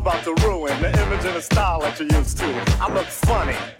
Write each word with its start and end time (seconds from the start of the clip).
About 0.00 0.24
to 0.24 0.32
ruin 0.46 0.80
the 0.80 0.88
image 1.02 1.26
and 1.26 1.36
the 1.36 1.42
style 1.42 1.80
that 1.80 1.98
you're 2.00 2.08
used 2.08 2.38
to. 2.38 2.46
I 2.80 2.90
look 2.90 3.06
funny. 3.06 3.79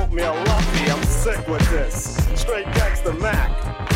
oatmeal 0.01 0.33
lumpy, 0.33 0.91
I'm 0.91 1.03
sick 1.03 1.47
with 1.47 1.67
this. 1.69 2.17
Straight 2.35 2.65
gangster 2.73 3.13
Mac. 3.13 3.49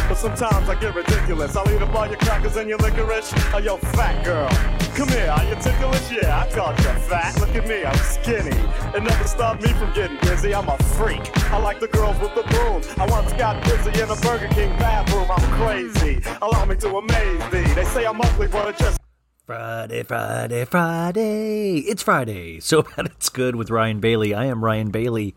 But 0.08 0.18
sometimes 0.18 0.70
I 0.70 0.80
get 0.80 0.94
ridiculous. 0.94 1.56
I'll 1.56 1.70
eat 1.72 1.82
up 1.82 1.96
all 1.96 2.08
your 2.08 2.18
crackers 2.18 2.56
and 2.58 2.70
your 2.70 2.78
licorice. 2.78 3.34
Oh, 3.54 3.58
yo, 3.58 3.78
fat 3.78 4.24
girl. 4.24 4.50
Come 4.96 5.10
here, 5.10 5.30
are 5.32 5.44
you 5.44 5.56
ticklish? 5.56 6.12
Yeah, 6.12 6.46
I 6.46 6.52
called 6.52 6.78
you 6.78 6.94
fat. 7.10 7.40
Look 7.40 7.56
at 7.56 7.68
me, 7.68 7.84
I'm 7.84 7.98
skinny. 7.98 8.56
It 8.96 9.04
never 9.04 9.28
stopped 9.28 9.64
me 9.64 9.70
from 9.74 9.92
getting 9.94 10.18
busy. 10.20 10.54
I'm 10.54 10.70
a 10.70 10.78
freak. 10.96 11.24
I 11.52 11.58
like 11.58 11.80
the 11.80 11.88
girls 11.88 12.20
with 12.20 12.36
the 12.36 12.44
boom. 12.44 12.84
I 12.98 13.08
once 13.10 13.34
got 13.34 13.64
busy 13.64 14.00
in 14.00 14.10
a 14.10 14.16
Burger 14.18 14.48
King 14.50 14.70
bathroom. 14.78 15.28
I'm 15.30 15.52
crazy. 15.60 16.22
Allow 16.42 16.66
me 16.66 16.76
to 16.78 16.98
amaze 16.98 17.52
thee. 17.52 17.74
They 17.74 17.86
say 17.86 18.06
I'm 18.06 18.22
ugly, 18.22 18.48
but 18.48 18.70
it 18.70 18.78
just 18.78 19.00
Friday, 19.46 20.04
Friday, 20.04 20.66
Friday. 20.66 21.78
It's 21.78 22.04
Friday. 22.04 22.60
So 22.60 22.82
bad 22.96 23.08
it's 23.08 23.30
good 23.30 23.56
with 23.56 23.70
Ryan 23.72 24.00
Bailey. 24.00 24.34
I 24.34 24.46
am 24.46 24.64
Ryan 24.64 24.92
Bailey. 24.92 25.36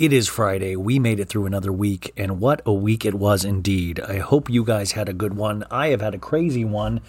It 0.00 0.14
is 0.14 0.28
Friday. 0.28 0.76
We 0.76 0.98
made 0.98 1.20
it 1.20 1.28
through 1.28 1.44
another 1.44 1.70
week, 1.70 2.10
and 2.16 2.40
what 2.40 2.62
a 2.64 2.72
week 2.72 3.04
it 3.04 3.12
was 3.12 3.44
indeed. 3.44 4.00
I 4.00 4.16
hope 4.16 4.48
you 4.48 4.64
guys 4.64 4.92
had 4.92 5.10
a 5.10 5.12
good 5.12 5.34
one. 5.34 5.62
I 5.70 5.88
have 5.88 6.00
had 6.00 6.14
a 6.14 6.18
crazy 6.18 6.64
one. 6.64 7.02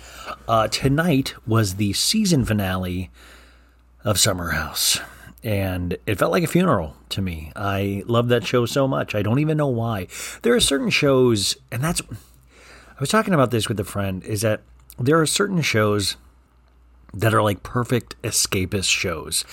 Uh, 0.46 0.68
tonight 0.68 1.34
was 1.48 1.76
the 1.76 1.94
season 1.94 2.44
finale 2.44 3.10
of 4.04 4.20
Summer 4.20 4.50
House, 4.50 5.00
and 5.42 5.96
it 6.06 6.20
felt 6.20 6.34
like 6.34 6.44
a 6.44 6.48
funeral 6.48 6.98
to 7.12 7.22
me. 7.22 7.54
I 7.56 8.04
love 8.08 8.28
that 8.28 8.46
show 8.46 8.66
so 8.66 8.90
much. 8.90 9.16
I 9.16 9.22
don't 9.22 9.40
even 9.40 9.56
know 9.56 9.68
why. 9.68 10.08
There 10.42 10.54
are 10.54 10.60
certain 10.60 10.90
shows, 10.90 11.56
and 11.72 11.82
that's. 11.82 12.02
I 12.12 13.00
was 13.00 13.08
talking 13.08 13.34
about 13.34 13.52
this 13.52 13.70
with 13.70 13.80
a 13.80 13.86
friend, 13.86 14.22
is 14.26 14.42
that 14.42 14.64
there 15.00 15.18
are 15.18 15.26
certain 15.26 15.62
shows 15.62 16.18
that 17.14 17.34
are 17.34 17.44
like 17.44 17.64
perfect 17.64 18.22
escapist 18.22 18.90
shows. 18.90 19.44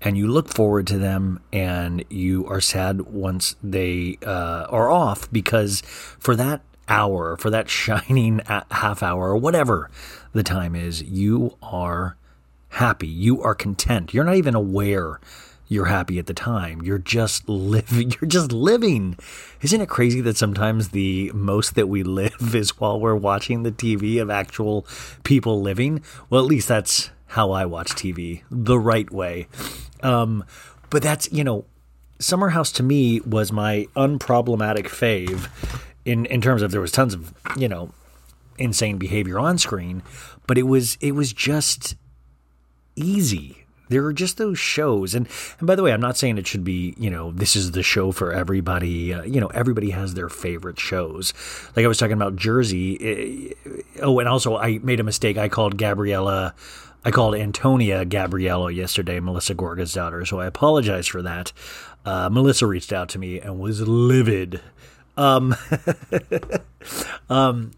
And 0.00 0.16
you 0.16 0.28
look 0.28 0.48
forward 0.48 0.86
to 0.88 0.98
them 0.98 1.40
and 1.52 2.04
you 2.08 2.46
are 2.46 2.60
sad 2.60 3.02
once 3.02 3.56
they 3.62 4.18
uh, 4.24 4.66
are 4.68 4.90
off 4.90 5.30
because 5.32 5.80
for 6.18 6.36
that 6.36 6.62
hour 6.88 7.36
for 7.36 7.50
that 7.50 7.68
shining 7.68 8.40
half 8.70 9.02
hour 9.02 9.28
or 9.28 9.36
whatever 9.36 9.90
the 10.32 10.42
time 10.42 10.74
is 10.74 11.02
you 11.02 11.54
are 11.62 12.16
happy. 12.70 13.08
You 13.08 13.42
are 13.42 13.54
content. 13.54 14.12
You're 14.12 14.24
not 14.24 14.36
even 14.36 14.54
aware 14.54 15.20
you're 15.68 15.86
happy 15.86 16.18
at 16.18 16.26
the 16.26 16.34
time. 16.34 16.82
You're 16.82 16.98
just 16.98 17.48
living 17.48 18.12
you're 18.20 18.28
just 18.28 18.52
living. 18.52 19.16
Isn't 19.60 19.80
it 19.80 19.88
crazy 19.88 20.20
that 20.22 20.36
sometimes 20.36 20.90
the 20.90 21.30
most 21.34 21.74
that 21.74 21.88
we 21.88 22.02
live 22.02 22.34
is 22.54 22.78
while 22.80 22.98
we're 22.98 23.14
watching 23.14 23.62
the 23.62 23.72
tv 23.72 24.20
of 24.20 24.30
actual 24.30 24.86
people 25.24 25.60
living? 25.60 26.02
Well 26.30 26.40
at 26.40 26.46
least 26.46 26.68
that's 26.68 27.10
how 27.32 27.50
i 27.50 27.66
watch 27.66 27.90
tv 27.90 28.42
the 28.50 28.78
right 28.78 29.10
way. 29.10 29.48
Um, 30.02 30.44
but 30.90 31.02
that's 31.02 31.30
you 31.30 31.44
know 31.44 31.66
summer 32.18 32.48
house 32.48 32.72
to 32.72 32.82
me 32.82 33.20
was 33.20 33.52
my 33.52 33.86
unproblematic 33.94 34.86
fave 34.86 35.48
in 36.04 36.26
in 36.26 36.40
terms 36.40 36.62
of 36.62 36.70
there 36.70 36.80
was 36.80 36.90
tons 36.90 37.14
of 37.14 37.32
you 37.56 37.68
know 37.68 37.92
insane 38.56 38.98
behavior 38.98 39.38
on 39.38 39.56
screen 39.56 40.02
but 40.48 40.58
it 40.58 40.62
was 40.62 40.96
it 41.00 41.12
was 41.12 41.32
just 41.32 41.94
easy. 42.96 43.57
There 43.88 44.04
are 44.04 44.12
just 44.12 44.36
those 44.36 44.58
shows, 44.58 45.14
and 45.14 45.28
and 45.58 45.66
by 45.66 45.74
the 45.74 45.82
way, 45.82 45.92
I'm 45.92 46.00
not 46.00 46.16
saying 46.16 46.38
it 46.38 46.46
should 46.46 46.64
be 46.64 46.94
you 46.98 47.10
know 47.10 47.32
this 47.32 47.56
is 47.56 47.72
the 47.72 47.82
show 47.82 48.12
for 48.12 48.32
everybody. 48.32 49.14
Uh, 49.14 49.22
you 49.22 49.40
know, 49.40 49.48
everybody 49.48 49.90
has 49.90 50.14
their 50.14 50.28
favorite 50.28 50.78
shows. 50.78 51.32
Like 51.76 51.84
I 51.84 51.88
was 51.88 51.98
talking 51.98 52.14
about 52.14 52.36
Jersey. 52.36 53.54
eh, 53.64 53.72
oh, 54.02 54.18
and 54.18 54.28
also 54.28 54.56
I 54.56 54.78
made 54.78 55.00
a 55.00 55.04
mistake. 55.04 55.38
I 55.38 55.48
called 55.48 55.76
Gabriella. 55.78 56.54
I 57.04 57.10
called 57.10 57.36
Antonia 57.36 58.04
Gabriello 58.04 58.74
yesterday, 58.74 59.20
Melissa 59.20 59.54
Gorga's 59.54 59.92
daughter. 59.92 60.24
So 60.24 60.40
I 60.40 60.46
apologize 60.46 61.06
for 61.06 61.22
that. 61.22 61.52
Uh, 62.04 62.28
Melissa 62.28 62.66
reached 62.66 62.92
out 62.92 63.08
to 63.10 63.18
me 63.18 63.40
and 63.40 63.58
was 63.58 63.80
livid. 63.86 64.60
Um, 65.16 65.54
um, 67.30 67.72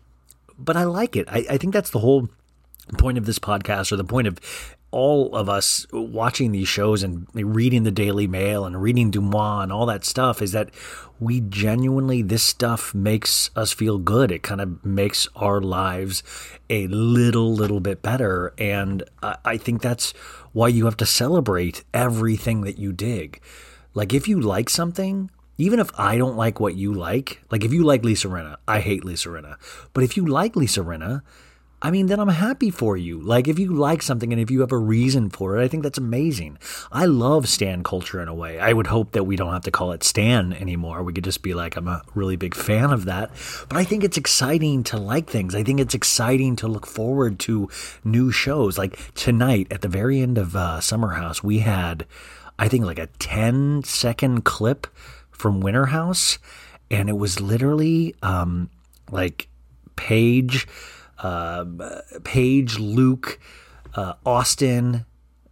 but 0.58 0.76
I 0.76 0.84
like 0.84 1.16
it. 1.16 1.28
I, 1.28 1.46
I 1.50 1.58
think 1.58 1.72
that's 1.72 1.90
the 1.90 1.98
whole 1.98 2.28
point 2.98 3.18
of 3.18 3.26
this 3.26 3.38
podcast 3.38 3.92
or 3.92 3.96
the 3.96 4.04
point 4.04 4.26
of 4.26 4.38
all 4.90 5.34
of 5.34 5.48
us 5.48 5.86
watching 5.92 6.52
these 6.52 6.68
shows 6.68 7.02
and 7.02 7.26
reading 7.32 7.84
the 7.84 7.90
Daily 7.90 8.26
Mail 8.26 8.64
and 8.64 8.82
reading 8.82 9.10
Deuxmoi 9.10 9.62
and 9.62 9.72
all 9.72 9.86
that 9.86 10.04
stuff 10.04 10.42
is 10.42 10.52
that 10.52 10.70
we 11.20 11.40
genuinely, 11.40 12.22
this 12.22 12.42
stuff 12.42 12.94
makes 12.94 13.50
us 13.54 13.72
feel 13.72 13.98
good. 13.98 14.32
It 14.32 14.42
kind 14.42 14.60
of 14.60 14.84
makes 14.84 15.28
our 15.36 15.60
lives 15.60 16.22
a 16.68 16.86
little, 16.88 17.52
little 17.54 17.80
bit 17.80 18.02
better. 18.02 18.54
And 18.58 19.04
I, 19.22 19.58
think 19.58 19.82
that's 19.82 20.12
why 20.52 20.68
you 20.68 20.86
have 20.86 20.96
to 20.96 21.06
celebrate 21.06 21.84
everything 21.92 22.62
that 22.62 22.78
you 22.78 22.92
dig. 22.92 23.40
Like, 23.92 24.14
if 24.14 24.26
you 24.26 24.40
like 24.40 24.70
something, 24.70 25.30
even 25.58 25.78
if 25.78 25.90
I 25.98 26.16
don't 26.16 26.36
like 26.36 26.58
what 26.58 26.74
you 26.74 26.94
like, 26.94 27.42
like 27.50 27.64
if 27.64 27.72
you 27.72 27.84
like 27.84 28.02
Lisa 28.02 28.28
Rinna, 28.28 28.56
I 28.66 28.80
hate 28.80 29.04
Lisa 29.04 29.28
Rinna. 29.28 29.56
But 29.92 30.04
if 30.04 30.16
you 30.16 30.24
like 30.24 30.56
Lisa 30.56 30.80
Rinna, 30.80 31.20
I 31.82 31.90
mean, 31.90 32.06
then 32.06 32.20
I'm 32.20 32.28
happy 32.28 32.70
for 32.70 32.96
you. 32.96 33.18
Like, 33.18 33.48
if 33.48 33.58
you 33.58 33.72
like 33.72 34.02
something 34.02 34.32
and 34.32 34.40
if 34.40 34.50
you 34.50 34.60
have 34.60 34.72
a 34.72 34.78
reason 34.78 35.30
for 35.30 35.56
it, 35.56 35.64
I 35.64 35.68
think 35.68 35.82
that's 35.82 35.96
amazing. 35.96 36.58
I 36.92 37.06
love 37.06 37.48
Stan 37.48 37.82
culture 37.82 38.20
in 38.20 38.28
a 38.28 38.34
way. 38.34 38.60
I 38.60 38.74
would 38.74 38.88
hope 38.88 39.12
that 39.12 39.24
we 39.24 39.34
don't 39.34 39.52
have 39.52 39.62
to 39.62 39.70
call 39.70 39.92
it 39.92 40.04
Stan 40.04 40.52
anymore. 40.52 41.02
We 41.02 41.14
could 41.14 41.24
just 41.24 41.42
be 41.42 41.54
like, 41.54 41.76
I'm 41.76 41.88
a 41.88 42.02
really 42.14 42.36
big 42.36 42.54
fan 42.54 42.90
of 42.90 43.06
that. 43.06 43.30
But 43.68 43.78
I 43.78 43.84
think 43.84 44.04
it's 44.04 44.18
exciting 44.18 44.82
to 44.84 44.98
like 44.98 45.30
things. 45.30 45.54
I 45.54 45.62
think 45.62 45.80
it's 45.80 45.94
exciting 45.94 46.54
to 46.56 46.68
look 46.68 46.86
forward 46.86 47.38
to 47.40 47.70
new 48.04 48.30
shows. 48.30 48.76
Like 48.76 49.14
tonight, 49.14 49.68
at 49.70 49.80
the 49.80 49.88
very 49.88 50.20
end 50.20 50.36
of 50.36 50.54
uh, 50.54 50.80
Summer 50.82 51.14
House, 51.14 51.42
we 51.42 51.60
had, 51.60 52.06
I 52.58 52.68
think, 52.68 52.84
like 52.84 52.98
a 52.98 53.06
10 53.06 53.84
second 53.84 54.44
clip 54.44 54.86
from 55.30 55.62
Winter 55.62 55.86
House. 55.86 56.38
And 56.90 57.08
it 57.08 57.16
was 57.16 57.40
literally 57.40 58.14
um, 58.22 58.68
like 59.10 59.48
Paige 59.96 60.66
uh, 61.22 61.64
Paige, 62.24 62.78
Luke, 62.78 63.38
uh, 63.94 64.14
Austin, 64.24 65.04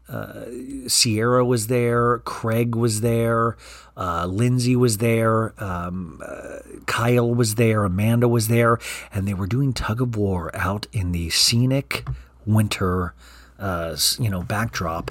uh, 0.09 0.47
Sierra 0.87 1.45
was 1.45 1.67
there, 1.67 2.19
Craig 2.19 2.75
was 2.75 3.03
there, 3.03 3.57
uh, 3.97 4.27
Lindsay 4.27 4.75
was 4.75 4.99
there, 4.99 5.53
um, 5.63 6.23
uh, 6.25 6.59
Kyle 6.87 7.35
was 7.35 7.57
there, 7.57 7.85
Amanda 7.85 8.29
was 8.29 8.49
there, 8.49 8.79
and 9.13 9.29
they 9.29 9.35
were 9.35 9.47
doing 9.47 9.73
tug 9.73 10.01
of 10.01 10.17
war 10.17 10.51
out 10.55 10.87
in 10.93 11.13
the 11.13 11.29
scenic 11.31 12.07
winter, 12.47 13.15
uh, 13.59 13.97
you 14.19 14.31
know, 14.31 14.43
backdrop, 14.43 15.11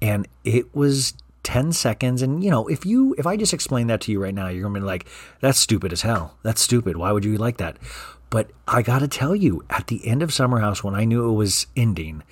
and 0.00 0.26
it 0.44 0.74
was 0.74 1.12
10 1.42 1.72
seconds 1.72 2.20
and 2.20 2.44
you 2.44 2.50
know 2.50 2.68
if 2.68 2.84
you 2.84 3.14
if 3.16 3.26
i 3.26 3.34
just 3.34 3.54
explain 3.54 3.86
that 3.86 4.02
to 4.02 4.12
you 4.12 4.22
right 4.22 4.34
now 4.34 4.48
you're 4.48 4.62
gonna 4.62 4.78
be 4.78 4.84
like 4.84 5.06
that's 5.40 5.58
stupid 5.58 5.90
as 5.90 6.02
hell. 6.02 6.36
That's 6.42 6.60
stupid. 6.60 6.98
Why 6.98 7.12
would 7.12 7.24
you 7.24 7.38
like 7.38 7.56
that 7.56 7.78
but 8.30 8.50
i 8.66 8.80
gotta 8.82 9.08
tell 9.08 9.36
you 9.36 9.64
at 9.68 9.88
the 9.88 10.06
end 10.06 10.22
of 10.22 10.32
summer 10.32 10.60
house 10.60 10.82
when 10.82 10.94
i 10.94 11.04
knew 11.04 11.28
it 11.28 11.34
was 11.34 11.66
ending 11.76 12.22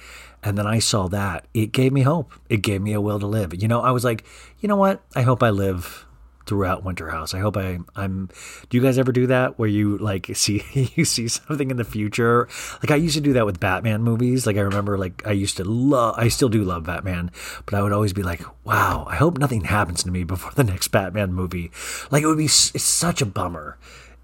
and 0.43 0.57
then 0.57 0.67
i 0.67 0.79
saw 0.79 1.09
that 1.09 1.47
it 1.53 1.73
gave 1.73 1.93
me 1.93 2.03
hope 2.03 2.33
it 2.49 2.63
gave 2.63 2.81
me 2.81 2.93
a 2.93 3.01
will 3.01 3.21
to 3.21 3.27
live 3.27 3.61
you 3.61 3.69
know 3.69 3.81
i 3.81 3.91
was 3.91 4.05
like 4.05 4.25
you 4.61 4.69
know 4.69 4.77
what 4.77 5.03
i 5.15 5.23
hope 5.23 5.43
i 5.43 5.51
live 5.51 6.07
throughout 6.49 6.83
Winter 6.83 7.11
House. 7.11 7.35
I 7.35 7.39
hope 7.39 7.57
I 7.57 7.79
I'm. 7.95 8.31
Do 8.69 8.77
you 8.77 8.83
guys 8.83 8.99
ever 8.99 9.13
do 9.13 9.27
that 9.29 9.59
where 9.59 9.69
you 9.69 9.99
like 9.99 10.31
see 10.35 10.65
you 10.97 11.05
see 11.05 11.29
something 11.29 11.71
in 11.71 11.77
the 11.77 11.85
future? 11.85 12.49
Like 12.83 12.91
I 12.91 12.97
used 12.97 13.15
to 13.15 13.21
do 13.21 13.35
that 13.35 13.47
with 13.47 13.61
Batman 13.61 14.03
movies. 14.03 14.47
Like 14.47 14.57
I 14.57 14.61
remember 14.61 14.99
like 14.99 15.25
I 15.27 15.33
used 15.33 15.59
to 15.59 15.65
love. 15.65 16.17
I 16.19 16.29
still 16.29 16.49
do 16.49 16.65
love 16.65 16.85
Batman, 16.85 17.31
but 17.67 17.75
I 17.75 17.83
would 17.83 17.93
always 17.93 18.15
be 18.15 18.23
like, 18.23 18.43
wow, 18.65 19.07
I 19.09 19.17
hope 19.17 19.39
nothing 19.39 19.65
happens 19.65 20.03
to 20.05 20.11
me 20.11 20.25
before 20.25 20.53
the 20.53 20.65
next 20.65 20.89
Batman 20.89 21.35
movie. 21.35 21.71
Like 22.11 22.23
it 22.23 22.27
would 22.27 22.39
be. 22.39 22.47
It's 22.47 22.83
such 22.83 23.21
a 23.23 23.27
bummer 23.27 23.79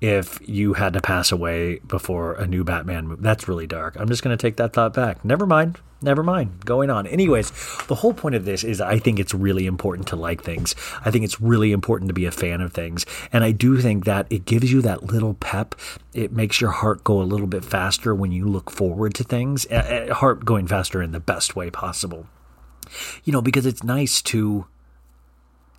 if 0.04 0.38
you 0.46 0.74
had 0.74 0.92
to 0.92 1.00
pass 1.00 1.32
away 1.32 1.78
before 1.86 2.34
a 2.34 2.46
new 2.46 2.62
Batman 2.62 3.06
movie. 3.06 3.22
That's 3.22 3.48
really 3.48 3.66
dark. 3.66 3.96
I'm 3.98 4.08
just 4.08 4.22
going 4.22 4.36
to 4.36 4.40
take 4.40 4.56
that 4.56 4.74
thought 4.74 4.92
back. 4.92 5.24
Never 5.24 5.46
mind. 5.46 5.78
Never 6.02 6.22
mind. 6.22 6.66
Going 6.66 6.90
on. 6.90 7.06
Anyways, 7.06 7.50
the 7.86 7.94
whole 7.94 8.12
point 8.12 8.34
of 8.34 8.44
this 8.44 8.62
is 8.62 8.82
I 8.82 8.98
think 8.98 9.18
it's 9.18 9.32
really 9.32 9.64
important 9.64 10.06
to 10.08 10.16
like 10.16 10.42
things. 10.42 10.74
I 11.02 11.10
think 11.10 11.24
it's 11.24 11.40
really 11.40 11.72
important 11.72 12.08
to 12.08 12.14
be 12.14 12.26
a 12.26 12.30
fan 12.30 12.60
of 12.60 12.74
things. 12.74 13.06
And 13.32 13.42
I 13.42 13.52
do 13.52 13.80
think 13.80 14.04
that 14.04 14.26
it 14.28 14.44
gives 14.44 14.70
you 14.70 14.82
that 14.82 15.04
little 15.04 15.32
pep. 15.32 15.74
It 16.12 16.30
makes 16.30 16.60
your 16.60 16.72
heart 16.72 17.02
go 17.02 17.22
a 17.22 17.24
little 17.24 17.46
bit 17.46 17.64
faster 17.64 18.14
when 18.14 18.30
you 18.30 18.46
look 18.46 18.70
forward 18.70 19.14
to 19.14 19.24
things. 19.24 19.66
Heart 19.70 20.44
going 20.44 20.66
faster 20.66 21.02
in 21.02 21.12
the 21.12 21.20
best 21.20 21.56
way 21.56 21.70
possible. 21.70 22.26
You 23.24 23.32
know, 23.32 23.40
because 23.40 23.64
it's 23.64 23.82
nice 23.82 24.20
to 24.22 24.66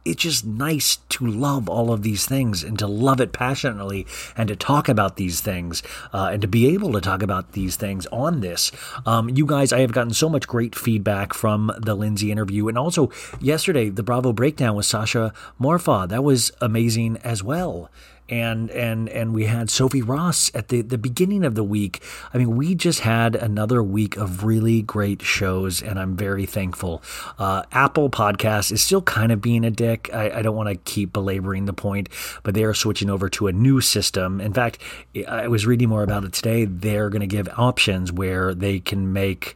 it's 0.06 0.22
just 0.22 0.46
nice 0.46 0.98
to 1.10 1.26
love 1.26 1.68
all 1.68 1.92
of 1.92 2.04
these 2.04 2.26
things 2.26 2.64
and 2.64 2.78
to 2.78 2.88
love 2.88 3.20
it 3.20 3.34
passionately 3.34 4.06
and 4.38 4.48
to 4.48 4.56
talk 4.56 4.88
about 4.88 5.18
these 5.18 5.42
things 5.42 5.82
uh, 6.14 6.30
and 6.32 6.42
to 6.44 6.48
be 6.48 6.68
able 6.68 6.94
to 6.94 7.02
talk 7.02 7.24
about 7.24 7.54
these 7.54 7.76
things 7.76 8.06
on 8.08 8.42
this. 8.42 8.72
Um, 9.06 9.30
you 9.30 9.46
guys, 9.48 9.74
I 9.74 9.80
have 9.80 9.92
gotten 9.92 10.14
so 10.14 10.30
much 10.30 10.48
great 10.48 10.76
feedback 10.76 11.34
from 11.34 11.72
the 11.78 11.96
Lindsay 11.96 12.32
interview. 12.32 12.68
And 12.68 12.78
also 12.78 13.12
yesterday, 13.42 13.90
the 13.90 14.04
Bravo 14.04 14.32
breakdown 14.32 14.76
with 14.76 14.86
Sasha 14.86 15.34
Morfa. 15.60 16.08
That 16.08 16.24
was 16.24 16.52
amazing 16.62 17.18
as 17.24 17.44
well 17.44 17.90
and 18.30 18.72
and 18.72 19.08
and 19.10 19.34
we 19.34 19.46
had 19.46 19.70
Sophie 19.70 20.02
Ross 20.02 20.52
at 20.56 20.70
the 20.70 20.82
the 20.82 20.98
beginning 20.98 21.44
of 21.44 21.56
the 21.56 21.64
week. 21.64 22.02
I 22.34 22.38
mean, 22.38 22.56
we 22.56 22.76
just 22.76 23.02
had 23.02 23.36
another 23.36 23.84
week 23.84 24.18
of 24.18 24.44
really 24.44 24.82
great 24.82 25.22
shows, 25.22 25.82
and 25.82 26.00
I'm 26.00 26.16
very 26.16 26.46
thankful. 26.46 27.04
Uh, 27.38 27.64
Apple 27.72 28.10
Podcast 28.10 28.72
is 28.72 28.82
still 28.82 29.02
kind 29.02 29.32
of 29.32 29.42
being 29.42 29.64
a 29.64 29.72
dick. 29.72 30.10
I, 30.14 30.40
I 30.40 30.42
don't 30.42 30.56
want 30.56 30.70
to 30.70 30.76
keep 30.76 31.14
belaboring 31.14 31.66
the 31.66 31.74
point, 31.74 32.10
but 32.44 32.54
they 32.54 32.64
are 32.64 32.74
switching 32.74 33.10
over 33.10 33.30
to 33.30 33.48
a 33.48 33.54
new 33.54 33.82
system. 33.82 34.42
In 34.42 34.54
fact, 34.54 34.80
I 35.28 35.48
was 35.48 35.66
reading 35.66 35.90
more 35.90 36.04
about 36.04 36.24
it 36.24 36.34
today. 36.34 36.66
They're 36.66 37.10
going 37.10 37.22
to 37.22 37.28
give 37.28 37.48
options 37.58 38.12
where 38.12 38.54
they 38.54 38.80
can 38.80 39.14
make 39.14 39.56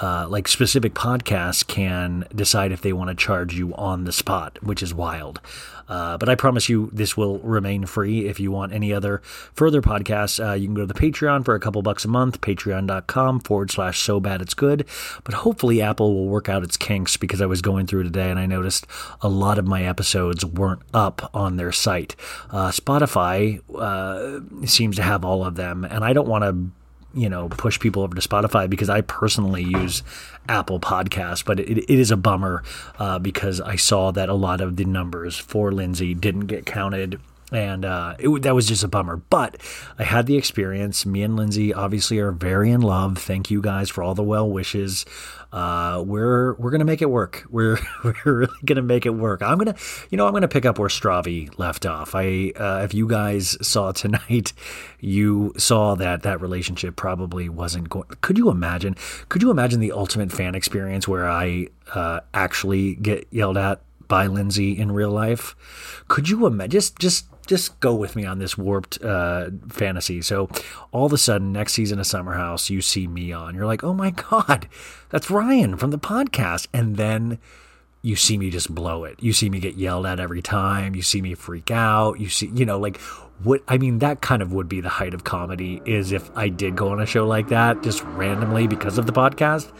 uh, 0.00 0.26
like 0.28 0.48
specific 0.48 0.94
podcasts 0.94 1.66
can 1.66 2.26
decide 2.34 2.72
if 2.72 2.80
they 2.80 2.92
want 2.92 3.08
to 3.08 3.14
charge 3.14 3.54
you 3.54 3.74
on 3.74 4.04
the 4.04 4.12
spot, 4.12 4.58
which 4.62 4.82
is 4.82 4.92
wild. 4.92 5.40
Uh, 5.88 6.16
but 6.16 6.28
I 6.28 6.34
promise 6.34 6.68
you, 6.68 6.90
this 6.92 7.16
will 7.16 7.38
remain 7.40 7.86
free. 7.86 8.26
If 8.26 8.40
you 8.40 8.50
want 8.50 8.72
any 8.72 8.92
other 8.92 9.20
further 9.52 9.82
podcasts, 9.82 10.44
uh, 10.44 10.54
you 10.54 10.66
can 10.66 10.74
go 10.74 10.86
to 10.86 10.92
the 10.92 10.94
Patreon 10.94 11.44
for 11.44 11.54
a 11.54 11.60
couple 11.60 11.82
bucks 11.82 12.04
a 12.04 12.08
month, 12.08 12.40
patreon.com 12.40 13.40
forward 13.40 13.70
slash 13.70 14.00
so 14.00 14.18
bad 14.20 14.40
it's 14.40 14.54
good. 14.54 14.86
But 15.24 15.34
hopefully, 15.34 15.82
Apple 15.82 16.14
will 16.14 16.28
work 16.28 16.48
out 16.48 16.64
its 16.64 16.76
kinks 16.76 17.16
because 17.16 17.40
I 17.42 17.46
was 17.46 17.60
going 17.60 17.86
through 17.86 18.04
today 18.04 18.30
and 18.30 18.38
I 18.38 18.46
noticed 18.46 18.86
a 19.20 19.28
lot 19.28 19.58
of 19.58 19.66
my 19.66 19.84
episodes 19.84 20.44
weren't 20.44 20.82
up 20.92 21.30
on 21.34 21.56
their 21.56 21.72
site. 21.72 22.16
Uh, 22.50 22.70
Spotify 22.70 23.60
uh, 23.76 24.66
seems 24.66 24.96
to 24.96 25.02
have 25.02 25.24
all 25.24 25.44
of 25.44 25.56
them, 25.56 25.84
and 25.84 26.04
I 26.04 26.12
don't 26.12 26.28
want 26.28 26.44
to 26.44 26.70
you 27.14 27.28
know 27.28 27.48
push 27.48 27.78
people 27.80 28.02
over 28.02 28.14
to 28.14 28.26
Spotify 28.26 28.68
because 28.68 28.90
I 28.90 29.00
personally 29.00 29.62
use 29.62 30.02
Apple 30.48 30.80
Podcasts, 30.80 31.44
but 31.44 31.60
it, 31.60 31.78
it 31.78 31.90
is 31.90 32.10
a 32.10 32.16
bummer 32.16 32.62
uh, 32.98 33.18
because 33.18 33.60
I 33.60 33.76
saw 33.76 34.10
that 34.12 34.28
a 34.28 34.34
lot 34.34 34.60
of 34.60 34.76
the 34.76 34.84
numbers 34.84 35.38
for 35.38 35.72
Lindsay 35.72 36.14
didn't 36.14 36.46
get 36.46 36.66
counted 36.66 37.20
and 37.54 37.84
uh, 37.84 38.16
it, 38.18 38.42
that 38.42 38.54
was 38.54 38.66
just 38.66 38.82
a 38.82 38.88
bummer. 38.88 39.16
But 39.16 39.56
I 39.98 40.04
had 40.04 40.26
the 40.26 40.36
experience. 40.36 41.06
Me 41.06 41.22
and 41.22 41.36
Lindsay 41.36 41.72
obviously 41.72 42.18
are 42.18 42.32
very 42.32 42.70
in 42.70 42.80
love. 42.80 43.18
Thank 43.18 43.50
you 43.50 43.60
guys 43.60 43.88
for 43.90 44.02
all 44.02 44.14
the 44.14 44.22
well 44.22 44.50
wishes. 44.50 45.04
Uh, 45.52 46.02
we're 46.04 46.54
we're 46.54 46.72
gonna 46.72 46.84
make 46.84 47.00
it 47.00 47.10
work. 47.10 47.44
We're 47.54 47.78
we're 48.02 48.14
really 48.24 48.58
gonna 48.64 48.82
make 48.82 49.06
it 49.06 49.10
work. 49.10 49.40
I'm 49.40 49.56
gonna, 49.56 49.76
you 50.10 50.18
know, 50.18 50.26
I'm 50.26 50.32
gonna 50.32 50.48
pick 50.48 50.66
up 50.66 50.80
where 50.80 50.88
Stravi 50.88 51.56
left 51.56 51.86
off. 51.86 52.16
I 52.16 52.52
uh, 52.56 52.80
if 52.82 52.92
you 52.92 53.06
guys 53.06 53.56
saw 53.64 53.92
tonight, 53.92 54.52
you 55.00 55.52
saw 55.56 55.94
that 55.94 56.22
that 56.24 56.40
relationship 56.40 56.96
probably 56.96 57.48
wasn't 57.48 57.88
going. 57.88 58.08
Could 58.20 58.36
you 58.36 58.50
imagine? 58.50 58.96
Could 59.28 59.42
you 59.42 59.52
imagine 59.52 59.78
the 59.78 59.92
ultimate 59.92 60.32
fan 60.32 60.56
experience 60.56 61.06
where 61.06 61.28
I 61.30 61.68
uh, 61.94 62.20
actually 62.32 62.96
get 62.96 63.28
yelled 63.30 63.56
at 63.56 63.80
by 64.08 64.26
Lindsay 64.26 64.76
in 64.76 64.90
real 64.90 65.10
life? 65.10 65.54
Could 66.08 66.28
you 66.28 66.46
imagine? 66.46 66.70
Just 66.72 66.98
just 66.98 67.26
just 67.46 67.78
go 67.80 67.94
with 67.94 68.16
me 68.16 68.24
on 68.24 68.38
this 68.38 68.56
warped 68.56 69.02
uh, 69.02 69.50
fantasy. 69.68 70.22
So 70.22 70.48
all 70.92 71.06
of 71.06 71.12
a 71.12 71.18
sudden, 71.18 71.52
next 71.52 71.74
season 71.74 71.98
of 71.98 72.06
Summer 72.06 72.34
House, 72.34 72.70
you 72.70 72.80
see 72.80 73.06
me 73.06 73.32
on. 73.32 73.54
You're 73.54 73.66
like, 73.66 73.84
oh 73.84 73.94
my 73.94 74.10
God, 74.10 74.68
that's 75.10 75.30
Ryan 75.30 75.76
from 75.76 75.90
the 75.90 75.98
podcast. 75.98 76.68
And 76.72 76.96
then 76.96 77.38
you 78.02 78.16
see 78.16 78.36
me 78.36 78.50
just 78.50 78.74
blow 78.74 79.04
it. 79.04 79.22
You 79.22 79.32
see 79.32 79.48
me 79.48 79.60
get 79.60 79.76
yelled 79.76 80.04
at 80.04 80.20
every 80.20 80.42
time. 80.42 80.94
You 80.94 81.00
see 81.00 81.22
me 81.22 81.34
freak 81.34 81.70
out. 81.70 82.20
You 82.20 82.28
see, 82.28 82.50
you 82.54 82.66
know, 82.66 82.78
like 82.78 83.00
what 83.42 83.62
I 83.66 83.78
mean, 83.78 84.00
that 84.00 84.20
kind 84.20 84.42
of 84.42 84.52
would 84.52 84.68
be 84.68 84.80
the 84.80 84.90
height 84.90 85.14
of 85.14 85.24
comedy 85.24 85.80
is 85.86 86.12
if 86.12 86.30
I 86.36 86.48
did 86.48 86.76
go 86.76 86.90
on 86.90 87.00
a 87.00 87.06
show 87.06 87.26
like 87.26 87.48
that 87.48 87.82
just 87.82 88.02
randomly 88.02 88.66
because 88.66 88.98
of 88.98 89.06
the 89.06 89.12
podcast. 89.12 89.72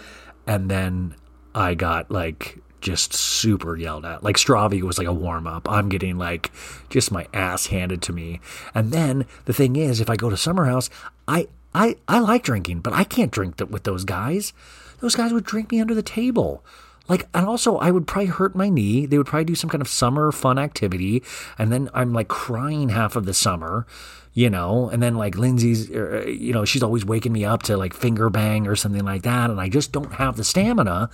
And 0.46 0.70
then 0.70 1.14
I 1.55 1.75
got 1.75 2.10
like 2.10 2.58
just 2.84 3.14
super 3.14 3.76
yelled 3.76 4.04
at. 4.04 4.22
Like 4.22 4.36
Stravi 4.36 4.82
was 4.82 4.98
like 4.98 5.06
a 5.06 5.12
warm 5.12 5.46
up. 5.46 5.69
I'm 5.69 5.88
getting 5.88 6.19
like 6.19 6.52
just 6.90 7.10
my 7.10 7.26
ass 7.32 7.66
handed 7.66 8.02
to 8.02 8.12
me. 8.12 8.40
And 8.75 8.92
then 8.92 9.26
the 9.46 9.54
thing 9.54 9.75
is, 9.75 10.00
if 10.00 10.10
I 10.10 10.16
go 10.16 10.31
to 10.31 10.36
Summer 10.36 10.66
House, 10.66 10.90
I 11.26 11.48
I 11.75 11.96
I 12.06 12.20
like 12.20 12.44
drinking, 12.44 12.81
but 12.81 12.92
I 12.92 13.02
can't 13.02 13.32
drink 13.32 13.60
with 13.70 13.84
those 13.84 14.04
guys. 14.04 14.52
Those 15.00 15.16
guys 15.16 15.32
would 15.32 15.44
drink 15.44 15.72
me 15.72 15.81
under 15.81 15.94
the 15.94 16.02
table. 16.02 16.62
Like, 17.08 17.26
and 17.34 17.46
also, 17.46 17.76
I 17.76 17.90
would 17.90 18.06
probably 18.06 18.26
hurt 18.26 18.54
my 18.54 18.70
knee. 18.70 19.04
They 19.04 19.19
would 19.19 19.26
probably 19.26 19.44
do 19.44 19.54
some 19.54 19.69
kind 19.69 19.82
of 19.82 19.88
summer 19.88 20.32
fun 20.32 20.58
activity. 20.58 21.22
And 21.58 21.70
then 21.70 21.90
I'm 21.92 22.14
like 22.14 22.28
crying 22.28 22.90
half 22.90 23.14
of 23.16 23.26
the 23.26 23.34
summer 23.34 23.86
you 24.34 24.50
know, 24.50 24.88
and 24.88 25.00
then 25.00 25.14
like 25.14 25.36
Lindsay's, 25.36 25.88
er, 25.92 26.28
you 26.28 26.52
know, 26.52 26.64
she's 26.64 26.82
always 26.82 27.04
waking 27.04 27.32
me 27.32 27.44
up 27.44 27.62
to 27.62 27.76
like 27.76 27.94
finger 27.94 28.28
bang 28.28 28.66
or 28.66 28.75
something 28.75 29.04
like 29.04 29.22
that. 29.22 29.48
And 29.48 29.60
I 29.60 29.69
just 29.69 29.92
don't 29.92 30.14
have 30.14 30.36
the 30.36 30.42
stamina, 30.42 31.08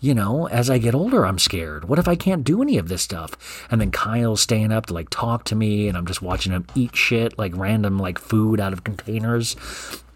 you 0.00 0.12
know, 0.12 0.48
as 0.48 0.68
I 0.68 0.78
get 0.78 0.92
older, 0.92 1.24
I'm 1.24 1.38
scared. 1.38 1.88
What 1.88 2.00
if 2.00 2.08
I 2.08 2.16
can't 2.16 2.42
do 2.42 2.62
any 2.62 2.76
of 2.76 2.88
this 2.88 3.02
stuff? 3.02 3.64
And 3.70 3.80
then 3.80 3.92
Kyle's 3.92 4.40
staying 4.40 4.72
up 4.72 4.86
to 4.86 4.94
like 4.94 5.08
talk 5.08 5.44
to 5.44 5.54
me 5.54 5.86
and 5.86 5.96
I'm 5.96 6.04
just 6.04 6.20
watching 6.20 6.50
him 6.50 6.66
eat 6.74 6.96
shit, 6.96 7.38
like 7.38 7.56
random 7.56 7.96
like 7.96 8.18
food 8.18 8.58
out 8.58 8.72
of 8.72 8.82
containers. 8.82 9.54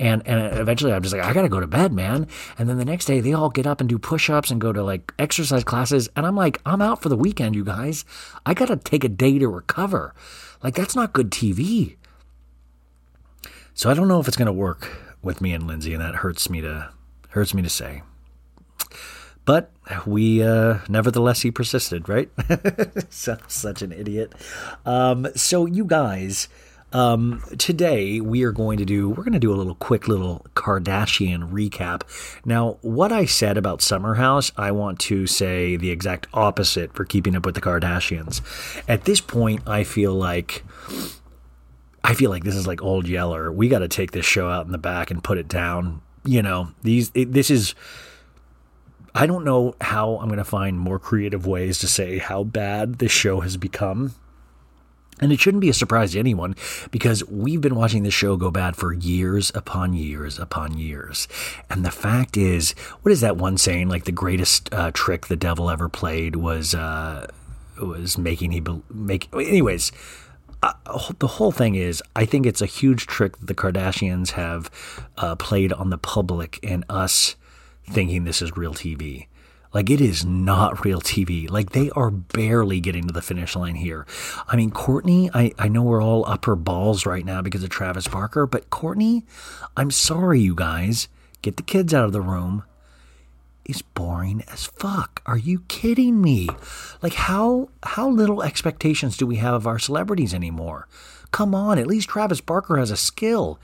And, 0.00 0.26
and 0.26 0.58
eventually 0.58 0.92
I'm 0.92 1.02
just 1.02 1.14
like, 1.14 1.24
I 1.24 1.32
gotta 1.32 1.48
go 1.48 1.60
to 1.60 1.66
bed, 1.68 1.92
man. 1.92 2.26
And 2.58 2.68
then 2.68 2.78
the 2.78 2.84
next 2.84 3.04
day 3.04 3.20
they 3.20 3.34
all 3.34 3.50
get 3.50 3.68
up 3.68 3.80
and 3.80 3.88
do 3.88 4.00
push 4.00 4.28
ups 4.28 4.50
and 4.50 4.60
go 4.60 4.72
to 4.72 4.82
like 4.82 5.14
exercise 5.16 5.62
classes. 5.62 6.08
And 6.16 6.26
I'm 6.26 6.36
like, 6.36 6.60
I'm 6.66 6.82
out 6.82 7.02
for 7.02 7.08
the 7.08 7.16
weekend, 7.16 7.54
you 7.54 7.64
guys. 7.64 8.04
I 8.44 8.52
gotta 8.52 8.76
take 8.76 9.04
a 9.04 9.08
day 9.08 9.38
to 9.38 9.46
recover. 9.46 10.12
Like, 10.60 10.74
that's 10.74 10.96
not 10.96 11.12
good 11.12 11.30
TV. 11.30 11.94
So 13.78 13.88
I 13.88 13.94
don't 13.94 14.08
know 14.08 14.18
if 14.18 14.26
it's 14.26 14.36
going 14.36 14.46
to 14.46 14.52
work 14.52 14.98
with 15.22 15.40
me 15.40 15.52
and 15.52 15.68
Lindsay, 15.68 15.94
and 15.94 16.02
that 16.02 16.16
hurts 16.16 16.50
me 16.50 16.60
to 16.62 16.90
hurts 17.28 17.54
me 17.54 17.62
to 17.62 17.68
say. 17.68 18.02
But 19.44 19.70
we, 20.04 20.42
uh, 20.42 20.78
nevertheless, 20.88 21.42
he 21.42 21.52
persisted, 21.52 22.08
right? 22.08 22.28
Such 23.08 23.82
an 23.82 23.92
idiot. 23.92 24.32
Um, 24.84 25.28
so 25.36 25.64
you 25.64 25.84
guys, 25.84 26.48
um, 26.92 27.40
today 27.56 28.20
we 28.20 28.42
are 28.42 28.50
going 28.50 28.78
to 28.78 28.84
do 28.84 29.10
we're 29.10 29.22
going 29.22 29.32
to 29.32 29.38
do 29.38 29.52
a 29.52 29.54
little 29.54 29.76
quick 29.76 30.08
little 30.08 30.44
Kardashian 30.56 31.52
recap. 31.52 32.02
Now, 32.44 32.78
what 32.80 33.12
I 33.12 33.26
said 33.26 33.56
about 33.56 33.80
Summer 33.80 34.14
House, 34.14 34.50
I 34.56 34.72
want 34.72 34.98
to 35.00 35.28
say 35.28 35.76
the 35.76 35.92
exact 35.92 36.26
opposite 36.34 36.94
for 36.94 37.04
Keeping 37.04 37.36
Up 37.36 37.46
with 37.46 37.54
the 37.54 37.60
Kardashians. 37.60 38.40
At 38.88 39.04
this 39.04 39.20
point, 39.20 39.68
I 39.68 39.84
feel 39.84 40.14
like 40.14 40.64
I 42.08 42.14
feel 42.14 42.30
like 42.30 42.42
this 42.42 42.56
is 42.56 42.66
like 42.66 42.82
old 42.82 43.06
Yeller. 43.06 43.52
We 43.52 43.68
got 43.68 43.80
to 43.80 43.88
take 43.88 44.12
this 44.12 44.24
show 44.24 44.48
out 44.48 44.64
in 44.64 44.72
the 44.72 44.78
back 44.78 45.10
and 45.10 45.22
put 45.22 45.36
it 45.36 45.46
down. 45.46 46.00
You 46.24 46.40
know, 46.40 46.70
these 46.82 47.12
it, 47.14 47.32
this 47.34 47.50
is. 47.50 47.74
I 49.14 49.26
don't 49.26 49.44
know 49.44 49.74
how 49.82 50.16
I'm 50.16 50.28
going 50.28 50.38
to 50.38 50.44
find 50.44 50.78
more 50.78 50.98
creative 50.98 51.46
ways 51.46 51.78
to 51.80 51.86
say 51.86 52.16
how 52.16 52.44
bad 52.44 52.94
this 52.94 53.12
show 53.12 53.40
has 53.40 53.58
become. 53.58 54.14
And 55.20 55.32
it 55.32 55.40
shouldn't 55.40 55.60
be 55.60 55.68
a 55.68 55.74
surprise 55.74 56.12
to 56.12 56.18
anyone 56.18 56.54
because 56.90 57.24
we've 57.24 57.60
been 57.60 57.74
watching 57.74 58.04
this 58.04 58.14
show 58.14 58.36
go 58.36 58.50
bad 58.50 58.76
for 58.76 58.92
years 58.92 59.52
upon 59.54 59.92
years 59.92 60.38
upon 60.38 60.78
years. 60.78 61.28
And 61.68 61.84
the 61.84 61.90
fact 61.90 62.38
is, 62.38 62.72
what 63.02 63.12
is 63.12 63.20
that 63.20 63.36
one 63.36 63.58
saying? 63.58 63.88
Like 63.90 64.04
the 64.04 64.12
greatest 64.12 64.72
uh, 64.72 64.92
trick 64.94 65.26
the 65.26 65.36
devil 65.36 65.68
ever 65.68 65.90
played 65.90 66.36
was 66.36 66.74
uh, 66.74 67.26
was 67.82 68.16
making 68.16 68.52
he 68.52 68.60
be- 68.60 68.82
make. 68.90 69.28
Anyways, 69.34 69.92
uh, 70.62 70.72
the 71.18 71.26
whole 71.26 71.52
thing 71.52 71.74
is, 71.74 72.02
I 72.16 72.24
think 72.24 72.46
it's 72.46 72.62
a 72.62 72.66
huge 72.66 73.06
trick 73.06 73.38
that 73.38 73.46
the 73.46 73.54
Kardashians 73.54 74.30
have 74.32 74.70
uh, 75.16 75.36
played 75.36 75.72
on 75.72 75.90
the 75.90 75.98
public 75.98 76.58
and 76.62 76.84
us 76.88 77.36
thinking 77.88 78.24
this 78.24 78.42
is 78.42 78.56
real 78.56 78.74
TV. 78.74 79.26
Like 79.72 79.90
it 79.90 80.00
is 80.00 80.24
not 80.24 80.84
real 80.84 81.00
TV. 81.00 81.48
Like 81.50 81.70
they 81.70 81.90
are 81.90 82.10
barely 82.10 82.80
getting 82.80 83.06
to 83.06 83.12
the 83.12 83.22
finish 83.22 83.54
line 83.54 83.74
here. 83.74 84.06
I 84.46 84.56
mean, 84.56 84.70
Kourtney, 84.70 85.30
I, 85.34 85.52
I 85.58 85.68
know 85.68 85.82
we're 85.82 86.02
all 86.02 86.26
up 86.26 86.46
her 86.46 86.56
balls 86.56 87.04
right 87.04 87.24
now 87.24 87.42
because 87.42 87.62
of 87.62 87.70
Travis 87.70 88.08
Barker, 88.08 88.46
but 88.46 88.70
Kourtney, 88.70 89.24
I'm 89.76 89.90
sorry, 89.90 90.40
you 90.40 90.54
guys. 90.54 91.08
Get 91.42 91.56
the 91.56 91.62
kids 91.62 91.94
out 91.94 92.06
of 92.06 92.12
the 92.12 92.20
room. 92.20 92.64
Is 93.68 93.82
boring 93.82 94.42
as 94.50 94.64
fuck. 94.64 95.20
Are 95.26 95.36
you 95.36 95.60
kidding 95.68 96.22
me? 96.22 96.48
Like 97.02 97.12
how 97.12 97.68
how 97.82 98.08
little 98.08 98.42
expectations 98.42 99.18
do 99.18 99.26
we 99.26 99.36
have 99.36 99.52
of 99.52 99.66
our 99.66 99.78
celebrities 99.78 100.32
anymore? 100.32 100.88
Come 101.32 101.54
on, 101.54 101.78
at 101.78 101.86
least 101.86 102.08
Travis 102.08 102.40
Barker 102.40 102.78
has 102.78 102.90
a 102.90 102.96
skill. 102.96 103.60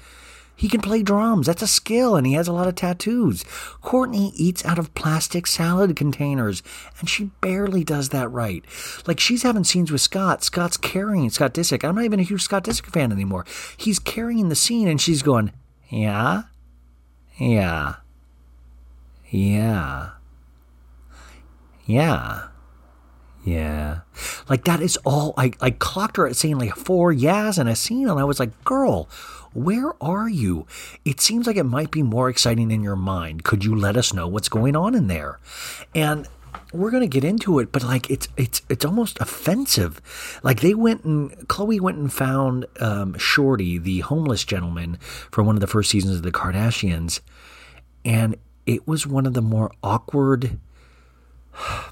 He 0.56 0.68
can 0.68 0.82
play 0.82 1.02
drums. 1.02 1.46
That's 1.46 1.62
a 1.62 1.66
skill, 1.66 2.16
and 2.16 2.26
he 2.26 2.34
has 2.34 2.46
a 2.46 2.52
lot 2.52 2.68
of 2.68 2.74
tattoos. 2.74 3.44
Kourtney 3.82 4.32
eats 4.34 4.64
out 4.66 4.78
of 4.78 4.94
plastic 4.94 5.46
salad 5.46 5.96
containers, 5.96 6.62
and 7.00 7.08
she 7.08 7.30
barely 7.40 7.82
does 7.82 8.10
that 8.10 8.30
right. 8.30 8.62
Like 9.06 9.18
she's 9.18 9.42
having 9.42 9.64
scenes 9.64 9.90
with 9.90 10.02
Scott. 10.02 10.44
Scott's 10.44 10.76
carrying 10.76 11.30
Scott 11.30 11.54
Disick. 11.54 11.82
I'm 11.82 11.94
not 11.94 12.04
even 12.04 12.20
a 12.20 12.24
huge 12.24 12.42
Scott 12.42 12.64
Disick 12.64 12.86
fan 12.86 13.10
anymore. 13.10 13.46
He's 13.76 13.98
carrying 13.98 14.50
the 14.50 14.54
scene, 14.54 14.86
and 14.86 15.00
she's 15.00 15.22
going, 15.22 15.50
"Yeah, 15.88 16.42
yeah, 17.38 17.94
yeah, 19.34 20.10
yeah." 21.86 22.48
Yeah. 23.44 24.00
Like 24.48 24.64
that 24.64 24.80
is 24.80 24.96
all 25.04 25.34
I, 25.36 25.52
I 25.60 25.70
clocked 25.70 26.16
her 26.16 26.26
at 26.26 26.34
saying 26.34 26.58
like 26.58 26.74
four 26.74 27.12
yeahs 27.12 27.58
and 27.58 27.68
a 27.68 27.76
scene 27.76 28.08
and 28.08 28.18
I 28.18 28.24
was 28.24 28.40
like, 28.40 28.64
girl, 28.64 29.06
where 29.52 29.92
are 30.02 30.28
you? 30.28 30.66
It 31.04 31.20
seems 31.20 31.46
like 31.46 31.56
it 31.56 31.64
might 31.64 31.90
be 31.90 32.02
more 32.02 32.30
exciting 32.30 32.70
in 32.70 32.82
your 32.82 32.96
mind. 32.96 33.44
Could 33.44 33.62
you 33.62 33.74
let 33.74 33.98
us 33.98 34.14
know 34.14 34.26
what's 34.26 34.48
going 34.48 34.74
on 34.74 34.94
in 34.94 35.08
there? 35.08 35.40
And 35.94 36.26
we're 36.72 36.90
gonna 36.90 37.06
get 37.06 37.22
into 37.22 37.58
it, 37.58 37.70
but 37.70 37.84
like 37.84 38.10
it's 38.10 38.28
it's 38.36 38.62
it's 38.68 38.84
almost 38.84 39.20
offensive. 39.20 40.40
Like 40.42 40.60
they 40.60 40.74
went 40.74 41.04
and 41.04 41.30
Khloé 41.46 41.80
went 41.80 41.98
and 41.98 42.12
found 42.12 42.66
um, 42.80 43.16
Shorty, 43.18 43.78
the 43.78 44.00
homeless 44.00 44.44
gentleman 44.44 44.96
from 45.30 45.46
one 45.46 45.54
of 45.54 45.60
the 45.60 45.66
first 45.66 45.90
seasons 45.90 46.16
of 46.16 46.22
the 46.22 46.32
Kardashians, 46.32 47.20
and 48.04 48.36
it 48.66 48.86
was 48.86 49.06
one 49.06 49.26
of 49.26 49.34
the 49.34 49.42
more 49.42 49.72
awkward. 49.82 50.58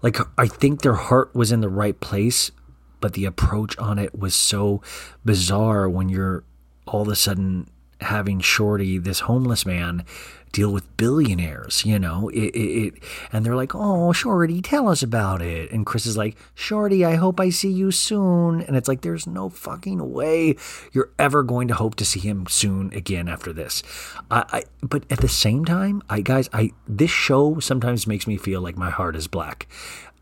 Like 0.00 0.16
I 0.38 0.46
think 0.46 0.82
their 0.82 0.94
heart 0.94 1.34
was 1.34 1.50
in 1.50 1.60
the 1.60 1.68
right 1.68 1.98
place, 1.98 2.52
but 3.00 3.14
the 3.14 3.24
approach 3.24 3.76
on 3.78 3.98
it 3.98 4.16
was 4.16 4.32
so 4.32 4.80
bizarre 5.24 5.88
when 5.90 6.08
you're 6.08 6.44
all 6.86 7.02
of 7.02 7.08
a 7.08 7.16
sudden 7.16 7.68
having 8.00 8.40
Shorty, 8.40 8.98
this 8.98 9.20
homeless 9.20 9.66
man, 9.66 10.04
deal 10.52 10.72
with 10.72 10.96
billionaires, 10.96 11.84
you 11.84 11.98
know, 11.98 12.28
it, 12.30 12.54
it, 12.54 12.94
it, 12.94 12.94
and 13.32 13.44
they're 13.44 13.56
like, 13.56 13.74
"Oh, 13.74 14.12
Shorty, 14.12 14.62
tell 14.62 14.88
us 14.88 15.02
about 15.02 15.42
it." 15.42 15.70
And 15.70 15.84
Kris 15.84 16.06
is 16.06 16.16
like, 16.16 16.36
"Shorty, 16.54 17.04
I 17.04 17.16
hope 17.16 17.40
I 17.40 17.50
see 17.50 17.70
you 17.70 17.90
soon." 17.90 18.62
And 18.62 18.76
it's 18.76 18.88
like, 18.88 19.02
there's 19.02 19.26
no 19.26 19.48
fucking 19.48 20.12
way 20.12 20.56
you're 20.92 21.10
ever 21.18 21.42
going 21.42 21.68
to 21.68 21.74
hope 21.74 21.94
to 21.96 22.04
see 22.04 22.20
him 22.20 22.46
soon 22.48 22.92
again 22.94 23.28
after 23.28 23.52
this. 23.52 23.82
I, 24.30 24.44
I 24.50 24.62
but 24.82 25.04
at 25.10 25.20
the 25.20 25.28
same 25.28 25.64
time, 25.64 26.02
I 26.08 26.20
guys, 26.20 26.48
I 26.52 26.72
this 26.86 27.10
show 27.10 27.60
sometimes 27.60 28.06
makes 28.06 28.26
me 28.26 28.36
feel 28.36 28.60
like 28.60 28.76
my 28.76 28.90
heart 28.90 29.16
is 29.16 29.26
black. 29.26 29.66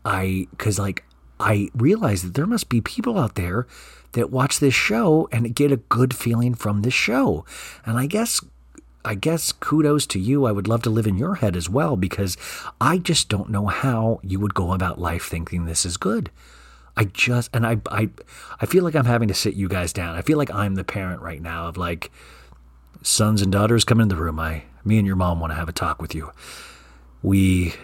I 0.03 0.47
because 0.51 0.79
like 0.79 1.03
I 1.39 1.69
realize 1.75 2.23
that 2.23 2.33
there 2.33 2.47
must 2.47 2.69
be 2.69 2.81
people 2.81 3.17
out 3.17 3.35
there 3.35 3.67
that 4.13 4.31
watch 4.31 4.59
this 4.59 4.73
show 4.73 5.27
and 5.31 5.55
get 5.55 5.71
a 5.71 5.77
good 5.77 6.15
feeling 6.15 6.55
from 6.55 6.81
this 6.81 6.93
show. 6.93 7.45
And 7.85 7.97
I 7.97 8.07
guess 8.07 8.41
I 9.05 9.15
guess 9.15 9.53
kudos 9.53 10.05
to 10.07 10.19
you. 10.19 10.45
I 10.45 10.51
would 10.51 10.67
love 10.67 10.83
to 10.83 10.89
live 10.89 11.07
in 11.07 11.17
your 11.17 11.35
head 11.35 11.55
as 11.55 11.69
well 11.69 11.95
because 11.95 12.35
I 12.81 12.97
just 12.97 13.29
don't 13.29 13.49
know 13.49 13.67
how 13.67 14.19
you 14.21 14.39
would 14.39 14.53
go 14.53 14.73
about 14.73 14.99
life 14.99 15.23
thinking 15.23 15.65
this 15.65 15.85
is 15.85 15.95
good. 15.95 16.29
I 16.97 17.05
just 17.05 17.49
and 17.53 17.65
I 17.65 17.77
I 17.89 18.09
I 18.59 18.65
feel 18.65 18.83
like 18.83 18.95
I'm 18.95 19.05
having 19.05 19.27
to 19.27 19.33
sit 19.33 19.53
you 19.53 19.69
guys 19.69 19.93
down. 19.93 20.15
I 20.15 20.21
feel 20.23 20.37
like 20.37 20.53
I'm 20.53 20.75
the 20.75 20.83
parent 20.83 21.21
right 21.21 21.41
now 21.41 21.67
of 21.67 21.77
like 21.77 22.11
sons 23.01 23.41
and 23.41 23.51
daughters 23.51 23.85
come 23.85 24.01
in 24.01 24.09
the 24.09 24.15
room. 24.15 24.39
I 24.39 24.63
me 24.83 24.97
and 24.97 25.07
your 25.07 25.15
mom 25.15 25.39
want 25.39 25.51
to 25.51 25.55
have 25.55 25.69
a 25.69 25.73
talk 25.73 26.01
with 26.01 26.15
you. 26.15 26.31
We 27.21 27.75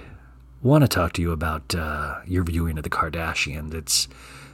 want 0.64 0.84
to 0.84 0.88
talk 0.88 1.14
to 1.14 1.22
you 1.22 1.32
about 1.32 1.76
uh, 1.76 2.22
your 2.26 2.44
viewing 2.44 2.78
of 2.78 2.84
the 2.84 2.90
Kardashians. 2.90 3.74
It's 3.74 4.08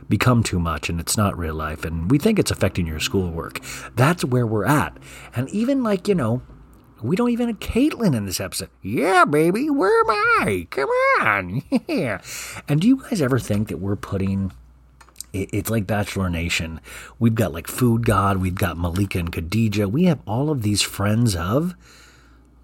become 0.09 0.41
too 0.41 0.59
much 0.59 0.89
and 0.89 0.99
it's 0.99 1.15
not 1.15 1.37
real 1.37 1.53
life 1.53 1.85
and 1.85 2.09
we 2.09 2.17
think 2.17 2.39
it's 2.39 2.51
affecting 2.51 2.87
your 2.87 2.99
schoolwork. 2.99 3.61
That's 3.95 4.25
where 4.25 4.47
we're 4.47 4.65
at. 4.65 4.97
And 5.35 5.47
even 5.49 5.83
like, 5.83 6.07
you 6.07 6.15
know, 6.15 6.41
we 7.01 7.15
don't 7.15 7.29
even 7.29 7.47
have 7.47 7.59
Caitlyn 7.59 8.15
in 8.15 8.25
this 8.25 8.39
episode. 8.39 8.69
Yeah, 8.81 9.23
baby, 9.25 9.69
where 9.69 10.01
am 10.01 10.09
I? 10.09 10.67
Come 10.69 10.89
on. 11.21 11.61
Yeah. 11.87 12.21
And 12.67 12.81
do 12.81 12.87
you 12.87 12.97
guys 13.03 13.21
ever 13.21 13.39
think 13.39 13.67
that 13.67 13.77
we're 13.77 13.95
putting 13.95 14.51
it's 15.31 15.69
like 15.69 15.85
Bachelor 15.85 16.27
Nation. 16.27 16.81
We've 17.19 17.35
got 17.35 17.53
like 17.53 17.67
Food 17.67 18.03
God, 18.03 18.37
we've 18.37 18.55
got 18.55 18.77
Malika 18.77 19.19
and 19.19 19.31
Khadijah. 19.31 19.87
We 19.87 20.05
have 20.05 20.19
all 20.25 20.49
of 20.49 20.63
these 20.63 20.81
friends 20.81 21.35
of 21.35 21.75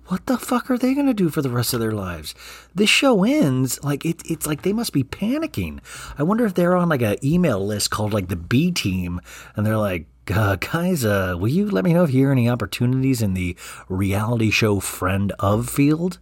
what 0.08 0.26
the 0.28 0.38
fuck 0.38 0.70
are 0.70 0.78
they 0.78 0.94
going 0.94 1.08
to 1.08 1.14
do 1.14 1.30
for 1.30 1.42
the 1.42 1.50
rest 1.50 1.74
of 1.74 1.80
their 1.80 1.92
lives? 1.92 2.36
This 2.74 2.90
show 2.90 3.24
ends 3.24 3.84
like 3.84 4.06
it, 4.06 4.22
it's 4.30 4.46
like 4.46 4.62
they 4.62 4.74
must 4.74 4.94
be 4.94 5.04
panicking. 5.04 5.80
I 6.18 6.24
wonder 6.24 6.46
if 6.46 6.54
they're 6.54 6.76
on 6.76 6.90
like 6.90 7.02
an 7.02 7.18
email 7.24 7.66
list 7.66 7.90
called 7.90 8.14
like 8.14 8.28
the 8.28 8.36
B 8.36 8.72
team, 8.72 9.20
and 9.56 9.66
they're 9.66 9.78
like, 9.78 10.08
uh, 10.34 10.58
guys, 10.58 11.06
uh, 11.06 11.36
will 11.40 11.48
you 11.48 11.70
let 11.70 11.84
me 11.84 11.94
know 11.94 12.04
if 12.04 12.12
you 12.12 12.22
hear 12.22 12.32
any 12.32 12.50
opportunities 12.50 13.22
in 13.22 13.34
the 13.34 13.56
reality 13.90 14.52
show 14.52 14.80
friend 14.80 15.32
of 15.40 15.70
field? 15.70 16.20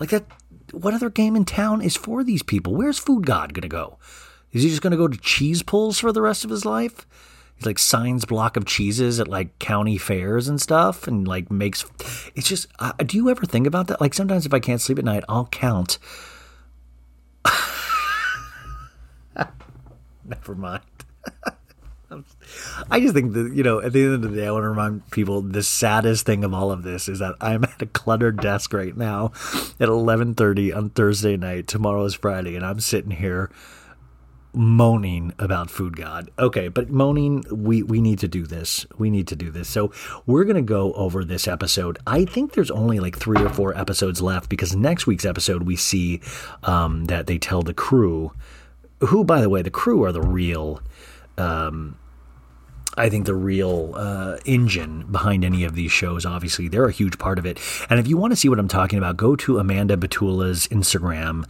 Like 0.00 0.10
that, 0.10 0.24
what 0.72 0.94
other 0.94 1.10
game 1.10 1.36
in 1.36 1.44
town 1.44 1.82
is 1.82 1.96
for 1.96 2.24
these 2.24 2.42
people? 2.42 2.74
Where's 2.74 2.98
Food 2.98 3.26
God 3.26 3.54
going 3.54 3.62
to 3.62 3.68
go? 3.68 3.98
Is 4.52 4.62
he 4.62 4.70
just 4.70 4.82
going 4.82 4.92
to 4.92 4.96
go 4.96 5.08
to 5.08 5.18
cheese 5.18 5.62
pulls 5.62 5.98
for 5.98 6.12
the 6.12 6.22
rest 6.22 6.44
of 6.44 6.50
his 6.50 6.64
life? 6.64 7.06
Like 7.66 7.78
signs 7.78 8.24
block 8.24 8.56
of 8.56 8.64
cheeses 8.64 9.20
at 9.20 9.28
like 9.28 9.58
county 9.58 9.98
fairs 9.98 10.48
and 10.48 10.60
stuff 10.60 11.06
and 11.06 11.26
like 11.26 11.50
makes 11.50 11.84
it's 12.34 12.48
just 12.48 12.66
uh, 12.78 12.92
do 12.98 13.16
you 13.16 13.28
ever 13.30 13.46
think 13.46 13.66
about 13.66 13.86
that? 13.88 14.00
Like 14.00 14.14
sometimes 14.14 14.46
if 14.46 14.54
i 14.54 14.60
can't 14.60 14.80
sleep 14.80 14.98
at 14.98 15.04
night 15.04 15.24
i'll 15.28 15.46
count. 15.46 15.98
Never 20.24 20.54
mind. 20.54 20.82
I 22.90 23.00
just 23.00 23.14
think 23.14 23.32
that, 23.32 23.52
you 23.54 23.62
know, 23.62 23.80
at 23.80 23.92
the 23.92 24.02
end 24.02 24.14
of 24.14 24.22
the 24.22 24.28
day, 24.28 24.46
I 24.46 24.50
want 24.50 24.64
to 24.64 24.68
remind 24.68 25.10
people 25.10 25.42
the 25.42 25.62
saddest 25.62 26.26
thing 26.26 26.44
of 26.44 26.54
all 26.54 26.70
of 26.70 26.82
this 26.82 27.08
is 27.08 27.18
that 27.18 27.34
I'm 27.40 27.64
at 27.64 27.82
a 27.82 27.86
cluttered 27.86 28.40
desk 28.40 28.72
right 28.72 28.96
now 28.96 29.32
at 29.80 29.88
11:30 29.88 30.76
on 30.76 30.90
Thursday 30.90 31.36
night. 31.36 31.66
Tomorrow 31.66 32.04
is 32.04 32.14
Friday, 32.14 32.56
and 32.56 32.64
I'm 32.64 32.80
sitting 32.80 33.12
here 33.12 33.50
moaning 34.54 35.32
about 35.38 35.70
food 35.70 35.96
god 35.96 36.30
okay 36.38 36.68
but 36.68 36.88
moaning 36.90 37.42
we 37.50 37.82
we 37.82 38.00
need 38.00 38.18
to 38.18 38.28
do 38.28 38.46
this 38.46 38.86
we 38.98 39.10
need 39.10 39.26
to 39.26 39.36
do 39.36 39.50
this 39.50 39.68
so 39.68 39.92
we're 40.26 40.44
going 40.44 40.56
to 40.56 40.62
go 40.62 40.92
over 40.94 41.24
this 41.24 41.48
episode 41.48 41.98
i 42.06 42.24
think 42.24 42.52
there's 42.52 42.70
only 42.70 43.00
like 43.00 43.18
three 43.18 43.42
or 43.42 43.48
four 43.48 43.76
episodes 43.76 44.22
left 44.22 44.48
because 44.48 44.74
next 44.74 45.06
week's 45.06 45.24
episode 45.24 45.64
we 45.64 45.76
see 45.76 46.20
um, 46.62 47.06
that 47.06 47.26
they 47.26 47.38
tell 47.38 47.62
the 47.62 47.74
crew 47.74 48.32
who 49.00 49.24
by 49.24 49.40
the 49.40 49.48
way 49.48 49.60
the 49.62 49.70
crew 49.70 50.04
are 50.04 50.12
the 50.12 50.22
real 50.22 50.80
um, 51.36 51.96
I 52.96 53.08
think 53.08 53.26
the 53.26 53.34
real 53.34 53.92
uh, 53.96 54.38
engine 54.44 55.04
behind 55.10 55.44
any 55.44 55.64
of 55.64 55.74
these 55.74 55.90
shows. 55.90 56.24
Obviously, 56.24 56.68
they're 56.68 56.86
a 56.86 56.92
huge 56.92 57.18
part 57.18 57.38
of 57.38 57.46
it. 57.46 57.58
And 57.90 57.98
if 57.98 58.06
you 58.06 58.16
want 58.16 58.32
to 58.32 58.36
see 58.36 58.48
what 58.48 58.58
I'm 58.58 58.68
talking 58.68 58.98
about, 58.98 59.16
go 59.16 59.34
to 59.36 59.58
Amanda 59.58 59.96
Batula's 59.96 60.68
Instagram 60.68 61.44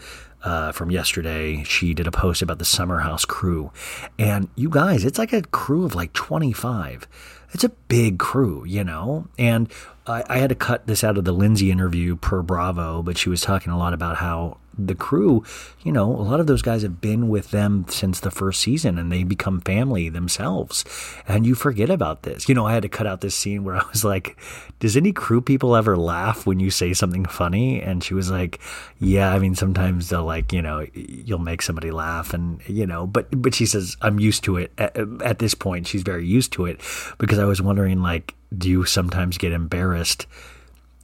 uh, 0.45 0.73
from 0.73 0.91
yesterday. 0.91 1.65
She 1.65 1.95
did 1.95 2.07
a 2.07 2.13
post 2.13 2.43
about 2.43 2.59
the 2.59 2.65
Summer 2.65 3.01
House 3.01 3.25
crew. 3.25 3.73
And 4.19 4.49
you 4.55 4.69
guys, 4.69 5.05
it's 5.05 5.19
like 5.19 5.33
a 5.33 5.43
crew 5.43 5.85
of 5.85 5.95
like 5.95 6.13
25. 6.13 7.09
It's 7.53 7.65
a 7.65 7.71
big 7.89 8.19
crew, 8.19 8.65
you 8.65 8.85
know? 8.85 9.29
And 9.39 9.69
I, 10.07 10.25
I 10.29 10.39
had 10.39 10.51
to 10.51 10.55
cut 10.55 10.87
this 10.87 11.03
out 11.03 11.19
of 11.19 11.25
the 11.25 11.33
Lindsay 11.33 11.71
interview 11.71 12.17
per 12.17 12.43
Bravo, 12.43 13.03
but 13.03 13.17
she 13.17 13.29
was 13.29 13.41
talking 13.41 13.73
a 13.73 13.79
lot 13.79 13.95
about 13.95 14.17
how 14.17 14.59
the 14.79 14.95
crew, 14.95 15.45
you 15.83 15.93
know, 15.93 16.11
a 16.11 16.23
lot 16.23 16.41
of 16.41 16.47
those 16.47 16.63
guys 16.63 16.83
have 16.83 17.01
been 17.01 17.29
with 17.29 17.51
them 17.51 17.87
since 17.89 18.21
the 18.21 18.31
first 18.31 18.61
season 18.61 18.99
and 18.99 19.11
they 19.11 19.23
become 19.23 19.61
family 19.61 20.09
themselves. 20.09 20.85
And 21.29 21.47
you 21.47 21.55
forget 21.55 21.91
about 21.91 22.23
this. 22.23 22.49
You 22.49 22.55
know, 22.55 22.67
I 22.67 22.73
had 22.73 22.83
to 22.83 22.89
cut 22.89 23.07
out 23.07 23.21
this 23.21 23.35
scene 23.35 23.65
where 23.65 23.77
I 23.81 23.85
was 23.89 24.05
like, 24.05 24.37
Does 24.81 24.97
any 24.97 25.13
crew 25.13 25.41
people 25.41 25.77
ever 25.77 25.97
laugh 25.97 26.47
when 26.47 26.61
you 26.61 26.71
say 26.71 26.93
something 26.93 27.25
funny? 27.25 27.81
And 27.81 28.03
she 28.03 28.15
was 28.15 28.31
like, 28.31 28.61
Yeah, 28.99 29.33
I 29.33 29.39
mean, 29.39 29.55
sometimes 29.55 30.09
they'll 30.09 30.25
like, 30.25 30.53
you 30.53 30.63
know, 30.63 30.87
you'll 30.93 31.39
make 31.39 31.63
somebody 31.63 31.91
laugh 31.91 32.35
and, 32.35 32.61
you 32.69 32.87
know, 32.87 33.07
but, 33.07 33.29
but 33.41 33.55
she 33.55 33.67
says, 33.67 33.97
I'm 34.03 34.19
used 34.19 34.45
to 34.45 34.57
it. 34.57 34.73
At, 34.79 34.97
at 35.23 35.39
this 35.39 35.55
point, 35.55 35.87
she's 35.87 36.03
very 36.03 36.27
used 36.27 36.53
to 36.55 36.67
it 36.67 36.81
because 37.19 37.39
I 37.39 37.45
was 37.45 37.63
wondering, 37.63 38.03
like, 38.03 38.35
do 38.59 38.69
you 38.69 38.85
sometimes 38.85 39.39
get 39.39 39.53
embarrassed? 39.53 40.27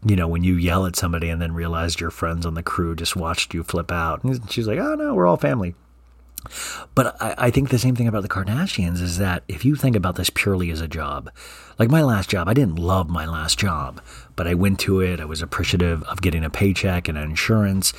you 0.05 0.17
know, 0.17 0.29
when 0.29 0.45
you 0.45 0.55
yell 0.55 0.87
at 0.87 0.97
somebody 0.97 1.29
and 1.29 1.41
then 1.43 1.53
realize 1.53 2.01
your 2.01 2.11
friends 2.11 2.47
on 2.47 2.55
the 2.55 2.63
crew 2.63 2.97
just 2.97 3.17
watched 3.17 3.53
you 3.53 3.63
flip 3.63 3.93
out. 3.93 4.25
And 4.25 4.51
she's 4.51 4.67
like, 4.67 4.79
oh 4.79 4.95
no, 4.95 5.15
we're 5.15 5.27
all 5.27 5.37
family. 5.37 5.75
But 6.95 7.21
I, 7.21 7.35
I, 7.37 7.51
think 7.51 7.69
the 7.69 7.79
same 7.79 7.95
thing 7.95 8.09
about 8.09 8.23
the 8.23 8.29
Kardashians 8.29 9.03
is 9.03 9.19
that 9.19 9.45
if 9.47 9.63
you 9.63 9.75
think 9.75 9.95
about 9.95 10.17
this 10.17 10.31
purely 10.31 10.71
as 10.71 10.81
a 10.81 10.89
job, 10.89 11.31
like 11.79 11.91
my 11.91 12.03
last 12.03 12.31
job, 12.31 12.49
I 12.49 12.55
didn't 12.55 12.79
love 12.79 13.11
my 13.11 13.27
last 13.27 13.59
job, 13.59 14.01
but 14.37 14.47
I 14.47 14.55
went 14.55 14.81
to 14.81 15.01
it. 15.01 15.21
I 15.21 15.27
was 15.27 15.43
appreciative 15.43 16.03
of 16.05 16.23
getting 16.23 16.43
a 16.43 16.49
paycheck 16.49 17.09
and 17.09 17.19
insurance. 17.19 17.93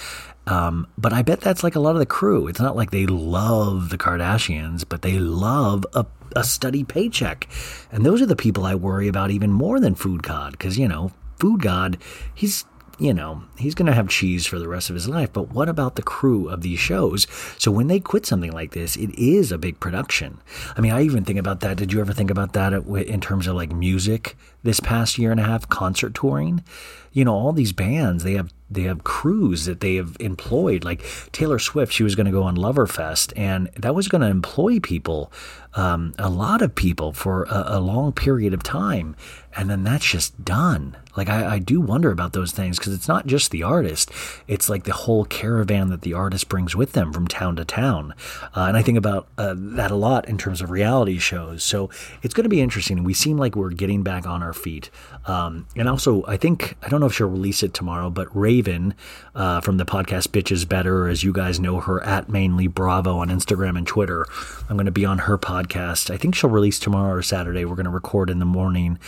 Um, 0.47 0.87
but 0.97 1.13
I 1.13 1.21
bet 1.21 1.41
that's 1.41 1.63
like 1.63 1.75
a 1.75 1.79
lot 1.79 1.95
of 1.95 1.99
the 1.99 2.05
crew. 2.05 2.47
It's 2.47 2.59
not 2.59 2.75
like 2.75 2.91
they 2.91 3.05
love 3.05 3.89
the 3.89 3.97
Kardashians, 3.97 4.83
but 4.87 5.01
they 5.01 5.19
love 5.19 5.85
a, 5.93 6.05
a 6.35 6.43
steady 6.43 6.83
paycheck. 6.83 7.47
And 7.91 8.05
those 8.05 8.21
are 8.21 8.25
the 8.25 8.35
people 8.35 8.65
I 8.65 8.75
worry 8.75 9.07
about 9.07 9.31
even 9.31 9.51
more 9.51 9.79
than 9.79 9.95
Food 9.95 10.23
God, 10.23 10.53
because, 10.53 10.77
you 10.77 10.87
know, 10.87 11.11
Food 11.39 11.61
God, 11.61 11.97
he's 12.33 12.65
you 13.01 13.15
know, 13.15 13.41
he's 13.57 13.73
going 13.73 13.87
to 13.87 13.93
have 13.93 14.09
cheese 14.09 14.45
for 14.45 14.59
the 14.59 14.67
rest 14.67 14.91
of 14.91 14.93
his 14.93 15.09
life. 15.09 15.33
But 15.33 15.49
what 15.49 15.67
about 15.67 15.95
the 15.95 16.03
crew 16.03 16.47
of 16.47 16.61
these 16.61 16.77
shows? 16.77 17.25
So 17.57 17.71
when 17.71 17.87
they 17.87 17.99
quit 17.99 18.27
something 18.27 18.51
like 18.51 18.73
this, 18.73 18.95
it 18.95 19.09
is 19.17 19.51
a 19.51 19.57
big 19.57 19.79
production. 19.79 20.39
I 20.77 20.81
mean, 20.81 20.91
I 20.91 21.01
even 21.01 21.25
think 21.25 21.39
about 21.39 21.61
that. 21.61 21.77
Did 21.77 21.91
you 21.91 21.99
ever 21.99 22.13
think 22.13 22.29
about 22.29 22.53
that 22.53 22.73
in 22.73 23.19
terms 23.19 23.47
of 23.47 23.55
like 23.55 23.71
music 23.71 24.37
this 24.61 24.79
past 24.79 25.17
year 25.17 25.31
and 25.31 25.39
a 25.39 25.43
half, 25.43 25.67
concert 25.67 26.13
touring? 26.13 26.63
You 27.11 27.25
know, 27.25 27.33
all 27.33 27.53
these 27.53 27.73
bands, 27.73 28.23
they 28.23 28.33
have 28.33 28.53
they 28.71 28.83
have 28.83 29.03
crews 29.03 29.65
that 29.65 29.81
they 29.81 29.95
have 29.95 30.15
employed. 30.19 30.83
Like 30.83 31.03
Taylor 31.31 31.59
Swift, 31.59 31.91
she 31.91 32.03
was 32.03 32.15
going 32.15 32.25
to 32.25 32.31
go 32.31 32.43
on 32.43 32.55
Loverfest, 32.55 33.33
and 33.35 33.69
that 33.77 33.93
was 33.93 34.07
going 34.07 34.21
to 34.21 34.27
employ 34.27 34.79
people, 34.79 35.31
um, 35.73 36.13
a 36.19 36.29
lot 36.29 36.61
of 36.61 36.75
people 36.75 37.13
for 37.13 37.43
a, 37.43 37.77
a, 37.77 37.79
long 37.79 38.11
period 38.11 38.53
of 38.53 38.61
time, 38.61 39.15
and 39.55 39.69
then 39.69 39.83
that's 39.83 40.05
just 40.05 40.43
done. 40.43 40.97
Like 41.15 41.29
I, 41.29 41.55
I 41.55 41.59
do 41.59 41.79
wonder 41.79 42.11
about 42.11 42.33
those 42.33 42.51
things 42.51 42.77
because 42.77 42.93
it's 42.93 43.07
not 43.07 43.25
just 43.25 43.51
the 43.51 43.63
artist; 43.63 44.11
it's 44.47 44.69
like 44.69 44.83
the 44.83 44.93
whole 44.93 45.23
caravan 45.23 45.87
that 45.89 46.01
the 46.01 46.13
artist 46.13 46.49
brings 46.49 46.75
with 46.75 46.91
them 46.91 47.13
from 47.13 47.27
town 47.27 47.55
to 47.55 47.63
town, 47.65 48.13
uh, 48.53 48.65
and 48.67 48.75
I 48.75 48.81
think 48.81 48.97
about 48.97 49.27
uh, 49.37 49.55
that 49.57 49.91
a 49.91 49.95
lot 49.95 50.27
in 50.27 50.37
terms 50.37 50.61
of 50.61 50.71
reality 50.71 51.19
shows. 51.19 51.63
So 51.63 51.89
it's 52.21 52.33
going 52.33 52.43
to 52.43 52.49
be 52.49 52.61
interesting. 52.61 53.03
We 53.03 53.13
seem 53.13 53.37
like 53.37 53.55
we're 53.55 53.71
getting 53.71 54.03
back 54.03 54.27
on 54.27 54.43
our 54.43 54.53
feet, 54.53 54.89
um, 55.25 55.67
and 55.77 55.87
also 55.87 56.25
I 56.25 56.35
think 56.35 56.75
I 56.81 56.89
don't 56.89 56.99
know 56.99 57.05
if 57.05 57.13
she'll 57.13 57.27
release 57.27 57.63
it 57.63 57.73
tomorrow, 57.73 58.09
but 58.09 58.33
Raven 58.35 58.93
uh, 59.35 59.61
from 59.61 59.77
the 59.77 59.85
podcast 59.85 60.29
Bitches 60.29 60.67
Better, 60.67 61.07
as 61.07 61.23
you 61.23 61.31
guys 61.31 61.61
know 61.61 61.79
her 61.79 62.03
at 62.03 62.27
mainly 62.27 62.67
Bravo 62.67 63.19
on 63.19 63.29
Instagram 63.29 63.77
and 63.77 63.87
Twitter. 63.87 64.25
I'm 64.69 64.75
going 64.75 64.85
to 64.85 64.91
be 64.91 65.05
on 65.05 65.19
her 65.19 65.37
podcast. 65.37 65.60
I 65.69 66.17
think 66.17 66.35
she'll 66.35 66.49
release 66.49 66.79
tomorrow 66.79 67.13
or 67.13 67.21
Saturday. 67.21 67.65
We're 67.65 67.75
going 67.75 67.85
to 67.85 67.91
record 67.91 68.29
in 68.29 68.39
the 68.39 68.45
morning. 68.45 68.99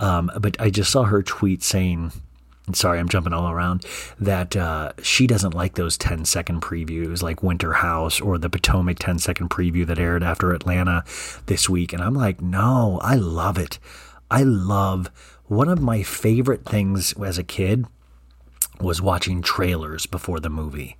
Um, 0.00 0.30
but 0.40 0.60
I 0.60 0.70
just 0.70 0.90
saw 0.90 1.04
her 1.04 1.22
tweet 1.22 1.62
saying, 1.62 2.12
sorry, 2.72 2.98
I'm 2.98 3.08
jumping 3.08 3.32
all 3.32 3.50
around, 3.50 3.84
that 4.20 4.56
uh, 4.56 4.92
she 5.02 5.26
doesn't 5.26 5.54
like 5.54 5.74
those 5.74 5.96
10 5.96 6.24
second 6.24 6.62
previews 6.62 7.22
like 7.22 7.42
Winter 7.42 7.74
House 7.74 8.20
or 8.20 8.38
the 8.38 8.50
Potomac 8.50 8.98
10 8.98 9.18
second 9.18 9.50
preview 9.50 9.86
that 9.86 9.98
aired 9.98 10.22
after 10.22 10.52
Atlanta 10.52 11.04
this 11.46 11.68
week. 11.68 11.92
And 11.92 12.02
I'm 12.02 12.14
like, 12.14 12.40
no, 12.40 13.00
I 13.02 13.16
love 13.16 13.58
it. 13.58 13.78
I 14.30 14.42
love 14.42 15.10
one 15.46 15.68
of 15.68 15.80
my 15.80 16.02
favorite 16.02 16.64
things 16.64 17.12
as 17.20 17.36
a 17.36 17.44
kid 17.44 17.86
was 18.80 19.02
watching 19.02 19.42
trailers 19.42 20.06
before 20.06 20.40
the 20.40 20.50
movie. 20.50 20.96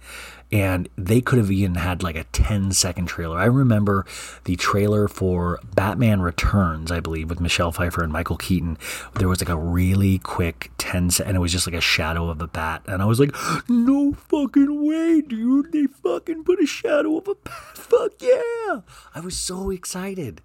And 0.52 0.88
they 0.96 1.22
could 1.22 1.38
have 1.38 1.50
even 1.50 1.76
had 1.76 2.02
like 2.02 2.16
a 2.16 2.24
10 2.24 2.72
second 2.72 3.06
trailer. 3.06 3.38
I 3.38 3.46
remember 3.46 4.04
the 4.44 4.54
trailer 4.56 5.08
for 5.08 5.58
Batman 5.74 6.20
Returns, 6.20 6.92
I 6.92 7.00
believe, 7.00 7.30
with 7.30 7.40
Michelle 7.40 7.72
Pfeiffer 7.72 8.02
and 8.02 8.12
Michael 8.12 8.36
Keaton. 8.36 8.76
There 9.14 9.28
was 9.28 9.40
like 9.40 9.48
a 9.48 9.56
really 9.56 10.18
quick 10.18 10.70
10 10.76 11.10
second, 11.10 11.28
and 11.30 11.36
it 11.36 11.40
was 11.40 11.52
just 11.52 11.66
like 11.66 11.74
a 11.74 11.80
shadow 11.80 12.28
of 12.28 12.42
a 12.42 12.46
bat. 12.46 12.82
And 12.86 13.00
I 13.00 13.06
was 13.06 13.18
like, 13.18 13.34
no 13.66 14.12
fucking 14.12 14.86
way, 14.86 15.22
dude. 15.22 15.72
They 15.72 15.86
fucking 15.86 16.44
put 16.44 16.60
a 16.62 16.66
shadow 16.66 17.16
of 17.16 17.28
a 17.28 17.34
bat. 17.34 17.54
Fuck 17.74 18.12
yeah. 18.20 18.80
I 19.14 19.20
was 19.20 19.36
so 19.36 19.70
excited. 19.70 20.42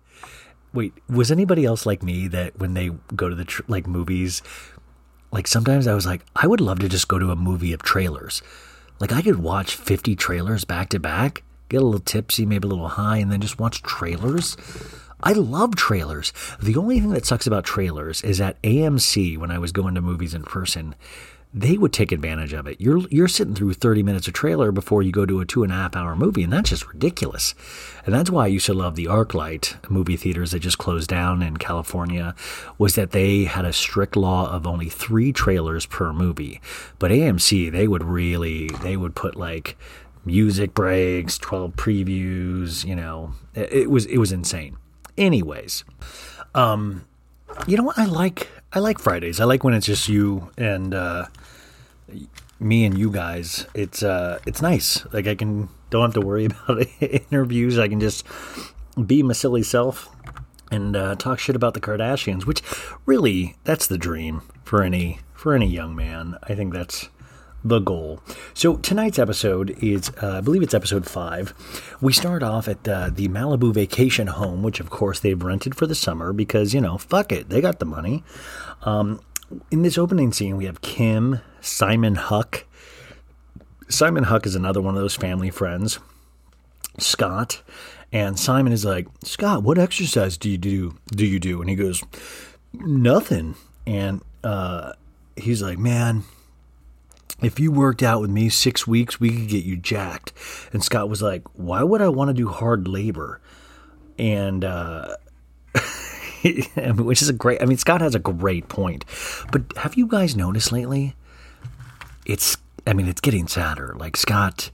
Wait, 0.74 0.94
was 1.10 1.32
anybody 1.32 1.66
else 1.66 1.86
like 1.86 2.02
me 2.02 2.28
that 2.30 2.58
when 2.58 2.76
they 2.76 2.92
go 3.16 3.28
to 3.28 3.36
the 3.36 3.46
tr- 3.46 3.64
like 3.68 3.88
movies, 3.88 4.42
like 5.32 5.48
sometimes 5.48 5.86
I 5.86 5.94
was 5.94 6.06
like, 6.06 6.22
I 6.36 6.48
would 6.48 6.62
love 6.62 6.80
to 6.80 6.90
just 6.90 7.08
go 7.08 7.20
to 7.20 7.32
a 7.32 7.36
movie 7.36 7.74
of 7.74 7.84
trailers. 7.84 8.42
Like 9.00 9.12
I 9.12 9.22
could 9.22 9.40
watch 9.40 9.76
50 9.76 10.16
trailers 10.16 10.66
back 10.66 10.90
to 10.90 11.00
back, 11.00 11.44
get 11.70 11.82
a 11.82 11.86
little 11.86 12.00
tipsy, 12.00 12.46
maybe 12.46 12.66
a 12.66 12.70
little 12.70 12.88
high, 12.88 13.18
and 13.18 13.32
then 13.32 13.42
just 13.42 13.60
watch 13.60 13.84
trailers. 13.84 14.58
I 15.22 15.34
love 15.34 15.76
trailers. 15.76 16.32
The 16.62 16.76
only 16.76 17.00
thing 17.00 17.10
that 17.12 17.26
sucks 17.26 17.48
about 17.48 17.64
trailers 17.64 18.24
is 18.24 18.40
at 18.40 18.62
AMC, 18.62 19.38
when 19.38 19.52
I 19.52 19.58
was 19.58 19.72
going 19.72 19.96
to 19.96 20.02
movies 20.02 20.34
in 20.34 20.44
person, 20.44 20.96
they 21.60 21.78
would 21.78 21.92
take 21.92 22.12
advantage 22.12 22.54
of 22.54 22.68
it. 22.68 22.80
You're 22.80 23.08
you're 23.10 23.28
sitting 23.28 23.56
through 23.56 23.74
30 23.74 24.04
minutes 24.04 24.28
of 24.28 24.34
trailer 24.34 24.72
before 24.72 25.02
you 25.02 25.12
go 25.12 25.26
to 25.26 25.40
a 25.40 25.46
two 25.46 25.64
and 25.64 25.72
a 25.72 25.76
half 25.76 25.96
hour 25.96 26.16
movie, 26.16 26.44
and 26.44 26.54
that's 26.54 26.70
just 26.70 26.88
ridiculous. 26.88 27.56
And 28.06 28.14
that's 28.14 28.30
why 28.30 28.46
I 28.46 28.48
used 28.48 28.68
to 28.68 28.74
love 28.74 28.96
the 28.96 29.06
ArcLight 29.06 29.90
movie 29.90 30.18
theaters 30.18 30.52
that 30.52 30.60
just 30.60 30.78
closed 30.78 31.10
down 31.10 31.42
in 31.42 31.58
California, 31.58 32.36
was 32.78 32.96
that 32.96 33.12
they 33.12 33.46
had 33.46 33.66
a 33.66 33.74
strict 33.74 34.16
law 34.16 34.52
of 34.52 34.68
only 34.68 34.88
three 34.90 35.34
trailers 35.34 35.86
per 35.86 36.14
movie. 36.14 36.62
But 37.00 37.12
AMC, 37.12 37.72
they 37.72 37.88
would 37.88 38.04
really 38.04 38.68
they 38.84 38.96
would 38.96 39.16
put 39.16 39.36
like 39.36 39.78
music 40.26 40.74
breaks, 40.74 41.38
12 41.38 41.76
previews, 41.76 42.86
you 42.86 42.96
know. 42.96 43.34
It, 43.56 43.74
it 43.74 43.90
was 43.90 44.06
it 44.06 44.18
was 44.18 44.32
insane. 44.32 44.78
Anyways, 45.18 45.84
um 46.54 47.06
you 47.66 47.78
know 47.78 47.84
what 47.84 47.98
I 47.98 48.06
like 48.06 48.50
I 48.74 48.80
like 48.80 49.00
Fridays. 49.00 49.40
I 49.40 49.46
like 49.46 49.64
when 49.64 49.74
it's 49.74 49.86
just 49.86 50.10
you 50.10 50.52
and 50.58 50.94
uh, 50.94 51.26
me 52.60 52.86
and 52.86 52.98
you 52.98 53.12
guys. 53.12 53.66
It's 53.74 54.04
uh, 54.04 54.40
it's 54.46 54.62
nice. 54.62 55.06
Like 55.14 55.28
I 55.28 55.36
can 55.36 55.70
don't 55.90 56.02
have 56.02 56.14
to 56.14 56.22
worry 56.22 56.46
about 56.68 56.86
interviews. 57.00 57.80
I 57.80 57.88
can 57.88 58.00
just 58.00 58.26
be 59.06 59.24
my 59.24 59.34
silly 59.34 59.64
self 59.64 60.10
and 60.72 60.96
uh, 60.96 61.16
talk 61.16 61.40
shit 61.40 61.56
about 61.56 61.74
the 61.74 61.82
Kardashians, 61.82 62.46
which 62.46 62.62
really 63.06 63.56
that's 63.64 63.88
the 63.88 63.98
dream 63.98 64.42
for 64.64 64.84
any 64.84 65.20
for 65.34 65.54
any 65.54 65.68
young 65.68 65.96
man. 65.96 66.38
I 66.44 66.56
think 66.56 66.74
that's 66.74 67.10
the 67.64 67.80
goal. 67.80 68.20
So 68.54 68.76
tonight's 68.78 69.20
episode 69.20 69.78
is, 69.84 70.12
uh, 70.22 70.38
I 70.38 70.42
believe 70.42 70.62
it's 70.62 70.74
episode 70.74 71.06
five. 71.06 71.54
We 72.02 72.14
start 72.14 72.44
off 72.44 72.68
at 72.68 72.88
uh, 72.88 73.10
the 73.12 73.28
Malibu 73.28 73.74
vacation 73.74 74.28
home, 74.28 74.64
which 74.64 74.80
of 74.80 74.90
course 74.90 75.20
they've 75.20 75.42
rented 75.42 75.76
for 75.76 75.88
the 75.88 75.96
summer 75.96 76.34
because 76.34 76.74
you 76.74 76.82
know, 76.82 76.98
fuck 76.98 77.32
it, 77.32 77.50
they 77.50 77.62
got 77.62 77.80
the 77.80 77.86
money. 77.86 78.24
Um, 78.84 79.20
in 79.72 79.82
this 79.82 79.98
opening 79.98 80.32
scene, 80.34 80.58
we 80.58 80.66
have 80.66 80.82
Kim, 80.82 81.42
Simon 81.62 82.16
Huck. 82.16 82.66
Simon 83.90 84.26
Huck 84.26 84.46
is 84.46 84.56
another 84.56 84.82
one 84.82 84.96
of 84.96 85.02
those 85.02 85.16
family 85.16 85.50
friends. 85.50 86.00
Scott, 87.00 87.62
and 88.12 88.40
Simon 88.40 88.74
is 88.74 88.86
like, 88.86 89.08
Scott, 89.24 89.64
what 89.64 89.78
exercise 89.78 90.38
do 90.38 90.50
you 90.50 90.58
do? 90.58 90.98
Do 91.08 91.26
you 91.26 91.40
do? 91.40 91.62
And 91.62 91.70
he 91.70 91.76
goes, 91.76 92.04
nothing. 92.74 93.56
And 93.86 94.22
uh, 94.44 94.94
he's 95.36 95.62
like, 95.62 95.78
man, 95.78 96.24
if 97.42 97.60
you 97.60 97.72
worked 97.72 98.02
out 98.02 98.22
with 98.22 98.30
me 98.30 98.50
six 98.50 98.88
weeks, 98.88 99.20
we 99.20 99.30
could 99.30 99.48
get 99.48 99.64
you 99.64 99.78
jacked. 99.78 100.34
And 100.74 100.84
Scott 100.84 101.10
was 101.10 101.22
like, 101.22 101.44
why 101.54 101.84
would 101.84 102.02
I 102.02 102.10
want 102.10 102.30
to 102.30 102.34
do 102.34 102.48
hard 102.48 102.88
labor? 102.88 103.40
And, 104.18 104.64
uh, 104.64 105.16
which 106.96 107.22
is 107.22 107.30
a 107.30 107.34
great, 107.34 107.62
I 107.62 107.66
mean, 107.66 107.78
Scott 107.78 108.02
has 108.02 108.16
a 108.16 108.20
great 108.20 108.70
point. 108.70 109.06
But 109.52 109.64
have 109.78 109.96
you 109.96 110.08
guys 110.08 110.36
noticed 110.36 110.72
lately? 110.72 111.16
It's, 112.26 112.58
I 112.86 112.94
mean, 112.94 113.08
it's 113.08 113.22
getting 113.22 113.48
sadder. 113.48 113.96
Like 113.98 114.18
Scott, 114.18 114.72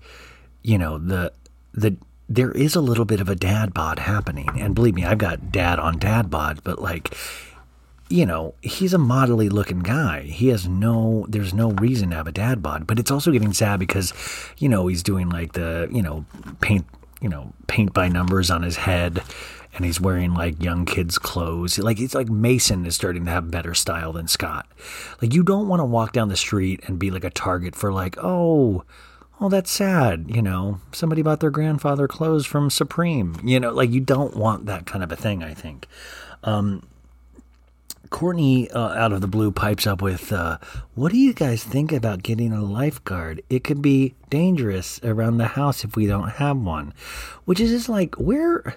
you 0.62 0.78
know, 0.78 0.98
the, 0.98 1.34
the, 1.74 1.98
there 2.30 2.52
is 2.52 2.76
a 2.76 2.82
little 2.82 3.06
bit 3.06 3.20
of 3.20 3.28
a 3.28 3.36
dad 3.36 3.74
bod 3.74 4.00
happening. 4.00 4.50
And 4.58 4.74
believe 4.74 4.96
me, 4.96 5.04
I've 5.04 5.18
got 5.18 5.52
dad 5.52 5.80
on 5.80 6.00
dad 6.00 6.30
bod, 6.30 6.62
but 6.64 6.82
like, 6.82 7.14
you 8.10 8.26
know, 8.26 8.54
he's 8.62 8.94
a 8.94 8.98
modelly 8.98 9.52
looking 9.52 9.80
guy. 9.80 10.22
He 10.22 10.50
has 10.50 10.68
no, 10.68 11.26
there's 11.30 11.54
no 11.54 11.72
reason 11.72 12.10
to 12.10 12.16
have 12.16 12.28
a 12.28 12.32
dad 12.32 12.62
bod. 12.62 12.86
But 12.86 13.00
it's 13.00 13.12
also 13.12 13.32
getting 13.32 13.54
sad 13.54 13.80
because, 13.80 14.14
you 14.58 14.70
know, 14.70 14.88
he's 14.88 15.04
doing 15.04 15.30
like 15.30 15.54
the, 15.54 15.88
you 15.92 16.02
know, 16.02 16.26
paint, 16.62 16.86
you 17.22 17.30
know, 17.30 17.54
paint 17.68 17.94
by 17.94 18.10
numbers 18.10 18.52
on 18.52 18.62
his 18.62 18.76
head, 18.76 19.24
and 19.76 19.86
he's 19.86 20.00
wearing 20.00 20.34
like 20.34 20.62
young 20.62 20.86
kids' 20.86 21.18
clothes. 21.18 21.80
Like 21.80 22.00
it's 22.00 22.14
like 22.14 22.30
Mason 22.30 22.86
is 22.86 22.96
starting 22.96 23.26
to 23.26 23.32
have 23.32 23.50
better 23.50 23.74
style 23.74 24.14
than 24.14 24.28
Scott. 24.28 24.68
Like 25.22 25.34
you 25.34 25.42
don't 25.42 25.68
want 25.68 25.80
to 25.80 25.86
walk 25.86 26.12
down 26.12 26.30
the 26.30 26.36
street 26.36 26.82
and 26.86 27.00
be 27.00 27.10
like 27.10 27.24
a 27.24 27.30
target 27.30 27.76
for 27.76 27.92
like, 27.92 28.18
oh, 28.22 28.84
oh, 29.40 29.50
that's 29.50 29.72
sad. 29.72 30.26
You 30.28 30.42
know, 30.42 30.80
somebody 30.92 31.22
bought 31.22 31.40
their 31.40 31.50
grandfather 31.50 32.08
clothes 32.08 32.46
from 32.46 32.70
Supreme. 32.70 33.36
You 33.44 33.60
know, 33.60 33.72
like 33.72 33.90
you 33.90 34.02
don't 34.02 34.36
want 34.36 34.66
that 34.68 34.86
kind 34.86 35.04
of 35.04 35.12
a 35.12 35.16
thing. 35.16 35.42
I 35.42 35.54
think. 35.54 35.88
Um, 36.44 36.84
Kourtney, 38.14 38.74
uh, 38.76 38.90
out 38.90 39.12
of 39.12 39.22
the 39.22 39.28
blue, 39.28 39.52
pipes 39.52 39.88
up 39.88 40.00
with, 40.00 40.32
uh, 40.32 40.60
What 40.94 41.12
do 41.12 41.18
you 41.18 41.34
guys 41.34 41.64
think 41.64 41.92
about 41.92 42.22
getting 42.22 42.54
a 42.54 42.62
lifeguard? 42.62 43.42
It 43.50 43.64
could 43.64 43.82
be 43.82 44.14
dangerous 44.30 45.00
around 45.04 45.38
the 45.38 45.48
house 45.48 45.84
if 45.84 45.96
we 45.96 46.06
don't 46.06 46.30
have 46.30 46.58
one. 46.58 46.94
Which 47.46 47.60
is 47.60 47.72
just 47.72 47.90
like, 47.90 48.14
where. 48.16 48.76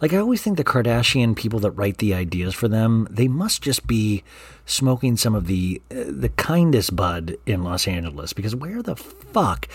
Like, 0.00 0.12
I 0.12 0.16
always 0.16 0.42
think 0.42 0.56
the 0.56 0.64
Kardashian 0.64 1.36
people 1.36 1.60
that 1.60 1.70
write 1.70 1.98
the 1.98 2.12
ideas 2.12 2.56
for 2.56 2.66
them, 2.66 3.06
they 3.08 3.28
must 3.28 3.62
just 3.62 3.86
be 3.86 4.24
smoking 4.66 5.16
some 5.16 5.36
of 5.36 5.46
the 5.46 5.80
uh, 5.92 6.02
the 6.08 6.30
kindest 6.30 6.96
bud 6.96 7.36
in 7.46 7.62
Los 7.62 7.86
Angeles 7.86 8.32
because 8.32 8.56
where 8.56 8.82
the 8.82 8.96
fuck 8.96 9.68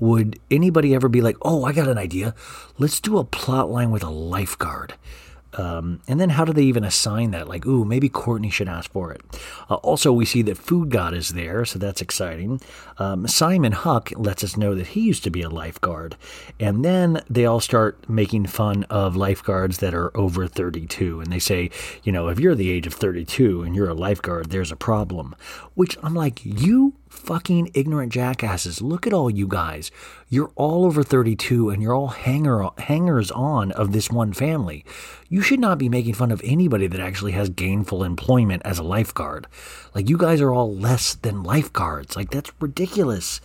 would 0.00 0.40
anybody 0.50 0.94
ever 0.94 1.10
be 1.10 1.20
like, 1.20 1.36
"Oh, 1.42 1.64
I 1.64 1.72
got 1.72 1.88
an 1.88 1.98
idea. 1.98 2.34
Let's 2.78 2.98
do 2.98 3.18
a 3.18 3.24
plot 3.24 3.70
line 3.70 3.90
with 3.90 4.02
a 4.02 4.10
lifeguard." 4.10 4.94
Um, 5.54 6.00
and 6.08 6.20
then 6.20 6.30
how 6.30 6.44
do 6.44 6.52
they 6.52 6.64
even 6.64 6.84
assign 6.84 7.30
that? 7.32 7.48
Like, 7.48 7.66
ooh, 7.66 7.84
maybe 7.84 8.08
Kourtney 8.08 8.52
should 8.52 8.68
ask 8.68 8.90
for 8.90 9.12
it. 9.12 9.22
Uh, 9.70 9.76
also, 9.76 10.12
we 10.12 10.24
see 10.24 10.42
that 10.42 10.58
Food 10.58 10.90
God 10.90 11.14
is 11.14 11.30
there, 11.30 11.64
so 11.64 11.78
that's 11.78 12.00
exciting. 12.00 12.60
Um, 12.98 13.26
Simon 13.26 13.72
Huck 13.72 14.12
lets 14.16 14.44
us 14.44 14.56
know 14.56 14.74
that 14.74 14.88
he 14.88 15.00
used 15.00 15.24
to 15.24 15.30
be 15.30 15.42
a 15.42 15.48
lifeguard. 15.48 16.16
And 16.58 16.84
then 16.84 17.22
they 17.28 17.46
all 17.46 17.60
start 17.60 18.08
making 18.08 18.46
fun 18.46 18.84
of 18.84 19.16
lifeguards 19.16 19.78
that 19.78 19.94
are 19.94 20.16
over 20.16 20.46
32. 20.46 21.20
And 21.20 21.32
they 21.32 21.38
say, 21.38 21.70
you 22.02 22.12
know, 22.12 22.28
if 22.28 22.38
you're 22.38 22.54
the 22.54 22.70
age 22.70 22.86
of 22.86 22.94
32 22.94 23.62
and 23.62 23.74
you're 23.74 23.88
a 23.88 23.94
lifeguard, 23.94 24.50
there's 24.50 24.72
a 24.72 24.76
problem. 24.76 25.34
Which 25.74 25.96
I'm 26.02 26.14
like, 26.14 26.40
you 26.44 26.94
fucking 27.24 27.70
ignorant 27.74 28.12
jackasses. 28.12 28.82
Look 28.82 29.06
at 29.06 29.12
all 29.12 29.30
you 29.30 29.48
guys. 29.48 29.90
You're 30.28 30.52
all 30.56 30.84
over 30.84 31.02
32 31.02 31.70
and 31.70 31.82
you're 31.82 31.94
all 31.94 32.08
hanger, 32.08 32.68
hangers 32.78 33.30
on 33.30 33.72
of 33.72 33.92
this 33.92 34.10
one 34.10 34.32
family. 34.32 34.84
You 35.28 35.40
should 35.40 35.60
not 35.60 35.78
be 35.78 35.88
making 35.88 36.14
fun 36.14 36.30
of 36.30 36.42
anybody 36.44 36.86
that 36.86 37.00
actually 37.00 37.32
has 37.32 37.48
gainful 37.48 38.04
employment 38.04 38.62
as 38.64 38.78
a 38.78 38.82
lifeguard. 38.82 39.46
Like, 39.94 40.08
you 40.08 40.18
guys 40.18 40.40
are 40.40 40.52
all 40.52 40.74
less 40.74 41.14
than 41.14 41.42
lifeguards. 41.42 42.14
Like, 42.16 42.30
that's 42.30 42.52
ridiculous. 42.60 43.40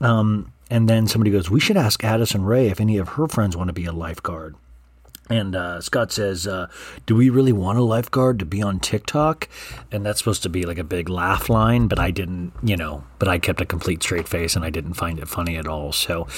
Um, 0.00 0.52
and 0.70 0.88
then 0.88 1.06
somebody 1.06 1.30
goes, 1.30 1.50
We 1.50 1.60
should 1.60 1.76
ask 1.76 2.02
Addison 2.02 2.44
Rae 2.44 2.68
if 2.68 2.80
any 2.80 2.96
of 2.98 3.10
her 3.10 3.28
friends 3.28 3.56
want 3.56 3.68
to 3.68 3.74
be 3.74 3.84
a 3.84 3.92
lifeguard. 3.92 4.56
And 5.28 5.56
uh, 5.56 5.80
Scott 5.80 6.12
says, 6.12 6.46
uh, 6.46 6.68
"Do 7.04 7.16
we 7.16 7.30
really 7.30 7.52
want 7.52 7.78
a 7.78 7.82
lifeguard 7.82 8.38
to 8.38 8.44
be 8.44 8.62
on 8.62 8.78
TikTok?" 8.78 9.48
And 9.90 10.06
that's 10.06 10.18
supposed 10.18 10.42
to 10.44 10.48
be 10.48 10.64
like 10.64 10.78
a 10.78 10.84
big 10.84 11.08
laugh 11.08 11.48
line, 11.48 11.88
but 11.88 11.98
I 11.98 12.10
didn't, 12.10 12.52
you 12.62 12.76
know. 12.76 13.04
But 13.18 13.28
I 13.28 13.38
kept 13.38 13.60
a 13.60 13.66
complete 13.66 14.02
straight 14.02 14.28
face, 14.28 14.54
and 14.54 14.64
I 14.64 14.70
didn't 14.70 14.94
find 14.94 15.18
it 15.18 15.28
funny 15.28 15.56
at 15.56 15.66
all. 15.66 15.92
So, 15.92 16.28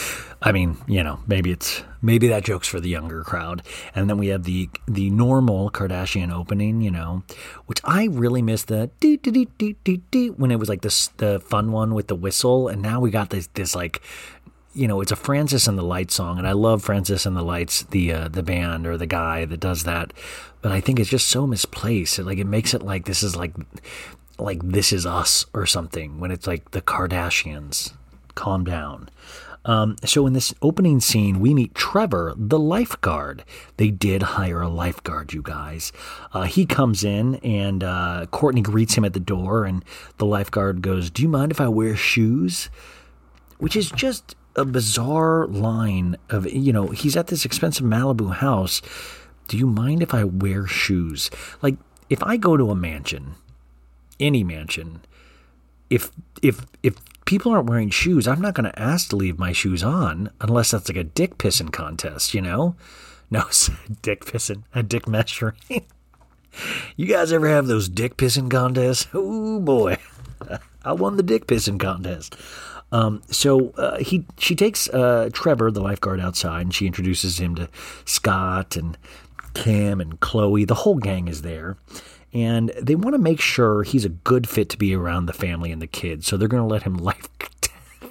I 0.41 0.53
mean, 0.53 0.79
you 0.87 1.03
know, 1.03 1.21
maybe 1.27 1.51
it's 1.51 1.83
maybe 2.01 2.29
that 2.29 2.45
joke's 2.45 2.69
for 2.69 2.81
the 2.81 2.89
younger 2.89 3.23
crowd. 3.23 3.63
And 3.95 4.09
then 4.09 4.19
we 4.19 4.29
have 4.29 4.45
the 4.45 4.71
the 4.87 5.11
normal 5.11 5.71
Kardashian 5.71 6.33
opening, 6.33 6.81
you 6.81 6.91
know, 6.91 7.25
which 7.67 7.81
I 7.85 8.07
really 8.07 8.43
missed 8.43 8.69
the 8.69 8.91
dee 9.01 9.17
dee 9.19 9.49
dee 9.59 9.77
dee 9.85 10.03
dee 10.11 10.31
when 10.31 10.51
it 10.51 10.59
was 10.59 10.69
like 10.69 10.83
this 10.83 11.09
the 11.19 11.41
fun 11.41 11.73
one 11.73 11.95
with 11.95 12.09
the 12.09 12.15
whistle, 12.15 12.69
and 12.69 12.81
now 12.81 13.01
we 13.01 13.11
got 13.11 13.31
this 13.31 13.49
this 13.55 13.75
like 13.75 14.01
you 14.79 14.87
know, 14.87 15.01
it's 15.01 15.13
a 15.13 15.17
Francis 15.17 15.67
and 15.67 15.77
the 15.77 15.83
Lights 15.83 16.15
song, 16.15 16.39
and 16.39 16.47
I 16.47 16.53
love 16.53 16.83
Francis 16.83 17.27
and 17.27 17.37
the 17.37 17.43
Lights, 17.43 17.83
the 17.83 18.13
uh, 18.13 18.29
the 18.29 18.45
band 18.45 18.87
or 18.87 18.97
the 18.97 19.07
guy 19.07 19.45
that 19.45 19.59
does 19.59 19.83
that. 19.85 20.13
But 20.63 20.71
I 20.71 20.81
think 20.81 21.01
it's 21.01 21.11
just 21.11 21.29
so 21.29 21.47
misplaced. 21.47 22.19
It, 22.19 22.25
like 22.25 22.39
it 22.39 22.47
makes 22.47 22.75
it 22.75 22.83
like 22.83 23.05
this 23.05 23.23
is 23.23 23.35
like 23.35 23.55
like 24.39 24.61
this 24.63 24.93
is 24.93 25.05
us 25.05 25.47
or 25.53 25.67
something 25.67 26.21
when 26.21 26.31
it's 26.31 26.47
like 26.47 26.71
the 26.71 26.81
Kardashians. 26.81 27.93
Calm 28.37 28.65
down. 28.65 29.11
Um, 29.65 29.97
so 30.05 30.27
in 30.29 30.33
this 30.33 30.55
opening 30.63 31.01
scene, 31.01 31.41
we 31.41 31.53
meet 31.53 31.75
Trevor, 31.75 32.33
the 32.37 32.59
lifeguard. 32.59 33.45
They 33.77 33.91
did 33.91 34.23
hire 34.23 34.63
a 34.63 34.69
lifeguard, 34.69 35.33
you 35.33 35.43
guys. 35.43 35.93
Uh, 36.33 36.45
he 36.45 36.65
comes 36.65 37.03
in, 37.03 37.35
and 37.37 37.83
uh, 37.83 38.27
Kourtney 38.33 38.63
greets 38.63 38.95
him 38.95 39.05
at 39.05 39.13
the 39.13 39.21
door, 39.21 39.65
and 39.65 39.85
the 40.19 40.25
lifeguard 40.25 40.83
goes, 40.83 41.11
"Do 41.11 41.23
you 41.23 41.29
mind 41.29 41.51
if 41.51 41.61
I 41.61 41.69
wear 41.69 41.97
shoes?" 41.97 42.71
Which 43.59 43.75
is 43.75 43.91
just 43.91 44.37
a 44.57 44.65
bizarre 44.65 45.47
line 45.47 46.17
of, 46.31 46.51
you 46.51 46.73
know, 46.73 46.89
he's 46.89 47.17
at 47.17 47.29
this 47.29 47.45
expensive 47.45 47.87
Malibu 47.87 48.35
house. 48.35 48.83
Do 49.47 49.57
you 49.57 49.67
mind 49.67 50.03
if 50.03 50.13
I 50.13 50.25
wear 50.25 50.67
shoes? 50.67 51.31
Like, 51.63 51.77
if 52.11 52.23
I 52.23 52.37
go 52.37 52.57
to 52.57 52.71
a 52.71 52.75
mansion, 52.75 53.35
any 54.19 54.43
mansion, 54.45 55.01
if 55.91 56.11
if 56.43 56.67
if 56.83 56.97
people 57.25 57.53
aren't 57.53 57.69
wearing 57.69 57.91
shoes, 57.91 58.27
I'm 58.27 58.41
not 58.41 58.55
going 58.55 58.71
to 58.71 58.79
ask 58.79 59.11
to 59.11 59.17
leave 59.17 59.39
my 59.39 59.53
shoes 59.53 59.83
on 59.83 60.31
unless 60.41 60.71
that's 60.71 60.89
like 60.89 60.97
a 60.97 61.05
dick 61.05 61.37
pissing 61.39 61.73
contest, 61.73 62.35
you 62.35 62.43
know? 62.43 62.75
No, 63.31 63.45
dick 64.01 64.25
pissing, 64.25 64.63
a 64.75 64.83
dick 64.83 65.07
measuring. 65.07 65.57
you 66.97 67.05
guys 67.05 67.31
ever 67.31 67.47
have 67.47 67.67
those 67.67 67.87
dick 67.91 68.17
pissing 68.17 68.51
contests? 68.51 69.07
Oh 69.15 69.61
boy, 69.61 69.99
I 70.83 70.93
won 70.93 71.19
the 71.19 71.23
dick 71.23 71.47
pissing 71.47 71.79
contest. 71.79 72.37
Um, 72.91 73.23
so 73.31 73.71
uh, 73.71 73.99
he 73.99 74.25
she 74.39 74.55
takes 74.55 74.89
uh, 74.89 75.31
Trevor, 75.33 75.71
the 75.71 75.81
lifeguard, 75.81 76.21
outside, 76.21 76.63
and 76.63 76.75
she 76.75 76.87
introduces 76.87 77.39
him 77.39 77.55
to 77.57 77.69
Scott 78.05 78.77
and 78.77 78.97
Kim 79.55 80.01
and 80.01 80.21
Khloé. 80.21 80.67
The 80.67 80.75
whole 80.75 80.97
gang 80.97 81.29
is 81.29 81.43
there. 81.43 81.77
And 82.35 82.71
they 82.81 82.95
want 82.95 83.15
to 83.15 83.19
make 83.19 83.41
sure 83.41 83.83
he's 83.83 84.05
a 84.05 84.11
good 84.11 84.49
fit 84.49 84.69
to 84.71 84.77
be 84.77 84.95
around 84.95 85.27
the 85.27 85.33
family 85.33 85.73
and 85.73 85.81
the 85.81 85.87
kids. 85.87 86.27
So 86.27 86.37
they're 86.37 86.47
going 86.47 86.63
to 86.63 86.73
let 86.73 86.83
him 86.83 86.97
life 86.99 87.29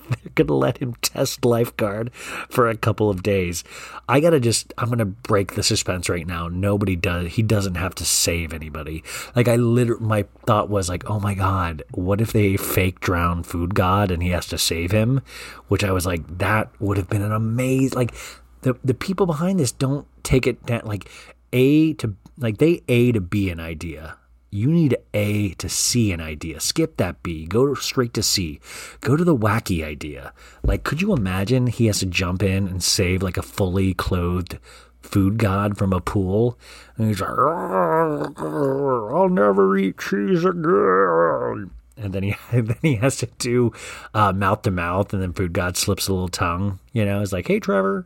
they're 0.09 0.31
going 0.35 0.47
to 0.47 0.53
let 0.53 0.77
him 0.77 0.95
test 1.01 1.45
lifeguard 1.45 2.13
for 2.13 2.67
a 2.67 2.77
couple 2.77 3.09
of 3.09 3.23
days. 3.23 3.63
I 4.07 4.19
got 4.19 4.31
to 4.31 4.39
just, 4.39 4.73
I'm 4.77 4.87
going 4.87 4.99
to 4.99 5.05
break 5.05 5.55
the 5.55 5.63
suspense 5.63 6.09
right 6.09 6.25
now. 6.27 6.47
Nobody 6.47 6.95
does, 6.95 7.33
he 7.33 7.41
doesn't 7.41 7.75
have 7.75 7.95
to 7.95 8.05
save 8.05 8.53
anybody. 8.53 9.03
Like, 9.35 9.47
I 9.47 9.55
literally, 9.55 10.05
my 10.05 10.25
thought 10.45 10.69
was 10.69 10.89
like, 10.89 11.09
oh 11.09 11.19
my 11.19 11.33
God, 11.33 11.83
what 11.91 12.21
if 12.21 12.33
they 12.33 12.57
fake 12.57 12.99
drown 12.99 13.43
Food 13.43 13.75
God 13.75 14.11
and 14.11 14.21
he 14.23 14.29
has 14.29 14.47
to 14.47 14.57
save 14.57 14.91
him? 14.91 15.21
Which 15.67 15.83
I 15.83 15.91
was 15.91 16.05
like, 16.05 16.37
that 16.37 16.69
would 16.79 16.97
have 16.97 17.09
been 17.09 17.21
an 17.21 17.31
amazing, 17.31 17.97
like, 17.97 18.13
the, 18.61 18.75
the 18.83 18.93
people 18.93 19.25
behind 19.25 19.59
this 19.59 19.71
don't 19.71 20.07
take 20.23 20.47
it 20.47 20.65
down, 20.65 20.81
like, 20.85 21.09
A 21.53 21.93
to, 21.95 22.15
like, 22.37 22.57
they 22.57 22.81
A 22.87 23.11
to 23.11 23.21
B 23.21 23.49
an 23.49 23.59
idea 23.59 24.17
you 24.49 24.69
need 24.69 24.97
A 25.13 25.49
to 25.55 25.69
C 25.69 26.11
an 26.11 26.21
idea. 26.21 26.59
Skip 26.59 26.97
that 26.97 27.21
B. 27.23 27.45
Go 27.45 27.73
straight 27.75 28.13
to 28.13 28.23
C. 28.23 28.59
Go 29.01 29.15
to 29.15 29.23
the 29.23 29.35
wacky 29.35 29.83
idea. 29.83 30.33
Like, 30.63 30.83
could 30.83 31.01
you 31.01 31.13
imagine 31.13 31.67
he 31.67 31.87
has 31.87 31.99
to 31.99 32.05
jump 32.05 32.41
in 32.41 32.67
and 32.67 32.83
save 32.83 33.21
like 33.21 33.37
a 33.37 33.41
fully 33.41 33.93
clothed 33.93 34.57
food 35.01 35.37
god 35.37 35.77
from 35.77 35.91
a 35.93 35.99
pool? 35.99 36.57
And 36.97 37.07
he's 37.07 37.21
like, 37.21 37.29
I'll 37.37 39.29
never 39.29 39.77
eat 39.77 39.97
cheese 39.97 40.45
again. 40.45 41.71
And 41.97 42.13
then 42.13 42.23
he 42.23 42.35
then 42.51 42.77
he 42.81 42.95
has 42.95 43.17
to 43.17 43.25
do 43.39 43.73
uh, 44.13 44.31
mouth 44.31 44.61
to 44.63 44.71
mouth, 44.71 45.13
and 45.13 45.21
then 45.21 45.33
food 45.33 45.53
god 45.53 45.75
slips 45.75 46.07
a 46.07 46.13
little 46.13 46.27
tongue. 46.29 46.79
You 46.93 47.05
know, 47.05 47.21
it's 47.21 47.33
like, 47.33 47.47
hey 47.47 47.59
Trevor. 47.59 48.05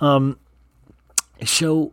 Um, 0.00 0.38
so 1.44 1.92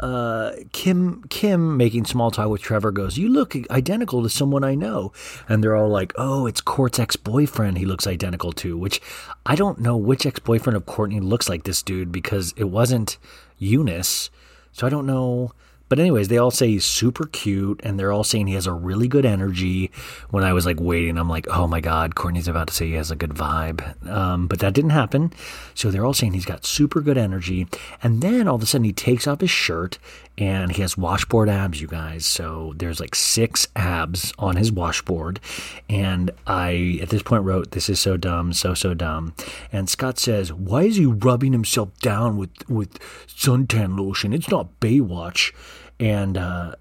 uh, 0.00 0.52
Kim 0.72 1.24
Kim 1.28 1.76
making 1.76 2.04
small 2.04 2.30
talk 2.30 2.48
with 2.48 2.62
Trevor 2.62 2.92
goes, 2.92 3.18
"You 3.18 3.28
look 3.28 3.56
identical 3.70 4.22
to 4.22 4.28
someone 4.28 4.64
I 4.64 4.74
know," 4.74 5.12
and 5.48 5.62
they're 5.62 5.76
all 5.76 5.88
like, 5.88 6.12
"Oh, 6.16 6.46
it's 6.46 6.60
Court's 6.60 6.98
ex 6.98 7.16
boyfriend. 7.16 7.78
He 7.78 7.86
looks 7.86 8.06
identical 8.06 8.52
to." 8.52 8.76
Which 8.76 9.00
I 9.44 9.54
don't 9.54 9.80
know 9.80 9.96
which 9.96 10.26
ex 10.26 10.38
boyfriend 10.38 10.76
of 10.76 10.86
Kourtney 10.86 11.20
looks 11.20 11.48
like 11.48 11.64
this 11.64 11.82
dude 11.82 12.12
because 12.12 12.54
it 12.56 12.64
wasn't 12.64 13.18
Younes, 13.60 14.30
so 14.72 14.86
I 14.86 14.90
don't 14.90 15.06
know. 15.06 15.52
But 15.88 15.98
anyways, 15.98 16.28
they 16.28 16.38
all 16.38 16.50
say 16.50 16.68
he's 16.68 16.84
super 16.84 17.26
cute, 17.26 17.80
and 17.82 17.98
they're 17.98 18.12
all 18.12 18.24
saying 18.24 18.46
he 18.46 18.54
has 18.54 18.66
a 18.66 18.72
really 18.72 19.08
good 19.08 19.24
energy. 19.24 19.90
When 20.30 20.44
I 20.44 20.52
was 20.52 20.66
like 20.66 20.80
waiting, 20.80 21.16
I'm 21.16 21.28
like, 21.28 21.46
oh 21.48 21.66
my 21.66 21.80
god, 21.80 22.14
Kourtney's 22.14 22.48
about 22.48 22.68
to 22.68 22.74
say 22.74 22.86
he 22.86 22.94
has 22.94 23.10
a 23.10 23.16
good 23.16 23.30
vibe, 23.30 24.06
um, 24.06 24.46
but 24.46 24.58
that 24.60 24.74
didn't 24.74 24.90
happen. 24.90 25.32
So 25.74 25.90
they're 25.90 26.04
all 26.04 26.14
saying 26.14 26.32
he's 26.34 26.44
got 26.44 26.64
super 26.64 27.00
good 27.00 27.18
energy, 27.18 27.66
and 28.02 28.20
then 28.20 28.48
all 28.48 28.56
of 28.56 28.62
a 28.62 28.66
sudden 28.66 28.84
he 28.84 28.92
takes 28.92 29.26
off 29.26 29.40
his 29.40 29.50
shirt 29.50 29.98
and 30.38 30.70
he 30.70 30.82
has 30.82 30.96
washboard 30.96 31.48
abs, 31.48 31.80
you 31.80 31.88
guys. 31.88 32.24
So 32.24 32.72
there's 32.76 33.00
like 33.00 33.14
six 33.14 33.66
abs 33.74 34.32
on 34.38 34.56
his 34.56 34.70
washboard, 34.70 35.40
and 35.88 36.30
I 36.46 37.00
at 37.02 37.08
this 37.08 37.22
point 37.22 37.44
wrote, 37.44 37.72
"This 37.72 37.88
is 37.88 37.98
so 37.98 38.16
dumb, 38.16 38.52
so 38.52 38.72
so 38.74 38.94
dumb." 38.94 39.34
And 39.72 39.88
Scott 39.90 40.18
says, 40.18 40.52
"Why 40.52 40.82
is 40.84 40.96
he 40.96 41.06
rubbing 41.06 41.52
himself 41.52 41.98
down 42.00 42.36
with 42.36 42.50
with 42.68 42.98
suntan 43.26 43.98
lotion? 43.98 44.32
It's 44.32 44.50
not 44.50 44.78
Baywatch." 44.80 45.52
And 46.00 46.36
uh, 46.36 46.74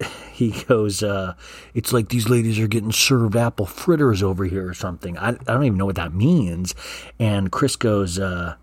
he 0.32 0.50
goes, 0.64 1.02
uh, 1.02 1.34
"It's 1.74 1.92
like 1.92 2.08
these 2.08 2.28
ladies 2.28 2.58
are 2.58 2.68
getting 2.68 2.92
served 2.92 3.36
apple 3.36 3.66
fritters 3.66 4.22
over 4.22 4.44
here 4.44 4.68
or 4.68 4.74
something." 4.74 5.16
I, 5.18 5.30
I 5.30 5.32
don't 5.32 5.64
even 5.64 5.78
know 5.78 5.86
what 5.86 5.96
that 5.96 6.12
means. 6.12 6.74
And 7.18 7.50
Kris 7.50 7.76
goes, 7.76 8.18
uh, 8.18 8.56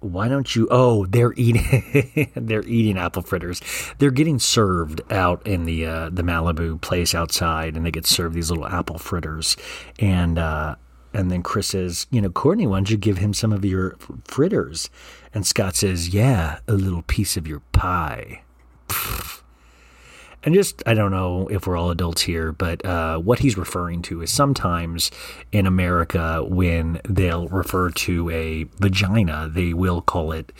"Why 0.00 0.28
don't 0.28 0.54
you? 0.54 0.68
Oh, 0.70 1.06
they're 1.06 1.34
eating. 1.36 2.30
they're 2.36 2.66
eating 2.66 2.98
apple 2.98 3.22
fritters. 3.22 3.60
They're 3.98 4.10
getting 4.10 4.38
served 4.38 5.00
out 5.10 5.46
in 5.46 5.64
the 5.64 5.86
uh, 5.86 6.10
the 6.10 6.22
Malibu 6.22 6.80
place 6.80 7.14
outside, 7.14 7.76
and 7.76 7.84
they 7.84 7.90
get 7.90 8.06
served 8.06 8.34
these 8.34 8.50
little 8.50 8.66
apple 8.66 8.98
fritters, 8.98 9.56
and." 9.98 10.38
Uh, 10.38 10.76
and 11.14 11.30
then 11.30 11.42
Kris 11.42 11.68
says, 11.68 12.06
You 12.10 12.20
know, 12.20 12.28
Kourtney, 12.28 12.68
why 12.68 12.76
don't 12.76 12.90
you 12.90 12.98
give 12.98 13.16
him 13.16 13.32
some 13.32 13.50
of 13.50 13.64
your 13.64 13.96
fritters? 14.24 14.90
And 15.32 15.46
Scott 15.46 15.74
says, 15.74 16.10
Yeah, 16.10 16.58
a 16.68 16.74
little 16.74 17.00
piece 17.00 17.38
of 17.38 17.46
your 17.46 17.60
pie. 17.72 18.42
and 20.42 20.54
just 20.54 20.82
I 20.86 20.94
don't 20.94 21.10
know 21.10 21.48
if 21.48 21.66
we're 21.66 21.76
all 21.76 21.90
adults 21.90 22.22
here, 22.22 22.52
but 22.52 22.84
uh, 22.84 23.18
what 23.18 23.40
he's 23.40 23.56
referring 23.56 24.02
to 24.02 24.22
is 24.22 24.30
sometimes 24.30 25.10
in 25.52 25.66
America 25.66 26.44
when 26.44 27.00
they'll 27.08 27.48
refer 27.48 27.90
to 27.90 28.30
a 28.30 28.64
vagina, 28.78 29.50
they 29.52 29.72
will 29.72 30.00
call 30.00 30.32
it 30.32 30.52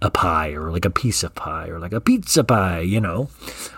a 0.00 0.10
pie 0.10 0.50
or 0.50 0.70
like 0.70 0.84
a 0.84 0.90
piece 0.90 1.22
of 1.22 1.34
pie 1.34 1.68
or 1.68 1.78
like 1.78 1.92
a 1.92 2.00
pizza 2.00 2.44
pie, 2.44 2.80
you 2.80 3.00
know. 3.00 3.28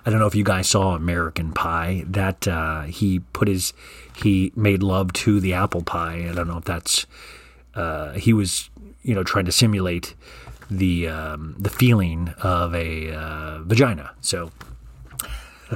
I 0.05 0.11
don't 0.11 0.19
know 0.19 0.27
if 0.27 0.35
you 0.35 0.45
guys 0.45 0.69
saw 0.69 0.95
American 0.95 1.53
Pie. 1.53 2.05
That 2.07 2.47
uh, 2.47 2.83
he 2.83 3.21
put 3.21 3.49
his 3.49 3.73
he 4.17 4.53
made 4.55 4.83
love 4.83 5.13
to 5.15 5.41
the 5.41 5.55
apple 5.55 5.83
pie. 5.83 6.29
I 6.29 6.35
don't 6.35 6.49
know 6.49 6.59
if 6.59 6.65
that's 6.65 7.07
uh, 7.75 8.13
he 8.13 8.33
was 8.33 8.69
you 9.03 9.15
know 9.15 9.23
trying 9.25 9.47
to 9.47 9.53
simulate 9.53 10.15
the 10.71 11.09
um, 11.09 11.55
the 11.59 11.71
feeling 11.71 12.35
of 12.43 12.75
a 12.75 13.13
uh, 13.13 13.59
vagina. 13.63 14.13
So 14.21 14.51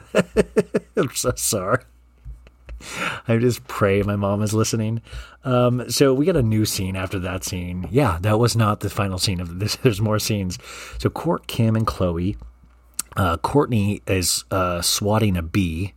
I'm 0.97 1.15
so 1.15 1.33
sorry. 1.37 1.85
I 3.27 3.39
just 3.39 3.67
pray 3.67 4.03
my 4.03 4.17
mom 4.17 4.43
is 4.43 4.53
listening. 4.53 5.01
Um, 5.45 5.91
so 5.91 6.13
we 6.13 6.27
got 6.27 6.37
a 6.37 6.43
new 6.43 6.65
scene 6.65 6.97
after 6.97 7.19
that 7.21 7.45
scene. 7.45 7.89
Yeah, 7.91 8.19
that 8.21 8.39
was 8.39 8.57
not 8.57 8.81
the 8.81 8.91
final 8.91 9.19
scene 9.19 9.41
of 9.41 9.59
this. 9.59 9.77
There's 9.83 10.01
more 10.01 10.19
scenes. 10.19 10.59
So 10.99 11.11
Court, 11.11 11.47
Kim, 11.47 11.77
and 11.77 11.87
Khloé. 11.87 12.37
Uh, 13.17 13.37
Kourtney 13.37 14.03
is 14.09 14.45
uh, 14.51 14.83
swatting 14.83 15.37
a 15.37 15.43
bee 15.43 15.95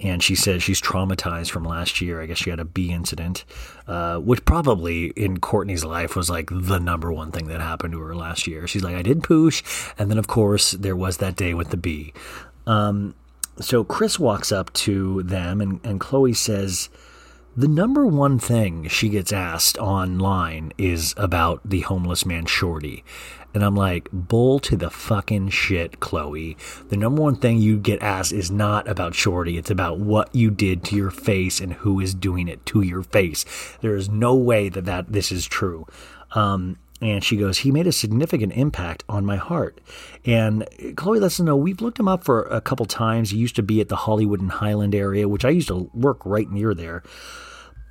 and 0.00 0.22
she 0.22 0.34
says 0.34 0.62
she's 0.62 0.80
traumatized 0.80 1.50
from 1.50 1.64
last 1.64 2.00
year. 2.00 2.22
I 2.22 2.26
guess 2.26 2.38
she 2.38 2.50
had 2.50 2.60
a 2.60 2.64
bee 2.64 2.92
incident, 2.92 3.44
uh, 3.86 4.18
which 4.18 4.44
probably 4.44 5.06
in 5.08 5.38
Kourtney's 5.38 5.84
life 5.84 6.14
was 6.14 6.30
like 6.30 6.50
the 6.52 6.78
number 6.78 7.12
one 7.12 7.32
thing 7.32 7.48
that 7.48 7.60
happened 7.60 7.92
to 7.92 8.00
her 8.00 8.14
last 8.14 8.46
year. 8.46 8.66
She's 8.66 8.84
like, 8.84 8.94
I 8.94 9.02
did 9.02 9.22
poosh, 9.22 9.62
and 9.98 10.10
then 10.10 10.18
of 10.18 10.28
course 10.28 10.72
there 10.72 10.96
was 10.96 11.16
that 11.16 11.36
day 11.36 11.54
with 11.54 11.70
the 11.70 11.76
bee. 11.76 12.12
Um, 12.66 13.14
so 13.60 13.82
Kris 13.82 14.18
walks 14.18 14.52
up 14.52 14.72
to 14.74 15.22
them, 15.24 15.60
and, 15.60 15.80
and 15.84 16.00
Khloé 16.00 16.36
says, 16.36 16.88
the 17.58 17.66
number 17.66 18.06
one 18.06 18.38
thing 18.38 18.86
she 18.86 19.08
gets 19.08 19.32
asked 19.32 19.78
online 19.78 20.72
is 20.78 21.12
about 21.16 21.60
the 21.68 21.80
homeless 21.80 22.24
man 22.24 22.46
Shorty. 22.46 23.02
And 23.52 23.64
I'm 23.64 23.74
like, 23.74 24.08
bull 24.12 24.60
to 24.60 24.76
the 24.76 24.90
fucking 24.90 25.48
shit, 25.48 25.98
Khloé. 25.98 26.56
The 26.88 26.96
number 26.96 27.20
one 27.20 27.34
thing 27.34 27.58
you 27.58 27.76
get 27.76 28.00
asked 28.00 28.32
is 28.32 28.48
not 28.48 28.86
about 28.86 29.16
Shorty. 29.16 29.58
It's 29.58 29.72
about 29.72 29.98
what 29.98 30.32
you 30.32 30.52
did 30.52 30.84
to 30.84 30.94
your 30.94 31.10
face 31.10 31.60
and 31.60 31.72
who 31.72 31.98
is 31.98 32.14
doing 32.14 32.46
it 32.46 32.64
to 32.66 32.82
your 32.82 33.02
face. 33.02 33.44
There 33.80 33.96
is 33.96 34.08
no 34.08 34.36
way 34.36 34.68
that, 34.68 34.84
that 34.84 35.12
this 35.12 35.32
is 35.32 35.44
true. 35.44 35.84
Um, 36.36 36.78
and 37.00 37.24
she 37.24 37.36
goes, 37.36 37.58
he 37.58 37.72
made 37.72 37.88
a 37.88 37.92
significant 37.92 38.52
impact 38.52 39.02
on 39.08 39.26
my 39.26 39.36
heart. 39.36 39.80
And 40.24 40.62
Khloé 40.80 41.20
lets 41.20 41.40
us 41.40 41.44
know 41.44 41.56
we've 41.56 41.80
looked 41.80 41.98
him 41.98 42.06
up 42.06 42.22
for 42.22 42.42
a 42.42 42.60
couple 42.60 42.86
times. 42.86 43.30
He 43.30 43.38
used 43.38 43.56
to 43.56 43.64
be 43.64 43.80
at 43.80 43.88
the 43.88 43.96
Hollywood 43.96 44.40
and 44.40 44.52
Highland 44.52 44.94
area, 44.94 45.28
which 45.28 45.44
I 45.44 45.50
used 45.50 45.68
to 45.68 45.90
work 45.92 46.24
right 46.24 46.48
near 46.48 46.72
there. 46.72 47.02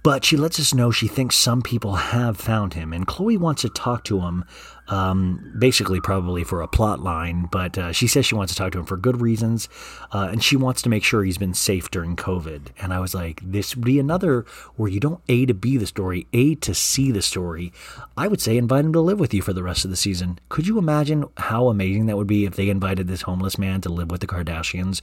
But 0.07 0.23
she 0.23 0.37
lets 0.37 0.57
us 0.57 0.73
know 0.73 0.89
she 0.89 1.09
thinks 1.09 1.35
some 1.35 1.61
people 1.61 1.95
have 1.95 2.37
found 2.37 2.75
him, 2.75 2.93
and 2.93 3.05
Khloé 3.05 3.37
wants 3.37 3.63
to 3.63 3.69
talk 3.69 4.05
to 4.05 4.21
him 4.21 4.45
um, 4.87 5.53
basically 5.59 5.99
probably 5.99 6.45
for 6.45 6.61
a 6.61 6.67
plot 6.69 7.01
line, 7.01 7.49
but 7.51 7.77
uh, 7.77 7.91
she 7.91 8.07
says 8.07 8.25
she 8.25 8.33
wants 8.33 8.53
to 8.53 8.57
talk 8.57 8.71
to 8.71 8.79
him 8.79 8.85
for 8.85 8.95
good 8.95 9.19
reasons, 9.19 9.67
uh, 10.13 10.29
and 10.31 10.41
she 10.41 10.55
wants 10.55 10.81
to 10.83 10.89
make 10.89 11.03
sure 11.03 11.25
he's 11.25 11.37
been 11.37 11.53
safe 11.53 11.91
during 11.91 12.15
COVID. 12.15 12.67
And 12.79 12.93
I 12.93 13.01
was 13.01 13.13
like, 13.13 13.41
this 13.43 13.75
would 13.75 13.83
be 13.83 13.99
another 13.99 14.45
where 14.77 14.89
you 14.89 15.01
don't 15.01 15.19
A 15.27 15.45
to 15.45 15.53
B 15.53 15.75
the 15.75 15.85
story, 15.85 16.25
A 16.31 16.55
to 16.55 16.73
C 16.73 17.11
the 17.11 17.21
story. 17.21 17.73
I 18.15 18.29
would 18.29 18.39
say 18.39 18.55
invite 18.55 18.85
him 18.85 18.93
to 18.93 19.01
live 19.01 19.19
with 19.19 19.33
you 19.33 19.41
for 19.41 19.51
the 19.51 19.61
rest 19.61 19.83
of 19.83 19.91
the 19.91 19.97
season. 19.97 20.39
Could 20.47 20.69
you 20.69 20.77
imagine 20.77 21.25
how 21.35 21.67
amazing 21.67 22.05
that 22.05 22.15
would 22.15 22.27
be 22.27 22.45
if 22.45 22.55
they 22.55 22.69
invited 22.69 23.09
this 23.09 23.23
homeless 23.23 23.57
man 23.57 23.81
to 23.81 23.89
live 23.89 24.09
with 24.09 24.21
the 24.21 24.27
Kardashians? 24.27 25.01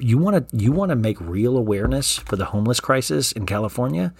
You 0.00 0.16
want 0.16 0.48
to 0.48 0.56
you 0.56 0.70
want 0.70 0.90
to 0.90 0.96
make 0.96 1.20
real 1.20 1.56
awareness 1.56 2.18
for 2.18 2.36
the 2.36 2.44
homeless 2.44 2.78
crisis 2.78 3.32
in 3.32 3.46
California? 3.46 4.14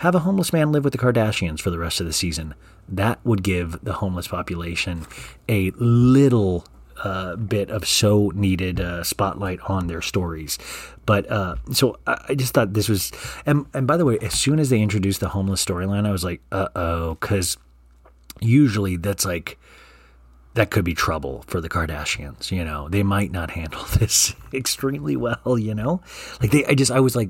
Have 0.00 0.14
a 0.14 0.20
homeless 0.20 0.50
man 0.50 0.72
live 0.72 0.82
with 0.82 0.94
the 0.94 0.98
Kardashians 0.98 1.60
for 1.60 1.68
the 1.68 1.78
rest 1.78 2.00
of 2.00 2.06
the 2.06 2.14
season. 2.14 2.54
That 2.88 3.20
would 3.22 3.42
give 3.42 3.84
the 3.84 3.92
homeless 3.92 4.28
population 4.28 5.06
a 5.46 5.72
little 5.72 6.64
uh, 7.04 7.36
bit 7.36 7.68
of 7.68 7.86
so 7.86 8.32
needed 8.34 8.80
uh, 8.80 9.04
spotlight 9.04 9.60
on 9.68 9.88
their 9.88 10.00
stories. 10.00 10.58
But 11.04 11.30
uh, 11.30 11.56
so 11.72 11.98
I, 12.06 12.24
I, 12.30 12.34
just 12.34 12.54
thought 12.54 12.72
this 12.72 12.88
was, 12.88 13.12
and, 13.44 13.66
and 13.74 13.86
by 13.86 13.98
the 13.98 14.06
way, 14.06 14.18
as 14.20 14.32
soon 14.32 14.58
as 14.58 14.70
they 14.70 14.80
introduced 14.80 15.20
the 15.20 15.28
homeless 15.28 15.62
storyline, 15.62 16.06
I 16.06 16.12
was 16.12 16.24
like, 16.24 16.40
uh 16.50 16.68
oh, 16.74 17.14
because 17.16 17.58
usually 18.40 18.96
that's 18.96 19.26
like, 19.26 19.58
that 20.54 20.70
could 20.70 20.86
be 20.86 20.94
trouble 20.94 21.44
for 21.46 21.60
the 21.60 21.68
Kardashians. 21.68 22.50
You 22.50 22.64
know, 22.64 22.88
they 22.88 23.02
might 23.02 23.32
not 23.32 23.50
handle 23.60 23.84
this 23.98 24.34
extremely 24.54 25.16
well. 25.16 25.58
You 25.58 25.74
know, 25.74 26.00
like 26.40 26.52
they, 26.52 26.64
I 26.64 26.72
just, 26.72 26.90
I 26.90 27.00
was 27.00 27.14
like, 27.14 27.28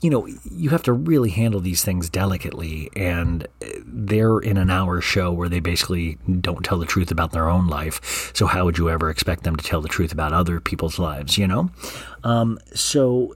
you 0.00 0.08
know, 0.08 0.26
you 0.50 0.70
have 0.70 0.82
to 0.84 0.92
really 0.92 1.30
handle 1.30 1.60
these 1.60 1.84
things 1.84 2.08
delicately. 2.08 2.90
And 2.96 3.46
they're 3.84 4.38
in 4.38 4.56
an 4.56 4.70
hour 4.70 5.00
show 5.00 5.32
where 5.32 5.48
they 5.48 5.60
basically 5.60 6.16
don't 6.40 6.64
tell 6.64 6.78
the 6.78 6.86
truth 6.86 7.10
about 7.10 7.32
their 7.32 7.48
own 7.48 7.66
life. 7.66 8.32
So, 8.34 8.46
how 8.46 8.64
would 8.64 8.78
you 8.78 8.88
ever 8.88 9.10
expect 9.10 9.44
them 9.44 9.56
to 9.56 9.64
tell 9.64 9.80
the 9.80 9.88
truth 9.88 10.12
about 10.12 10.32
other 10.32 10.60
people's 10.60 10.98
lives, 10.98 11.36
you 11.36 11.46
know? 11.46 11.70
Um, 12.24 12.58
so, 12.74 13.34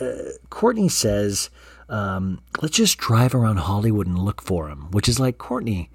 uh, 0.00 0.32
Kourtney 0.50 0.90
says, 0.90 1.50
um, 1.88 2.40
let's 2.60 2.76
just 2.76 2.98
drive 2.98 3.34
around 3.34 3.58
Hollywood 3.58 4.08
and 4.08 4.18
look 4.18 4.42
for 4.42 4.68
him, 4.68 4.90
which 4.90 5.08
is 5.08 5.20
like, 5.20 5.38
Kourtney, 5.38 5.88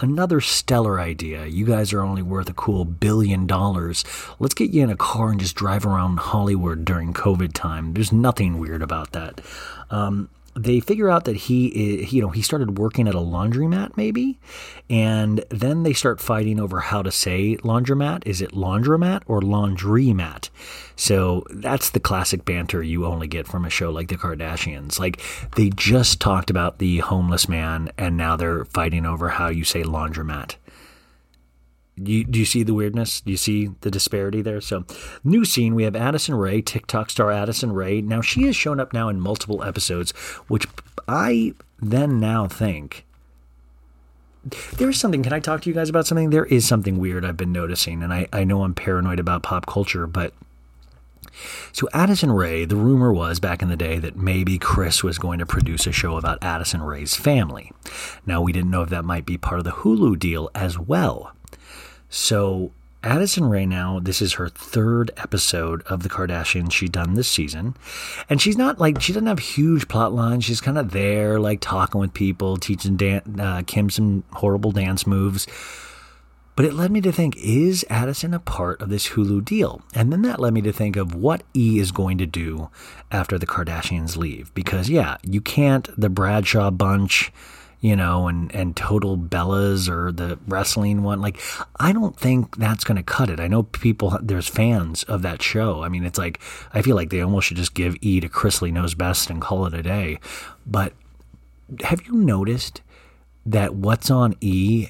Another 0.00 0.40
stellar 0.40 1.00
idea. 1.00 1.46
You 1.46 1.66
guys 1.66 1.92
are 1.92 2.02
only 2.02 2.22
worth 2.22 2.48
a 2.48 2.54
cool 2.54 2.84
billion 2.84 3.48
dollars. 3.48 4.04
Let's 4.38 4.54
get 4.54 4.70
you 4.70 4.84
in 4.84 4.90
a 4.90 4.96
car 4.96 5.30
and 5.30 5.40
just 5.40 5.56
drive 5.56 5.84
around 5.84 6.18
Hollywood 6.20 6.84
during 6.84 7.12
COVID 7.12 7.52
time. 7.52 7.94
There's 7.94 8.12
nothing 8.12 8.58
weird 8.60 8.80
about 8.80 9.10
that. 9.12 9.40
Um, 9.90 10.28
they 10.58 10.80
figure 10.80 11.08
out 11.08 11.24
that 11.24 11.36
he, 11.36 12.04
you 12.04 12.20
know, 12.20 12.30
he 12.30 12.42
started 12.42 12.78
working 12.78 13.08
at 13.08 13.14
a 13.14 13.18
laundromat 13.18 13.96
maybe, 13.96 14.38
and 14.90 15.44
then 15.50 15.82
they 15.82 15.92
start 15.92 16.20
fighting 16.20 16.58
over 16.60 16.80
how 16.80 17.02
to 17.02 17.10
say 17.10 17.56
laundromat. 17.58 18.26
Is 18.26 18.40
it 18.40 18.52
laundromat 18.52 19.22
or 19.26 19.40
laundry-mat? 19.40 20.50
So 20.96 21.44
that's 21.50 21.90
the 21.90 22.00
classic 22.00 22.44
banter 22.44 22.82
you 22.82 23.06
only 23.06 23.28
get 23.28 23.46
from 23.46 23.64
a 23.64 23.70
show 23.70 23.90
like 23.90 24.08
the 24.08 24.16
Kardashians. 24.16 24.98
Like 24.98 25.22
they 25.56 25.70
just 25.70 26.20
talked 26.20 26.50
about 26.50 26.78
the 26.78 26.98
homeless 26.98 27.48
man, 27.48 27.92
and 27.96 28.16
now 28.16 28.36
they're 28.36 28.64
fighting 28.64 29.06
over 29.06 29.28
how 29.28 29.48
you 29.48 29.64
say 29.64 29.82
laundromat. 29.82 30.56
Do 32.02 32.12
you, 32.12 32.24
do 32.24 32.38
you 32.38 32.44
see 32.44 32.62
the 32.62 32.74
weirdness? 32.74 33.20
Do 33.20 33.30
you 33.30 33.36
see 33.36 33.70
the 33.80 33.90
disparity 33.90 34.42
there? 34.42 34.60
So, 34.60 34.84
new 35.24 35.44
scene 35.44 35.74
we 35.74 35.84
have 35.84 35.96
Addison 35.96 36.34
Rae, 36.34 36.60
TikTok 36.60 37.10
star 37.10 37.30
Addison 37.30 37.72
Rae. 37.72 38.00
Now, 38.00 38.20
she 38.20 38.44
has 38.44 38.56
shown 38.56 38.80
up 38.80 38.92
now 38.92 39.08
in 39.08 39.20
multiple 39.20 39.62
episodes, 39.64 40.12
which 40.48 40.66
I 41.06 41.54
then 41.80 42.20
now 42.20 42.48
think 42.48 43.04
there 44.76 44.88
is 44.88 44.98
something. 44.98 45.22
Can 45.22 45.32
I 45.32 45.40
talk 45.40 45.62
to 45.62 45.70
you 45.70 45.74
guys 45.74 45.88
about 45.88 46.06
something? 46.06 46.30
There 46.30 46.46
is 46.46 46.66
something 46.66 46.98
weird 46.98 47.24
I've 47.24 47.36
been 47.36 47.52
noticing, 47.52 48.02
and 48.02 48.12
I, 48.12 48.28
I 48.32 48.44
know 48.44 48.62
I'm 48.62 48.74
paranoid 48.74 49.20
about 49.20 49.42
pop 49.42 49.66
culture, 49.66 50.06
but. 50.06 50.32
So, 51.72 51.88
Addison 51.92 52.32
Rae, 52.32 52.64
the 52.64 52.74
rumor 52.74 53.12
was 53.12 53.38
back 53.38 53.62
in 53.62 53.68
the 53.68 53.76
day 53.76 53.98
that 53.98 54.16
maybe 54.16 54.58
Kris 54.58 55.04
was 55.04 55.18
going 55.18 55.38
to 55.38 55.46
produce 55.46 55.86
a 55.86 55.92
show 55.92 56.16
about 56.16 56.42
Addison 56.42 56.82
Rae's 56.82 57.14
family. 57.14 57.70
Now, 58.26 58.40
we 58.40 58.52
didn't 58.52 58.70
know 58.70 58.82
if 58.82 58.90
that 58.90 59.04
might 59.04 59.26
be 59.26 59.36
part 59.38 59.58
of 59.58 59.64
the 59.64 59.70
Hulu 59.70 60.18
deal 60.18 60.50
as 60.54 60.78
well. 60.78 61.32
So 62.08 62.72
Addison 63.02 63.48
Rae 63.48 63.64
now, 63.64 64.00
this 64.00 64.20
is 64.20 64.34
her 64.34 64.48
third 64.48 65.10
episode 65.16 65.82
of 65.82 66.02
The 66.02 66.08
Kardashians 66.08 66.72
she's 66.72 66.90
done 66.90 67.14
this 67.14 67.28
season. 67.28 67.76
And 68.28 68.42
she's 68.42 68.56
not 68.56 68.80
like, 68.80 69.00
she 69.00 69.12
doesn't 69.12 69.28
have 69.28 69.38
huge 69.38 69.88
plot 69.88 70.12
lines. 70.12 70.44
She's 70.44 70.60
kind 70.60 70.78
of 70.78 70.90
there, 70.90 71.38
like 71.38 71.60
talking 71.60 72.00
with 72.00 72.12
people, 72.12 72.56
teaching 72.56 72.96
Dan, 72.96 73.38
uh, 73.38 73.62
Kim 73.66 73.88
some 73.88 74.24
horrible 74.32 74.72
dance 74.72 75.06
moves. 75.06 75.46
But 76.56 76.64
it 76.64 76.74
led 76.74 76.90
me 76.90 77.00
to 77.02 77.12
think, 77.12 77.36
is 77.36 77.86
Addison 77.88 78.34
a 78.34 78.40
part 78.40 78.82
of 78.82 78.88
this 78.88 79.10
Hulu 79.10 79.44
deal? 79.44 79.80
And 79.94 80.12
then 80.12 80.22
that 80.22 80.40
led 80.40 80.52
me 80.52 80.60
to 80.62 80.72
think 80.72 80.96
of 80.96 81.14
what 81.14 81.44
E 81.54 81.78
is 81.78 81.92
going 81.92 82.18
to 82.18 82.26
do 82.26 82.68
after 83.12 83.38
the 83.38 83.46
Kardashians 83.46 84.16
leave. 84.16 84.52
Because, 84.54 84.90
yeah, 84.90 85.18
you 85.22 85.40
can't, 85.40 85.88
the 85.96 86.08
Bradshaw 86.08 86.72
bunch, 86.72 87.32
you 87.80 87.94
know, 87.94 88.26
and, 88.26 88.54
and 88.54 88.76
Total 88.76 89.16
Bellas 89.16 89.88
or 89.88 90.10
the 90.10 90.38
wrestling 90.46 91.02
one. 91.02 91.20
Like, 91.20 91.40
I 91.78 91.92
don't 91.92 92.18
think 92.18 92.56
that's 92.56 92.84
going 92.84 92.96
to 92.96 93.02
cut 93.02 93.30
it. 93.30 93.38
I 93.38 93.46
know 93.46 93.62
people, 93.62 94.18
there's 94.20 94.48
fans 94.48 95.04
of 95.04 95.22
that 95.22 95.42
show. 95.42 95.82
I 95.82 95.88
mean, 95.88 96.04
it's 96.04 96.18
like, 96.18 96.40
I 96.72 96.82
feel 96.82 96.96
like 96.96 97.10
they 97.10 97.20
almost 97.20 97.48
should 97.48 97.56
just 97.56 97.74
give 97.74 97.96
E 98.00 98.20
to 98.20 98.28
Chrisley 98.28 98.72
Knows 98.72 98.94
Best 98.94 99.30
and 99.30 99.40
call 99.40 99.66
it 99.66 99.74
a 99.74 99.82
day. 99.82 100.18
But 100.66 100.92
have 101.82 102.04
you 102.06 102.14
noticed 102.14 102.82
that 103.46 103.74
what's 103.74 104.10
on 104.10 104.34
E 104.40 104.88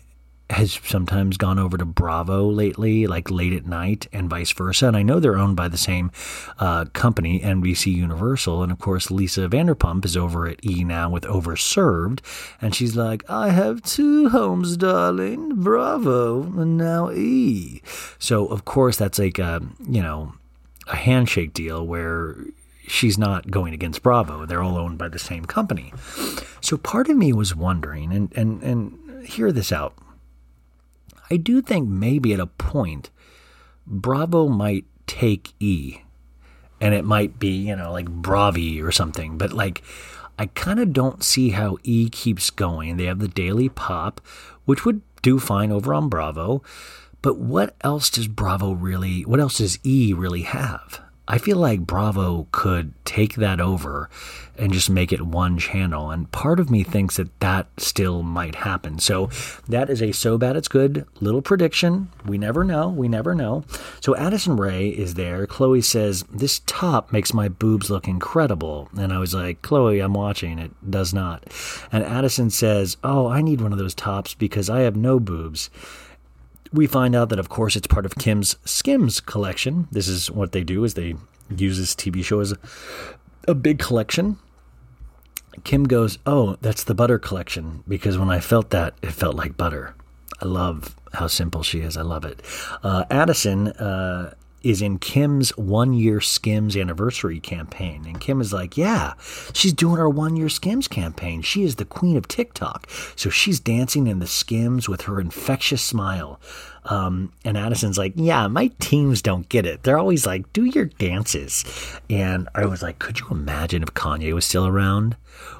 has 0.50 0.80
sometimes 0.84 1.36
gone 1.36 1.58
over 1.58 1.76
to 1.76 1.84
Bravo 1.84 2.46
lately, 2.48 3.06
like 3.06 3.30
late 3.30 3.52
at 3.52 3.66
night, 3.66 4.06
and 4.12 4.30
vice 4.30 4.50
versa. 4.52 4.88
And 4.88 4.96
I 4.96 5.02
know 5.02 5.20
they're 5.20 5.36
owned 5.36 5.56
by 5.56 5.68
the 5.68 5.76
same 5.76 6.10
uh, 6.58 6.86
company, 6.86 7.40
NBC 7.40 7.92
Universal. 7.92 8.62
And 8.62 8.72
of 8.72 8.78
course, 8.78 9.10
Lisa 9.10 9.48
Vanderpump 9.48 10.04
is 10.04 10.16
over 10.16 10.46
at 10.48 10.64
E 10.64 10.84
now 10.84 11.10
with 11.10 11.24
Overserved. 11.24 12.20
And 12.62 12.74
she's 12.74 12.96
like, 12.96 13.28
I 13.28 13.50
have 13.50 13.82
two 13.82 14.30
homes, 14.30 14.76
darling 14.78 15.56
Bravo, 15.56 16.42
and 16.42 16.78
now 16.78 17.10
E. 17.10 17.82
So, 18.18 18.46
of 18.46 18.64
course, 18.64 18.96
that's 18.96 19.18
like, 19.18 19.38
a, 19.38 19.60
you 19.86 20.02
know, 20.02 20.32
a 20.86 20.96
handshake 20.96 21.52
deal 21.52 21.86
where 21.86 22.36
she's 22.86 23.18
not 23.18 23.50
going 23.50 23.74
against 23.74 24.02
Bravo. 24.02 24.46
They're 24.46 24.62
all 24.62 24.78
owned 24.78 24.96
by 24.96 25.08
the 25.08 25.18
same 25.18 25.44
company. 25.44 25.92
So 26.62 26.78
part 26.78 27.10
of 27.10 27.18
me 27.18 27.34
was 27.34 27.54
wondering, 27.54 28.12
and, 28.12 28.32
and, 28.34 28.62
and 28.62 29.26
hear 29.26 29.52
this 29.52 29.70
out 29.72 29.94
I 31.30 31.36
do 31.36 31.60
think 31.60 31.88
maybe 31.88 32.32
at 32.32 32.40
a 32.40 32.46
point, 32.46 33.10
Bravo 33.86 34.48
might 34.48 34.84
take 35.06 35.52
E, 35.60 36.02
and 36.80 36.94
it 36.94 37.04
might 37.04 37.38
be 37.38 37.48
you 37.48 37.76
know 37.76 37.92
like 37.92 38.06
Bravi 38.08 38.82
or 38.82 38.92
something. 38.92 39.38
But 39.38 39.52
like, 39.52 39.82
I 40.38 40.46
kind 40.46 40.80
of 40.80 40.92
don't 40.92 41.24
see 41.24 41.50
how 41.50 41.78
E 41.82 42.08
keeps 42.08 42.50
going. 42.50 42.96
They 42.96 43.04
have 43.04 43.18
the 43.18 43.28
Daily 43.28 43.68
Pop, 43.68 44.20
which 44.64 44.84
would 44.84 45.02
do 45.22 45.38
fine 45.38 45.72
over 45.72 45.92
on 45.92 46.08
Bravo. 46.08 46.62
But 47.20 47.38
what 47.38 47.74
else 47.80 48.10
does 48.10 48.28
Bravo 48.28 48.72
really? 48.72 49.24
What 49.24 49.40
else 49.40 49.58
does 49.58 49.78
E 49.84 50.12
really 50.12 50.42
have? 50.42 51.00
I 51.30 51.36
feel 51.36 51.58
like 51.58 51.80
Bravo 51.80 52.48
could 52.52 52.94
take 53.04 53.34
that 53.34 53.60
over 53.60 54.08
and 54.56 54.72
just 54.72 54.88
make 54.88 55.12
it 55.12 55.20
one 55.20 55.58
channel. 55.58 56.10
And 56.10 56.32
part 56.32 56.58
of 56.58 56.70
me 56.70 56.82
thinks 56.82 57.18
that 57.18 57.38
that 57.40 57.68
still 57.76 58.22
might 58.22 58.54
happen. 58.56 58.98
So 58.98 59.28
that 59.68 59.90
is 59.90 60.02
a 60.02 60.12
so 60.12 60.38
bad 60.38 60.56
it's 60.56 60.68
good 60.68 61.06
little 61.20 61.42
prediction. 61.42 62.10
We 62.24 62.38
never 62.38 62.64
know. 62.64 62.88
We 62.88 63.08
never 63.08 63.34
know. 63.34 63.64
So 64.00 64.16
Addison 64.16 64.56
Rae 64.56 64.88
is 64.88 65.14
there. 65.14 65.46
Khloé 65.46 65.84
says, 65.84 66.24
This 66.32 66.62
top 66.66 67.12
makes 67.12 67.34
my 67.34 67.48
boobs 67.48 67.90
look 67.90 68.08
incredible. 68.08 68.88
And 68.96 69.12
I 69.12 69.18
was 69.18 69.34
like, 69.34 69.60
Khloé, 69.60 70.02
I'm 70.02 70.14
watching. 70.14 70.58
It 70.58 70.72
does 70.90 71.12
not. 71.12 71.44
And 71.92 72.02
Addison 72.02 72.48
says, 72.48 72.96
Oh, 73.04 73.28
I 73.28 73.42
need 73.42 73.60
one 73.60 73.72
of 73.72 73.78
those 73.78 73.94
tops 73.94 74.32
because 74.32 74.70
I 74.70 74.80
have 74.80 74.96
no 74.96 75.20
boobs 75.20 75.68
we 76.72 76.86
find 76.86 77.14
out 77.14 77.28
that 77.30 77.38
of 77.38 77.48
course 77.48 77.76
it's 77.76 77.86
part 77.86 78.06
of 78.06 78.14
Kim's 78.16 78.56
Skims 78.64 79.20
collection. 79.20 79.88
This 79.90 80.08
is 80.08 80.30
what 80.30 80.52
they 80.52 80.64
do 80.64 80.84
is 80.84 80.94
they 80.94 81.14
use 81.54 81.78
this 81.78 81.94
TV 81.94 82.24
show 82.24 82.40
as 82.40 82.52
a, 82.52 82.58
a 83.46 83.54
big 83.54 83.78
collection. 83.78 84.38
Kim 85.64 85.84
goes, 85.84 86.18
"Oh, 86.26 86.56
that's 86.60 86.84
the 86.84 86.94
butter 86.94 87.18
collection 87.18 87.82
because 87.88 88.18
when 88.18 88.30
I 88.30 88.40
felt 88.40 88.70
that, 88.70 88.94
it 89.02 89.12
felt 89.12 89.34
like 89.36 89.56
butter." 89.56 89.94
I 90.40 90.44
love 90.44 90.94
how 91.14 91.26
simple 91.26 91.62
she 91.62 91.80
is. 91.80 91.96
I 91.96 92.02
love 92.02 92.24
it. 92.24 92.40
Uh, 92.82 93.04
Addison 93.10 93.68
uh, 93.68 94.34
is 94.62 94.82
in 94.82 94.98
Kim's 94.98 95.50
one 95.56 95.92
year 95.92 96.20
Skims 96.20 96.76
anniversary 96.76 97.40
campaign. 97.40 98.04
And 98.06 98.20
Kim 98.20 98.40
is 98.40 98.52
like, 98.52 98.76
Yeah, 98.76 99.14
she's 99.52 99.72
doing 99.72 99.96
her 99.96 100.08
one 100.08 100.36
year 100.36 100.48
Skims 100.48 100.88
campaign. 100.88 101.42
She 101.42 101.62
is 101.62 101.76
the 101.76 101.84
queen 101.84 102.16
of 102.16 102.28
TikTok. 102.28 102.88
So 103.16 103.30
she's 103.30 103.60
dancing 103.60 104.06
in 104.06 104.18
the 104.18 104.26
Skims 104.26 104.88
with 104.88 105.02
her 105.02 105.20
infectious 105.20 105.82
smile. 105.82 106.40
Um, 106.84 107.32
and 107.44 107.56
Addison's 107.56 107.98
like, 107.98 108.12
Yeah, 108.16 108.46
my 108.48 108.68
teams 108.78 109.22
don't 109.22 109.48
get 109.48 109.66
it. 109.66 109.82
They're 109.82 109.98
always 109.98 110.26
like, 110.26 110.52
Do 110.52 110.64
your 110.64 110.86
dances. 110.86 111.64
And 112.10 112.48
I 112.54 112.66
was 112.66 112.82
like, 112.82 112.98
Could 112.98 113.20
you 113.20 113.26
imagine 113.30 113.82
if 113.82 113.94
Kanye 113.94 114.32
was 114.32 114.44
still 114.44 114.66
around? 114.66 115.16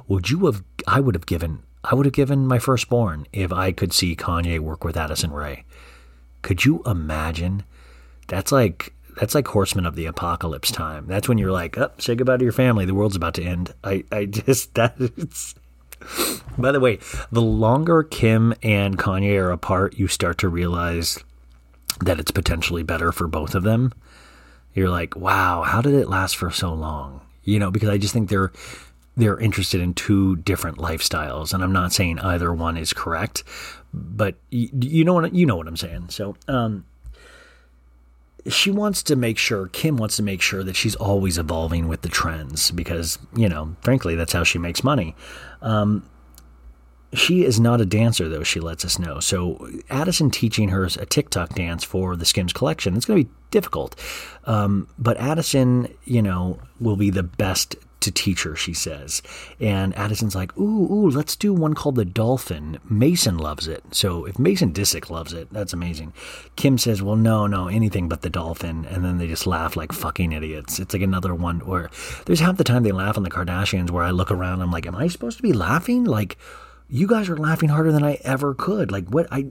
Would 0.08 0.30
you 0.30 0.46
have, 0.46 0.64
I 0.87 1.00
would 1.00 1.14
have 1.14 1.26
given, 1.26 1.62
I 1.84 1.94
would 1.94 2.06
have 2.06 2.14
given 2.14 2.46
my 2.46 2.58
firstborn 2.58 3.26
if 3.32 3.52
I 3.52 3.72
could 3.72 3.92
see 3.92 4.16
Kanye 4.16 4.58
work 4.58 4.84
with 4.84 4.96
Addison 4.96 5.30
Rae. 5.30 5.64
Could 6.42 6.64
you 6.64 6.82
imagine? 6.87 7.64
That's 8.28 8.52
like 8.52 8.94
that's 9.18 9.34
like 9.34 9.48
horsemen 9.48 9.84
of 9.84 9.96
the 9.96 10.06
apocalypse 10.06 10.70
time. 10.70 11.06
That's 11.06 11.28
when 11.28 11.38
you're 11.38 11.52
like, 11.52 11.76
oh, 11.76 11.90
say 11.98 12.14
goodbye 12.14 12.36
to 12.36 12.44
your 12.44 12.52
family. 12.52 12.84
The 12.84 12.94
world's 12.94 13.16
about 13.16 13.34
to 13.34 13.42
end. 13.42 13.74
I, 13.82 14.04
I 14.12 14.26
just 14.26 14.74
that 14.76 14.94
is. 14.98 15.54
By 16.56 16.70
the 16.70 16.80
way, 16.80 17.00
the 17.32 17.42
longer 17.42 18.04
Kim 18.04 18.54
and 18.62 18.96
Kanye 18.96 19.40
are 19.40 19.50
apart, 19.50 19.98
you 19.98 20.06
start 20.06 20.38
to 20.38 20.48
realize 20.48 21.18
that 22.00 22.20
it's 22.20 22.30
potentially 22.30 22.84
better 22.84 23.10
for 23.10 23.26
both 23.26 23.56
of 23.56 23.64
them. 23.64 23.92
You're 24.74 24.88
like, 24.88 25.16
wow, 25.16 25.62
how 25.62 25.80
did 25.82 25.94
it 25.94 26.08
last 26.08 26.36
for 26.36 26.50
so 26.50 26.72
long? 26.72 27.20
You 27.42 27.58
know, 27.58 27.72
because 27.72 27.88
I 27.88 27.98
just 27.98 28.12
think 28.12 28.28
they're 28.28 28.52
they're 29.16 29.40
interested 29.40 29.80
in 29.80 29.94
two 29.94 30.36
different 30.36 30.78
lifestyles, 30.78 31.52
and 31.52 31.64
I'm 31.64 31.72
not 31.72 31.92
saying 31.92 32.20
either 32.20 32.52
one 32.52 32.76
is 32.76 32.92
correct, 32.92 33.42
but 33.92 34.36
you, 34.50 34.68
you 34.80 35.04
know 35.04 35.14
what 35.14 35.34
you 35.34 35.44
know 35.44 35.56
what 35.56 35.66
I'm 35.66 35.76
saying. 35.76 36.10
So, 36.10 36.36
um, 36.46 36.84
she 38.46 38.70
wants 38.70 39.03
to 39.05 39.16
make 39.16 39.38
sure, 39.38 39.68
Kim 39.68 39.96
wants 39.96 40.16
to 40.16 40.22
make 40.22 40.40
sure 40.40 40.62
that 40.62 40.77
she's 40.77 40.94
always 40.96 41.38
evolving 41.38 41.88
with 41.88 42.03
the 42.03 42.09
trends 42.09 42.70
because, 42.70 43.18
you 43.37 43.48
know, 43.48 43.77
frankly, 43.83 44.14
that's 44.14 44.33
how 44.33 44.44
she 44.44 44.59
makes 44.59 44.85
money. 44.85 45.14
Um, 45.61 46.09
she 47.14 47.44
is 47.44 47.59
not 47.59 47.81
a 47.81 47.87
dancer, 47.87 48.29
though, 48.29 48.42
she 48.42 48.61
lets 48.61 48.85
us 48.85 48.98
know. 48.98 49.18
So, 49.18 49.68
Addison 49.88 50.31
teaching 50.31 50.68
her 50.68 50.85
a 50.85 51.07
TikTok 51.07 51.55
dance 51.55 51.83
for 51.83 52.16
the 52.16 52.27
Skims 52.27 52.53
collection, 52.53 52.96
it's 52.96 53.07
going 53.07 53.24
to 53.24 53.29
be 53.29 53.35
difficult. 53.51 53.98
Um, 54.44 54.88
but 54.98 55.16
Addison, 55.16 55.92
you 56.05 56.20
know, 56.20 56.59
will 56.81 56.96
be 56.96 57.11
the 57.11 57.22
best 57.22 57.77
to 58.00 58.12
teach 58.12 58.42
her, 58.44 58.54
she 58.54 58.72
says. 58.72 59.22
And 59.61 59.96
Addison's 59.96 60.34
like, 60.34 60.56
ooh, 60.56 60.92
ooh, 60.92 61.11
let's 61.11 61.37
do 61.37 61.52
one 61.52 61.74
called 61.74 61.96
The 61.96 62.04
Dolphin. 62.04 62.78
Mason 62.88 63.38
loves 63.38 63.66
it. 63.66 63.82
So 63.92 64.24
if 64.24 64.38
Mason 64.38 64.72
Disick 64.72 65.11
loves 65.11 65.32
it, 65.32 65.52
that's 65.52 65.72
amazing. 65.72 66.12
Kim 66.56 66.78
says, 66.78 67.02
well, 67.02 67.16
no, 67.16 67.46
no, 67.46 67.68
anything 67.68 68.08
but 68.08 68.22
The 68.22 68.30
Dolphin. 68.30 68.84
And 68.87 69.04
then 69.04 69.18
they 69.18 69.26
just 69.26 69.46
laugh 69.46 69.76
like 69.76 69.92
fucking 69.92 70.32
idiots. 70.32 70.78
It's 70.78 70.94
like 70.94 71.02
another 71.02 71.34
one 71.34 71.61
where 71.61 71.90
there's 72.26 72.40
half 72.40 72.56
the 72.56 72.64
time 72.64 72.82
they 72.82 72.92
laugh 72.92 73.16
on 73.16 73.22
the 73.22 73.30
Kardashians 73.30 73.90
where 73.90 74.04
I 74.04 74.11
look 74.11 74.30
around, 74.30 74.62
I'm 74.62 74.70
like, 74.70 74.87
am 74.87 74.96
I 74.96 75.08
supposed 75.08 75.37
to 75.38 75.42
be 75.42 75.52
laughing? 75.52 76.04
Like, 76.04 76.38
you 76.88 77.07
guys 77.07 77.29
are 77.29 77.37
laughing 77.37 77.68
harder 77.68 77.92
than 77.92 78.03
I 78.03 78.18
ever 78.22 78.55
could. 78.55 78.90
Like 78.90 79.09
what 79.09 79.27
I, 79.31 79.48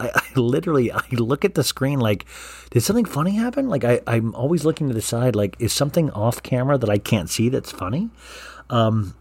I, 0.00 0.10
I, 0.14 0.22
literally 0.34 0.90
I 0.92 1.02
look 1.12 1.44
at 1.44 1.54
the 1.54 1.62
screen 1.62 2.00
like, 2.00 2.26
did 2.70 2.82
something 2.82 3.04
funny 3.04 3.36
happen? 3.36 3.68
Like 3.68 3.84
I, 3.84 4.00
I'm 4.06 4.34
always 4.34 4.64
looking 4.64 4.88
to 4.88 4.94
the 4.94 5.02
side. 5.02 5.36
Like 5.36 5.56
is 5.60 5.72
something 5.72 6.10
off 6.10 6.42
camera 6.42 6.76
that 6.78 6.90
I 6.90 6.98
can't 6.98 7.30
see 7.30 7.48
that's 7.48 7.70
funny? 7.70 8.10
Um, 8.68 9.14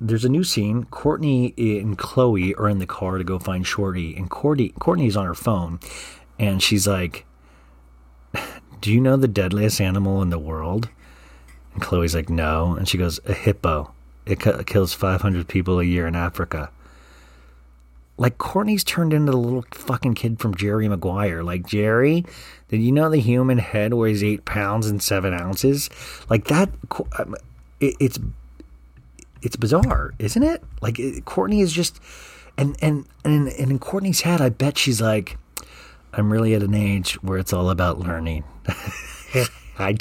there's 0.00 0.24
a 0.24 0.28
new 0.28 0.44
scene. 0.44 0.84
Kourtney 0.84 1.54
and 1.80 1.96
Khloé 1.96 2.58
are 2.58 2.68
in 2.68 2.78
the 2.78 2.86
car 2.86 3.18
to 3.18 3.24
go 3.24 3.38
find 3.38 3.66
Shorty, 3.66 4.16
and 4.16 4.28
Kourtney 4.28 4.74
Kourtney's 4.74 5.16
on 5.16 5.26
her 5.26 5.34
phone, 5.34 5.78
and 6.40 6.60
she's 6.60 6.88
like, 6.88 7.24
"Do 8.80 8.92
you 8.92 9.00
know 9.00 9.16
the 9.16 9.28
deadliest 9.28 9.80
animal 9.80 10.20
in 10.20 10.30
the 10.30 10.40
world?" 10.40 10.88
And 11.74 11.82
Khloé's 11.82 12.16
like, 12.16 12.28
"No," 12.28 12.74
and 12.74 12.88
she 12.88 12.98
goes, 12.98 13.20
"A 13.26 13.32
hippo." 13.32 13.94
It 14.26 14.66
kills 14.66 14.94
500 14.94 15.48
people 15.48 15.80
a 15.80 15.84
year 15.84 16.06
in 16.06 16.14
Africa. 16.14 16.70
Like 18.18 18.38
Kourtney's 18.38 18.84
turned 18.84 19.12
into 19.12 19.32
the 19.32 19.38
little 19.38 19.64
fucking 19.72 20.14
kid 20.14 20.38
from 20.38 20.54
Jerry 20.54 20.86
Maguire. 20.86 21.42
Like 21.42 21.66
Jerry, 21.66 22.24
did 22.68 22.80
you 22.80 22.92
know 22.92 23.10
the 23.10 23.18
human 23.18 23.58
head 23.58 23.94
weighs 23.94 24.22
eight 24.22 24.44
pounds 24.44 24.86
and 24.86 25.02
seven 25.02 25.34
ounces? 25.34 25.90
Like 26.28 26.44
that, 26.44 26.68
um, 27.18 27.34
it's 27.80 28.18
it's 29.42 29.56
bizarre, 29.56 30.14
isn't 30.18 30.42
it? 30.42 30.62
Like 30.80 30.98
it, 30.98 31.24
Kourtney 31.24 31.62
is 31.62 31.72
just, 31.72 32.00
and 32.56 32.76
and 32.80 33.06
and 33.24 33.48
and 33.48 33.70
in 33.72 33.78
Kourtney's 33.78 34.20
head, 34.20 34.40
I 34.40 34.50
bet 34.50 34.78
she's 34.78 35.00
like, 35.00 35.36
I'm 36.12 36.32
really 36.32 36.54
at 36.54 36.62
an 36.62 36.74
age 36.74 37.14
where 37.22 37.38
it's 37.38 37.52
all 37.52 37.70
about 37.70 37.98
learning. 37.98 38.44
I, 39.78 39.96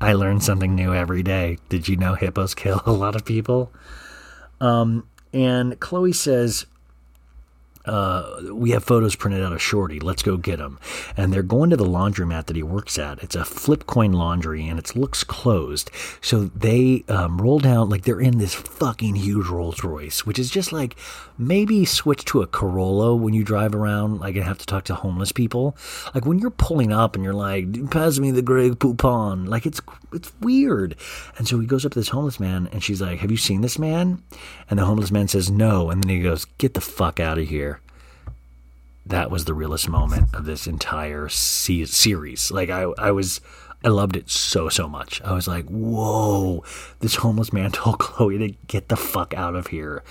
I 0.00 0.12
learn 0.12 0.40
something 0.40 0.74
new 0.74 0.92
every 0.94 1.22
day. 1.22 1.58
Did 1.68 1.88
you 1.88 1.96
know 1.96 2.14
hippos 2.14 2.54
kill 2.54 2.82
a 2.86 2.92
lot 2.92 3.16
of 3.16 3.24
people? 3.24 3.72
Um, 4.60 5.08
and 5.32 5.78
Khloé 5.80 6.14
says, 6.14 6.66
uh, 7.86 8.40
we 8.52 8.70
have 8.70 8.84
photos 8.84 9.14
printed 9.14 9.42
out 9.42 9.52
of 9.52 9.62
Shorty. 9.62 10.00
Let's 10.00 10.22
go 10.22 10.36
get 10.36 10.58
them. 10.58 10.78
And 11.16 11.32
they're 11.32 11.42
going 11.42 11.70
to 11.70 11.76
the 11.76 11.84
laundromat 11.84 12.46
that 12.46 12.56
he 12.56 12.62
works 12.62 12.98
at. 12.98 13.22
It's 13.22 13.36
a 13.36 13.44
flip 13.44 13.86
coin 13.86 14.12
laundry 14.12 14.68
and 14.68 14.78
it 14.78 14.96
looks 14.96 15.22
closed. 15.24 15.90
So 16.20 16.44
they 16.54 17.04
um, 17.08 17.38
roll 17.40 17.58
down, 17.58 17.88
like 17.88 18.02
they're 18.02 18.20
in 18.20 18.38
this 18.38 18.54
fucking 18.54 19.16
huge 19.16 19.46
Rolls 19.46 19.84
Royce, 19.84 20.26
which 20.26 20.38
is 20.38 20.50
just 20.50 20.72
like 20.72 20.96
maybe 21.38 21.84
switch 21.84 22.24
to 22.26 22.42
a 22.42 22.46
Corolla 22.46 23.14
when 23.14 23.34
you 23.34 23.44
drive 23.44 23.74
around, 23.74 24.20
like 24.20 24.34
and 24.34 24.44
have 24.44 24.58
to 24.58 24.66
talk 24.66 24.84
to 24.84 24.94
homeless 24.94 25.32
people. 25.32 25.76
Like 26.14 26.26
when 26.26 26.38
you're 26.38 26.50
pulling 26.50 26.92
up 26.92 27.14
and 27.14 27.24
you're 27.24 27.34
like, 27.34 27.90
pass 27.90 28.18
me 28.18 28.30
the 28.30 28.42
Grey 28.42 28.70
Poupon. 28.70 29.48
Like 29.48 29.66
it's, 29.66 29.80
it's 30.12 30.32
weird. 30.40 30.96
And 31.38 31.46
so 31.46 31.60
he 31.60 31.66
goes 31.66 31.86
up 31.86 31.92
to 31.92 31.98
this 31.98 32.08
homeless 32.08 32.40
man 32.40 32.68
and 32.72 32.82
she's 32.82 33.00
like, 33.00 33.20
have 33.20 33.30
you 33.30 33.36
seen 33.36 33.60
this 33.60 33.78
man? 33.78 34.22
And 34.68 34.78
the 34.78 34.84
homeless 34.84 35.12
man 35.12 35.28
says, 35.28 35.50
no. 35.50 35.90
And 35.90 36.02
then 36.02 36.08
he 36.08 36.20
goes, 36.20 36.46
get 36.58 36.74
the 36.74 36.80
fuck 36.80 37.20
out 37.20 37.38
of 37.38 37.48
here 37.48 37.75
that 39.06 39.30
was 39.30 39.44
the 39.44 39.54
realest 39.54 39.88
moment 39.88 40.34
of 40.34 40.44
this 40.44 40.66
entire 40.66 41.28
se- 41.28 41.86
series. 41.86 42.50
Like 42.50 42.70
I, 42.70 42.82
I 42.98 43.12
was, 43.12 43.40
I 43.84 43.88
loved 43.88 44.16
it 44.16 44.28
so 44.28 44.68
so 44.68 44.88
much. 44.88 45.22
I 45.22 45.32
was 45.32 45.46
like, 45.46 45.66
whoa! 45.66 46.64
This 47.00 47.16
homeless 47.16 47.52
man 47.52 47.70
told 47.72 47.98
Khloé 47.98 48.38
to 48.38 48.56
get 48.66 48.88
the 48.88 48.96
fuck 48.96 49.32
out 49.34 49.54
of 49.54 49.68
here, 49.68 50.02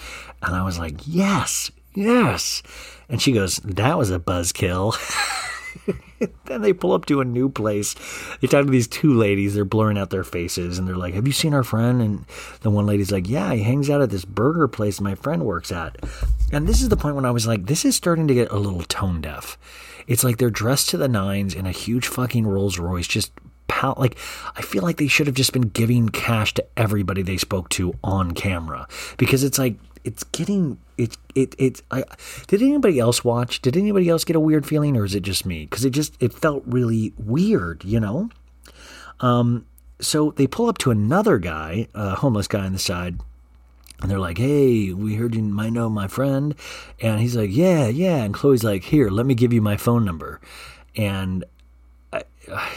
and 0.41 0.55
I 0.55 0.63
was 0.63 0.79
like, 0.79 0.95
yes, 1.05 1.71
yes. 1.93 2.63
And 3.09 3.21
she 3.21 3.33
goes, 3.33 3.57
that 3.57 3.97
was 3.97 4.09
a 4.09 4.19
buzzkill. 4.19 4.95
then 6.45 6.61
they 6.61 6.73
pull 6.73 6.93
up 6.93 7.05
to 7.05 7.21
a 7.21 7.25
new 7.25 7.49
place. 7.49 7.95
They 8.39 8.47
talk 8.47 8.65
to 8.65 8.71
these 8.71 8.87
two 8.87 9.13
ladies. 9.13 9.53
They're 9.53 9.65
blurring 9.65 9.97
out 9.97 10.09
their 10.09 10.23
faces, 10.23 10.79
and 10.79 10.87
they're 10.87 10.95
like, 10.95 11.13
"Have 11.13 11.27
you 11.27 11.33
seen 11.33 11.53
our 11.53 11.63
friend?" 11.63 12.01
And 12.01 12.25
the 12.61 12.69
one 12.69 12.85
lady's 12.85 13.11
like, 13.11 13.27
"Yeah, 13.27 13.53
he 13.53 13.63
hangs 13.63 13.89
out 13.89 14.01
at 14.01 14.09
this 14.09 14.25
burger 14.25 14.67
place 14.67 15.01
my 15.01 15.15
friend 15.15 15.43
works 15.43 15.71
at." 15.71 15.97
And 16.51 16.67
this 16.67 16.81
is 16.81 16.89
the 16.89 16.97
point 16.97 17.15
when 17.15 17.25
I 17.25 17.31
was 17.31 17.47
like, 17.47 17.65
"This 17.65 17.85
is 17.85 17.95
starting 17.95 18.27
to 18.27 18.33
get 18.33 18.51
a 18.51 18.57
little 18.57 18.83
tone 18.83 19.21
deaf." 19.21 19.57
It's 20.07 20.23
like 20.23 20.37
they're 20.37 20.49
dressed 20.49 20.89
to 20.89 20.97
the 20.97 21.07
nines 21.07 21.53
in 21.53 21.65
a 21.65 21.71
huge 21.71 22.07
fucking 22.07 22.45
Rolls 22.45 22.77
Royce, 22.77 23.07
just 23.07 23.31
pal- 23.67 23.95
like 23.97 24.17
I 24.55 24.61
feel 24.61 24.83
like 24.83 24.97
they 24.97 25.07
should 25.07 25.27
have 25.27 25.35
just 25.35 25.53
been 25.53 25.69
giving 25.69 26.09
cash 26.09 26.53
to 26.55 26.65
everybody 26.77 27.21
they 27.21 27.37
spoke 27.37 27.69
to 27.69 27.93
on 28.03 28.31
camera. 28.31 28.87
Because 29.17 29.43
it's 29.43 29.59
like 29.59 29.75
it's 30.03 30.23
getting 30.25 30.77
it 30.97 31.17
it 31.33 31.55
it 31.57 31.81
I 31.91 32.03
did 32.47 32.61
anybody 32.61 32.99
else 32.99 33.23
watch? 33.23 33.61
Did 33.61 33.75
anybody 33.75 34.07
else 34.09 34.23
get 34.23 34.35
a 34.35 34.39
weird 34.39 34.65
feeling 34.65 34.95
or 34.95 35.05
is 35.05 35.15
it 35.15 35.23
just 35.23 35.45
me? 35.45 35.65
Because 35.65 35.83
it 35.83 35.91
just 35.91 36.15
it 36.21 36.33
felt 36.33 36.63
really 36.65 37.13
weird 37.17 37.83
you 37.83 37.99
know? 37.99 38.29
Um 39.19 39.65
so 39.99 40.31
they 40.31 40.47
pull 40.47 40.67
up 40.67 40.77
to 40.79 40.91
another 40.91 41.37
guy 41.37 41.87
a 41.93 42.15
homeless 42.15 42.47
guy 42.47 42.65
on 42.65 42.73
the 42.73 42.79
side 42.79 43.19
and 44.01 44.11
they're 44.11 44.19
like, 44.19 44.37
"Hey, 44.37 44.93
we 44.93 45.15
heard 45.15 45.35
you 45.35 45.41
might 45.41 45.73
know 45.73 45.89
my 45.89 46.07
friend," 46.07 46.55
and 46.99 47.19
he's 47.19 47.35
like, 47.35 47.51
"Yeah, 47.51 47.87
yeah." 47.87 48.23
And 48.23 48.33
Khloé's 48.33 48.63
like, 48.63 48.83
"Here, 48.85 49.09
let 49.09 49.25
me 49.25 49.35
give 49.35 49.53
you 49.53 49.61
my 49.61 49.77
phone 49.77 50.05
number," 50.05 50.39
and 50.95 51.45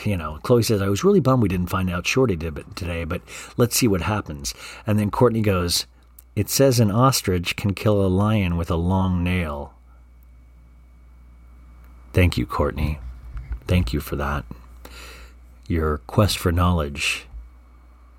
you 0.05 0.17
know, 0.17 0.39
Khloé 0.43 0.65
says, 0.65 0.83
I 0.83 0.89
was 0.89 1.05
really 1.05 1.21
bummed 1.21 1.43
we 1.43 1.49
didn't 1.49 1.71
find 1.71 1.91
out 1.91 2.07
Shorty 2.07 2.37
did 2.37 2.59
it 2.59 2.77
today, 2.77 3.05
but 3.05 3.23
let's 3.57 3.77
see 3.77 3.89
what 3.89 4.03
happens. 4.03 4.55
And 4.87 4.99
then 4.99 5.11
Kourtney 5.11 5.43
goes, 5.43 5.87
It 6.35 6.49
says 6.49 6.81
an 6.81 6.91
ostrich 6.91 7.57
can 7.57 7.75
kill 7.75 8.05
a 8.05 8.09
lion 8.09 8.57
with 8.57 8.71
a 8.71 8.77
long 8.77 9.23
nail. 9.23 9.75
Thank 12.13 12.39
you, 12.39 12.47
Kourtney. 12.47 12.99
Thank 13.67 13.93
you 13.93 14.01
for 14.01 14.17
that. 14.17 14.45
Your 15.67 15.99
quest 15.99 16.39
for 16.39 16.51
knowledge 16.51 17.28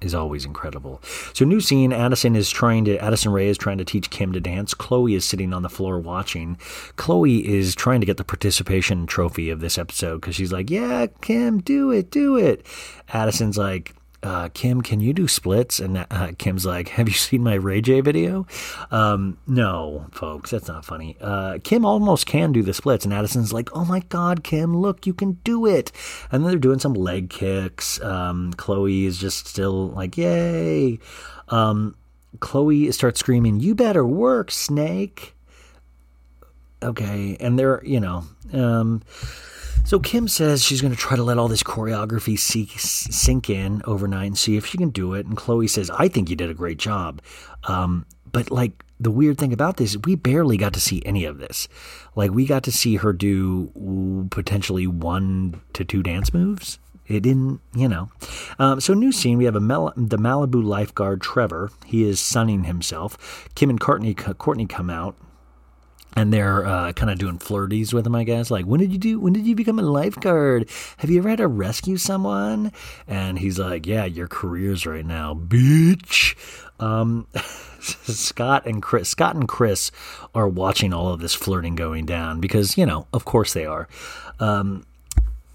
is 0.02 0.16
always 0.16 0.46
incredible. 0.46 1.02
So 1.34 1.46
new 1.46 1.62
scene, 1.62 1.92
Addison 1.92 2.36
is 2.36 2.50
trying 2.50 2.86
to 2.86 2.98
Addison 2.98 3.32
Rae 3.32 3.48
is 3.48 3.58
trying 3.58 3.78
to 3.80 3.86
teach 3.86 4.10
Kim 4.10 4.32
to 4.34 4.40
dance. 4.40 4.74
Khloé 4.74 5.16
is 5.16 5.26
sitting 5.26 5.54
on 5.54 5.62
the 5.62 5.70
floor 5.70 6.00
watching. 6.00 6.56
Khloé 6.96 7.44
is 7.44 7.76
trying 7.76 8.00
to 8.00 8.06
get 8.06 8.18
the 8.18 8.24
participation 8.24 9.06
trophy 9.06 9.50
of 9.50 9.60
this 9.60 9.78
episode 9.78 10.22
because 10.22 10.36
she's 10.36 10.52
like, 10.52 10.70
"Yeah, 10.70 11.08
Kim, 11.22 11.60
do 11.60 11.92
it, 11.92 12.12
do 12.12 12.38
it." 12.38 12.66
Addison's 13.10 13.58
like, 13.58 13.94
uh, 14.22 14.50
Kim, 14.54 14.82
can 14.82 15.00
you 15.00 15.14
do 15.14 15.28
splits? 15.28 15.80
And 15.80 16.06
uh, 16.10 16.32
Kim's 16.38 16.66
like, 16.66 16.90
Have 16.90 17.08
you 17.08 17.14
seen 17.16 17.44
my 17.44 17.56
Ray 17.56 17.82
J 17.82 18.02
video? 18.02 18.46
Um, 18.92 19.38
no, 19.48 20.08
folks, 20.12 20.52
that's 20.52 20.68
not 20.68 20.86
funny. 20.86 21.16
Uh, 21.22 21.60
Kim 21.64 21.86
almost 21.86 22.26
can 22.26 22.52
do 22.52 22.62
the 22.62 22.74
splits, 22.74 23.06
and 23.06 23.14
Addison's 23.14 23.54
like, 23.54 23.70
Oh 23.74 23.86
my 23.86 24.02
God, 24.10 24.44
Kim, 24.44 24.76
look, 24.76 25.08
you 25.08 25.14
can 25.14 25.34
do 25.44 25.66
it. 25.66 25.92
And 26.32 26.44
then 26.44 26.52
they're 26.52 26.60
doing 26.60 26.80
some 26.80 26.94
leg 26.94 27.30
kicks. 27.30 28.02
Um, 28.02 28.54
Khloé 28.54 29.06
is 29.06 29.18
just 29.18 29.48
still 29.48 29.90
like, 29.90 30.18
Yay. 30.18 31.00
Um, 31.48 31.96
Khloé 32.40 32.94
starts 32.94 33.20
screaming, 33.20 33.60
You 33.60 33.74
better 33.76 34.06
work, 34.06 34.52
Snake. 34.52 35.36
Okay, 36.82 37.36
and 37.42 37.60
they're, 37.60 37.84
you 37.84 38.00
know, 38.00 38.24
um, 38.54 39.02
so 39.86 40.00
Kim 40.00 40.28
says 40.28 40.64
she's 40.64 40.82
going 40.82 40.94
to 40.94 41.00
try 41.00 41.16
to 41.16 41.24
let 41.24 41.38
all 41.38 41.48
this 41.48 41.64
choreography 41.64 42.38
sink 42.38 43.50
in 43.50 43.82
overnight 43.86 44.28
and 44.28 44.38
see 44.38 44.58
if 44.58 44.66
she 44.66 44.78
can 44.78 44.90
do 44.90 45.14
it. 45.14 45.26
And 45.26 45.38
Khloé 45.38 45.70
says, 45.70 45.90
"I 45.90 46.08
think 46.08 46.30
you 46.30 46.36
did 46.36 46.50
a 46.50 46.54
great 46.54 46.78
job." 46.78 47.22
Um, 47.66 48.06
but 48.32 48.52
like 48.52 48.84
the 49.00 49.12
weird 49.12 49.38
thing 49.38 49.54
about 49.54 49.78
this, 49.78 49.98
we 50.06 50.16
barely 50.16 50.58
got 50.58 50.74
to 50.74 50.80
see 50.80 51.02
any 51.06 51.26
of 51.26 51.40
this. 51.40 51.68
Like 52.16 52.32
we 52.32 52.46
got 52.46 52.64
to 52.64 52.72
see 52.72 52.98
her 52.98 53.14
do 53.14 54.28
potentially 54.30 54.88
one 54.88 55.62
to 55.74 55.84
two 55.84 56.04
dance 56.04 56.34
moves. 56.34 56.80
It 57.08 57.22
didn't, 57.22 57.60
you 57.74 57.88
know. 57.88 58.12
Um, 58.60 58.80
so 58.80 58.94
new 58.94 59.12
scene, 59.12 59.40
we 59.40 59.46
have 59.46 59.56
a 59.56 59.60
the 59.60 60.18
Malibu 60.18 60.64
lifeguard 60.64 61.22
Trevor. 61.22 61.72
He 61.86 62.04
is 62.04 62.20
sunning 62.20 62.66
himself. 62.66 63.50
Kim 63.56 63.72
and 63.72 63.80
Kourtney 63.80 64.16
Kourtney 64.16 64.70
come 64.70 64.92
out 64.92 65.16
and 66.16 66.34
they're 66.34 66.66
uh, 66.66 66.92
kind 66.94 67.12
of 67.12 67.20
doing 67.20 67.38
flirties 67.38 67.94
with 67.94 68.06
him, 68.06 68.16
I 68.16 68.24
guess. 68.24 68.50
Like, 68.52 68.66
when 68.66 68.80
did 68.80 68.92
you 68.92 68.98
do? 68.98 69.20
When 69.20 69.34
did 69.34 69.46
you 69.46 69.56
become 69.56 69.80
a 69.80 69.84
lifeguard? 69.84 70.70
Have 70.98 71.10
you 71.10 71.20
ever 71.20 71.30
had 71.30 71.38
to 71.38 71.48
rescue 71.48 71.98
someone? 71.98 72.72
And 73.08 73.40
he's 73.40 73.60
like, 73.60 73.86
Yeah, 73.86 74.06
your 74.06 74.28
career's 74.28 74.86
right 74.86 75.06
now, 75.06 75.34
bitch. 75.34 76.36
Um, 76.80 77.28
Scott 77.82 78.66
and 78.66 78.82
Kris, 78.82 79.10
Scott 79.10 79.36
and 79.36 79.48
Kris 79.48 79.92
are 80.34 80.48
watching 80.48 80.94
all 80.94 81.10
of 81.10 81.20
this 81.20 81.34
flirting 81.36 81.76
going 81.76 82.06
down 82.06 82.40
because 82.40 82.78
you 82.78 82.86
know, 82.86 83.08
of 83.14 83.26
course 83.26 83.54
they 83.54 83.66
are. 83.66 83.88
Um, 84.40 84.86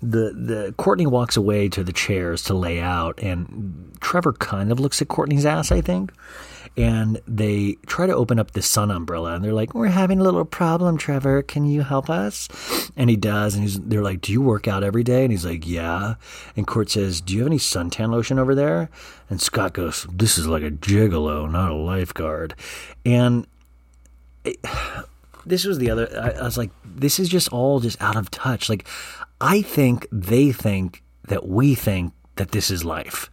the 0.04 0.32
the 0.32 0.74
Kourtney 0.78 1.06
walks 1.06 1.36
away 1.36 1.68
to 1.70 1.82
the 1.82 1.92
chairs 1.92 2.42
to 2.44 2.54
lay 2.54 2.80
out, 2.80 3.22
and 3.22 3.96
Trevor 4.00 4.32
kind 4.32 4.70
of 4.70 4.80
looks 4.80 5.00
at 5.02 5.08
Kourtney's 5.08 5.46
ass, 5.46 5.72
I 5.72 5.80
think 5.80 6.12
and 6.76 7.20
they 7.28 7.76
try 7.86 8.06
to 8.06 8.14
open 8.14 8.38
up 8.38 8.52
the 8.52 8.62
sun 8.62 8.90
umbrella 8.90 9.34
and 9.34 9.44
they're 9.44 9.52
like 9.52 9.74
we're 9.74 9.86
having 9.86 10.18
a 10.18 10.22
little 10.24 10.44
problem 10.44 10.96
trevor. 10.96 11.42
Can 11.42 11.64
you 11.64 11.82
help 11.82 12.10
us? 12.10 12.48
And 12.96 13.08
he 13.08 13.16
does 13.16 13.54
and 13.54 13.62
he's 13.62 13.78
they're 13.80 14.02
like 14.02 14.20
do 14.20 14.32
you 14.32 14.40
work 14.40 14.66
out 14.66 14.82
every 14.82 15.04
day? 15.04 15.22
And 15.22 15.30
he's 15.30 15.44
like 15.44 15.66
yeah. 15.66 16.14
And 16.56 16.66
court 16.66 16.90
says 16.90 17.20
do 17.20 17.34
you 17.34 17.40
have 17.40 17.46
any 17.46 17.58
suntan 17.58 18.10
lotion 18.10 18.38
over 18.38 18.54
there? 18.54 18.90
And 19.30 19.40
scott 19.40 19.74
goes 19.74 20.06
this 20.12 20.36
is 20.36 20.46
like 20.48 20.62
a 20.64 20.70
gigolo 20.70 21.50
not 21.50 21.70
a 21.70 21.76
lifeguard. 21.76 22.54
And 23.04 23.46
it, 24.44 24.58
this 25.46 25.64
was 25.64 25.78
the 25.78 25.90
other 25.90 26.08
I, 26.20 26.40
I 26.40 26.42
was 26.42 26.58
like 26.58 26.70
this 26.84 27.20
is 27.20 27.28
just 27.28 27.52
all 27.52 27.78
just 27.78 28.00
out 28.02 28.16
of 28.16 28.30
touch. 28.32 28.68
Like 28.68 28.88
i 29.40 29.62
think 29.62 30.06
they 30.12 30.52
think 30.52 31.02
that 31.28 31.48
we 31.48 31.74
think 31.74 32.12
that 32.36 32.50
this 32.52 32.70
is 32.70 32.84
life. 32.84 33.30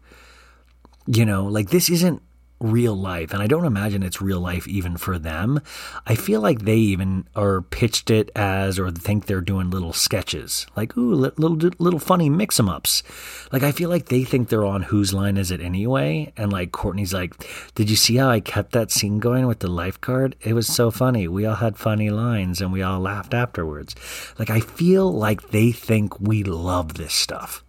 You 1.07 1.25
know 1.25 1.45
like 1.45 1.69
this 1.69 1.89
isn't 1.89 2.21
real 2.61 2.95
life. 2.95 3.33
And 3.33 3.41
I 3.41 3.47
don't 3.47 3.65
imagine 3.65 4.03
it's 4.03 4.21
real 4.21 4.39
life 4.39 4.67
even 4.67 4.97
for 4.97 5.17
them. 5.17 5.59
I 6.05 6.15
feel 6.15 6.41
like 6.41 6.61
they 6.61 6.77
even 6.77 7.27
are 7.35 7.61
pitched 7.61 8.09
it 8.09 8.31
as 8.35 8.79
or 8.79 8.91
think 8.91 9.25
they're 9.25 9.41
doing 9.41 9.69
little 9.69 9.93
sketches, 9.93 10.67
like, 10.75 10.95
ooh, 10.97 11.13
little, 11.13 11.55
little 11.79 11.99
funny 11.99 12.29
mix 12.29 12.59
em 12.59 12.69
ups. 12.69 13.03
Like, 13.51 13.63
I 13.63 13.71
feel 13.71 13.89
like 13.89 14.07
they 14.07 14.23
think 14.23 14.49
they're 14.49 14.65
on 14.65 14.83
Whose 14.83 15.13
Line 15.13 15.37
Is 15.37 15.51
It 15.51 15.61
Anyway? 15.61 16.31
And 16.37 16.51
like, 16.51 16.71
Kourtney's 16.71 17.13
like, 17.13 17.45
Did 17.75 17.89
you 17.89 17.95
see 17.95 18.17
how 18.17 18.29
I 18.29 18.39
kept 18.39 18.71
that 18.73 18.91
scene 18.91 19.19
going 19.19 19.47
with 19.47 19.59
the 19.59 19.67
lifeguard? 19.67 20.35
It 20.41 20.53
was 20.53 20.67
so 20.67 20.91
funny. 20.91 21.27
We 21.27 21.45
all 21.45 21.55
had 21.55 21.77
funny 21.77 22.09
lines 22.09 22.61
and 22.61 22.71
we 22.71 22.81
all 22.81 22.99
laughed 22.99 23.33
afterwards. 23.33 23.95
Like, 24.37 24.49
I 24.49 24.59
feel 24.59 25.11
like 25.11 25.49
they 25.49 25.71
think 25.71 26.19
we 26.19 26.43
love 26.43 26.95
this 26.95 27.13
stuff. 27.13 27.63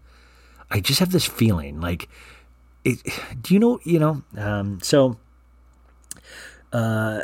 I 0.70 0.80
just 0.80 1.00
have 1.00 1.12
this 1.12 1.26
feeling 1.26 1.80
like, 1.80 2.08
it, 2.84 2.98
do 3.40 3.54
you 3.54 3.60
know, 3.60 3.80
you 3.84 3.98
know, 3.98 4.22
um, 4.36 4.80
so 4.82 5.16
uh, 6.72 7.20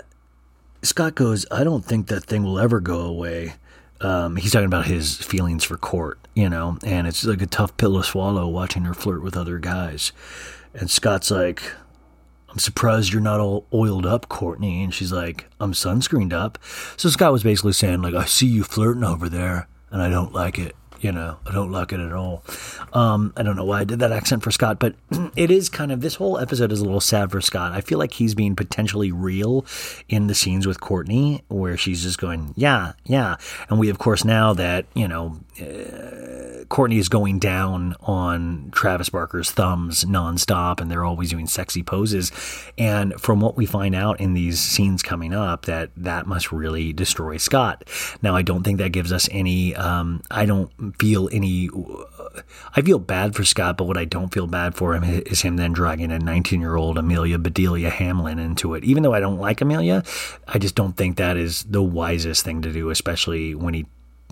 Scott 0.83 1.15
goes, 1.15 1.47
I 1.51 1.65
don't 1.65 1.85
think 1.85 2.09
that 2.09 2.25
thing 2.25 2.45
will 2.45 2.59
ever 2.59 2.81
go 2.81 3.01
away. 3.01 3.55
Um, 4.01 4.37
he's 4.37 4.53
talking 4.53 4.67
about 4.67 4.87
his 4.87 5.17
feelings 5.17 5.65
for 5.65 5.77
Court, 5.77 6.19
you 6.35 6.49
know, 6.49 6.79
and 6.85 7.07
it's 7.07 7.25
like 7.25 7.43
a 7.43 7.47
tough 7.47 7.77
pill 7.77 7.97
to 7.97 8.05
swallow 8.05 8.47
watching 8.47 8.85
her 8.85 8.95
flirt 8.95 9.23
with 9.23 9.37
other 9.37 9.59
guys. 9.59 10.13
And 10.75 10.89
Scott's 10.89 11.31
like, 11.31 11.63
I'm 12.49 12.59
surprised 12.59 13.13
you're 13.13 13.21
not 13.21 13.41
all 13.41 13.67
oiled 13.75 14.07
up, 14.07 14.29
Kourtney. 14.29 14.85
And 14.85 14.95
she's 14.95 15.13
like, 15.13 15.47
I'm 15.59 15.73
sunscreened 15.73 16.33
up. 16.33 16.59
So 16.97 17.09
Scott 17.09 17.33
was 17.33 17.43
basically 17.43 17.73
saying, 17.73 18.01
like, 18.03 18.15
I 18.15 18.25
see 18.25 18.47
you 18.47 18.63
flirting 18.63 19.05
over 19.05 19.29
there, 19.29 19.67
and 19.91 20.01
I 20.01 20.09
don't 20.09 20.33
like 20.33 20.59
it. 20.59 20.77
You 21.01 21.13
know, 21.13 21.37
I 21.47 21.53
don't 21.53 21.71
like 21.71 21.93
it 21.93 22.01
at 22.01 22.13
all. 22.13 22.43
Um, 22.93 23.33
I 23.37 23.43
don't 23.43 23.55
know 23.55 23.65
why 23.65 23.81
I 23.81 23.85
did 23.85 24.01
that 24.01 24.11
accent 24.11 24.43
for 24.43 24.51
Scott, 24.51 24.79
but 24.81 24.95
it 25.37 25.51
is 25.51 25.69
kind 25.69 25.93
of 25.93 26.01
this 26.01 26.17
whole 26.17 26.39
episode 26.39 26.73
is 26.73 26.81
a 26.81 26.85
little 26.85 27.01
sad 27.01 27.31
for 27.31 27.41
Scott. 27.41 27.73
I 27.73 27.81
feel 27.81 27.99
like 27.99 28.15
he's 28.15 28.35
being 28.35 28.57
potentially 28.57 29.13
real 29.13 29.65
in 30.09 30.27
the 30.27 30.35
scenes 30.35 30.67
with 30.67 30.81
Kourtney, 30.81 31.43
where 31.49 31.77
she's 31.77 32.03
just 32.03 32.19
going, 32.19 32.53
yeah, 32.57 32.93
yeah. 33.05 33.37
And 33.71 33.79
we, 33.79 33.89
of 33.91 33.99
course, 33.99 34.25
now 34.25 34.53
that 34.55 34.87
you 34.95 35.07
know, 35.07 35.39
uh, 35.61 36.28
Kourtney 36.71 36.99
is 36.99 37.09
going 37.09 37.39
down 37.39 37.97
on 38.01 38.71
Travis 38.73 39.09
Barker's 39.09 39.51
thumbs 39.51 40.05
nonstop, 40.05 40.81
and 40.81 40.91
they're 40.91 41.05
always 41.05 41.31
doing 41.31 41.47
sexy 41.47 41.83
poses. 41.83 42.31
And 42.77 43.19
from 43.21 43.41
what 43.41 43.57
we 43.57 43.65
find 43.65 43.95
out 43.95 44.21
in 44.21 44.35
these 44.35 44.61
scenes 44.61 45.03
coming 45.03 45.33
up, 45.33 45.65
that 45.67 45.91
that 45.97 46.27
must 46.27 46.53
really 46.53 46.93
destroy 46.93 47.39
Scott. 47.39 47.85
Now, 48.23 48.37
I 48.37 48.43
don't 48.43 48.63
think 48.63 48.79
that 48.79 48.93
gives 48.93 49.13
us 49.13 49.29
any. 49.33 49.75
Um, 49.75 50.23
I 50.31 50.45
don't 50.45 50.71
feel 50.99 51.29
any. 51.33 51.71
I 52.77 52.83
feel 52.83 52.99
bad 52.99 53.35
for 53.35 53.45
Scott, 53.45 53.79
but 53.79 53.85
what 53.85 53.97
I 53.97 54.05
don't 54.05 54.33
feel 54.33 54.47
bad 54.47 54.75
for 54.75 54.95
him 54.95 55.05
is 55.05 55.41
him 55.41 55.57
then 55.57 55.73
dragging 55.73 56.13
a 56.13 56.19
19 56.19 56.61
year 56.61 56.77
old 56.77 56.99
Amelia 56.99 57.39
Bedelia 57.39 57.91
Hamlin 57.91 58.39
into 58.39 58.75
it. 58.75 58.85
Even 58.85 59.03
though 59.03 59.15
I 59.15 59.21
don't 59.21 59.39
like 59.39 59.61
Amelia, 59.61 60.05
I 60.47 60.59
just 60.59 60.75
don't 60.75 60.97
think 60.97 61.17
that 61.17 61.37
is 61.37 61.65
the 61.65 61.83
wisest 61.83 62.45
thing 62.45 62.63
to 62.63 62.73
do, 62.73 62.91
especially 62.91 63.55
when 63.55 63.75
he 63.75 63.87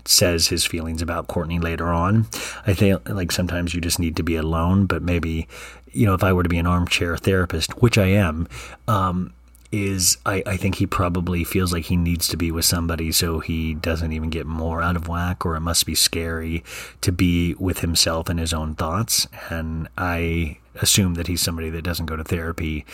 says 0.09 0.49
his 0.49 0.65
feelings 0.65 1.03
about 1.03 1.29
Kourtney 1.29 1.63
later 1.63 1.89
on. 1.89 2.27
I 2.67 2.75
think 2.75 3.09
like 3.09 3.33
sometimes 3.33 3.75
you 3.75 3.81
just 3.81 3.99
need 3.99 4.17
to 4.17 4.23
be 4.23 4.37
alone, 4.37 4.87
but 4.87 5.03
maybe, 5.03 5.49
you 5.93 6.07
know, 6.07 6.15
if 6.15 6.23
I 6.25 6.33
were 6.33 6.43
to 6.43 6.49
be 6.49 6.59
an 6.59 6.67
armchair 6.67 7.17
therapist, 7.17 7.83
which 7.83 7.99
I 7.99 8.07
am, 8.07 8.49
um, 8.89 9.33
is 9.73 10.17
I, 10.25 10.43
I 10.47 10.57
think 10.57 10.77
he 10.77 10.87
probably 10.87 11.45
feels 11.45 11.73
like 11.73 11.87
he 11.87 11.97
needs 11.97 12.29
to 12.29 12.37
be 12.37 12.51
with 12.51 12.65
somebody 12.65 13.11
so 13.13 13.41
he 13.41 13.75
doesn't 13.75 14.13
even 14.13 14.31
get 14.31 14.47
more 14.47 14.81
out 14.81 14.97
of 14.97 15.09
whack, 15.09 15.45
or 15.45 15.57
it 15.57 15.61
must 15.61 15.87
be 15.87 15.95
scary 15.95 16.63
to 17.01 17.13
be 17.13 17.55
with 17.55 17.81
himself 17.81 18.29
and 18.29 18.39
his 18.39 18.55
own 18.55 18.75
thoughts. 18.75 19.27
And 19.51 19.89
I 19.99 20.59
assume 20.77 21.15
that 21.15 21.27
he's 21.27 21.41
somebody 21.41 21.71
that 21.71 21.83
doesn't 21.83 22.07
go 22.07 22.17
to 22.17 22.25
therapy 22.25 22.85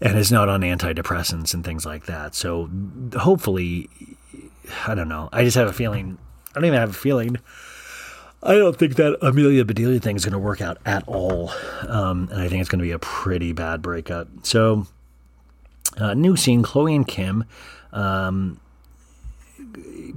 and 0.00 0.16
is 0.16 0.30
not 0.30 0.48
on 0.48 0.60
antidepressants 0.60 1.52
and 1.52 1.64
things 1.64 1.84
like 1.84 2.06
that. 2.06 2.34
So 2.34 2.70
hopefully, 3.16 3.90
I 4.86 4.94
don't 4.94 5.08
know. 5.08 5.28
I 5.32 5.44
just 5.44 5.56
have 5.56 5.68
a 5.68 5.72
feeling. 5.72 6.18
I 6.58 6.60
don't 6.60 6.66
even 6.66 6.80
have 6.80 6.90
a 6.90 6.92
feeling. 6.92 7.36
I 8.42 8.54
don't 8.54 8.76
think 8.76 8.96
that 8.96 9.16
Amelia 9.22 9.64
Bedelia 9.64 10.00
thing 10.00 10.16
is 10.16 10.24
going 10.24 10.32
to 10.32 10.40
work 10.40 10.60
out 10.60 10.78
at 10.84 11.06
all. 11.06 11.52
Um, 11.86 12.28
and 12.32 12.42
I 12.42 12.48
think 12.48 12.60
it's 12.60 12.68
going 12.68 12.80
to 12.80 12.84
be 12.84 12.90
a 12.90 12.98
pretty 12.98 13.52
bad 13.52 13.80
breakup. 13.80 14.26
So, 14.42 14.88
uh, 15.98 16.14
new 16.14 16.36
scene 16.36 16.64
Khloé 16.64 16.96
and 16.96 17.06
Kim. 17.06 17.44
Um, 17.92 18.58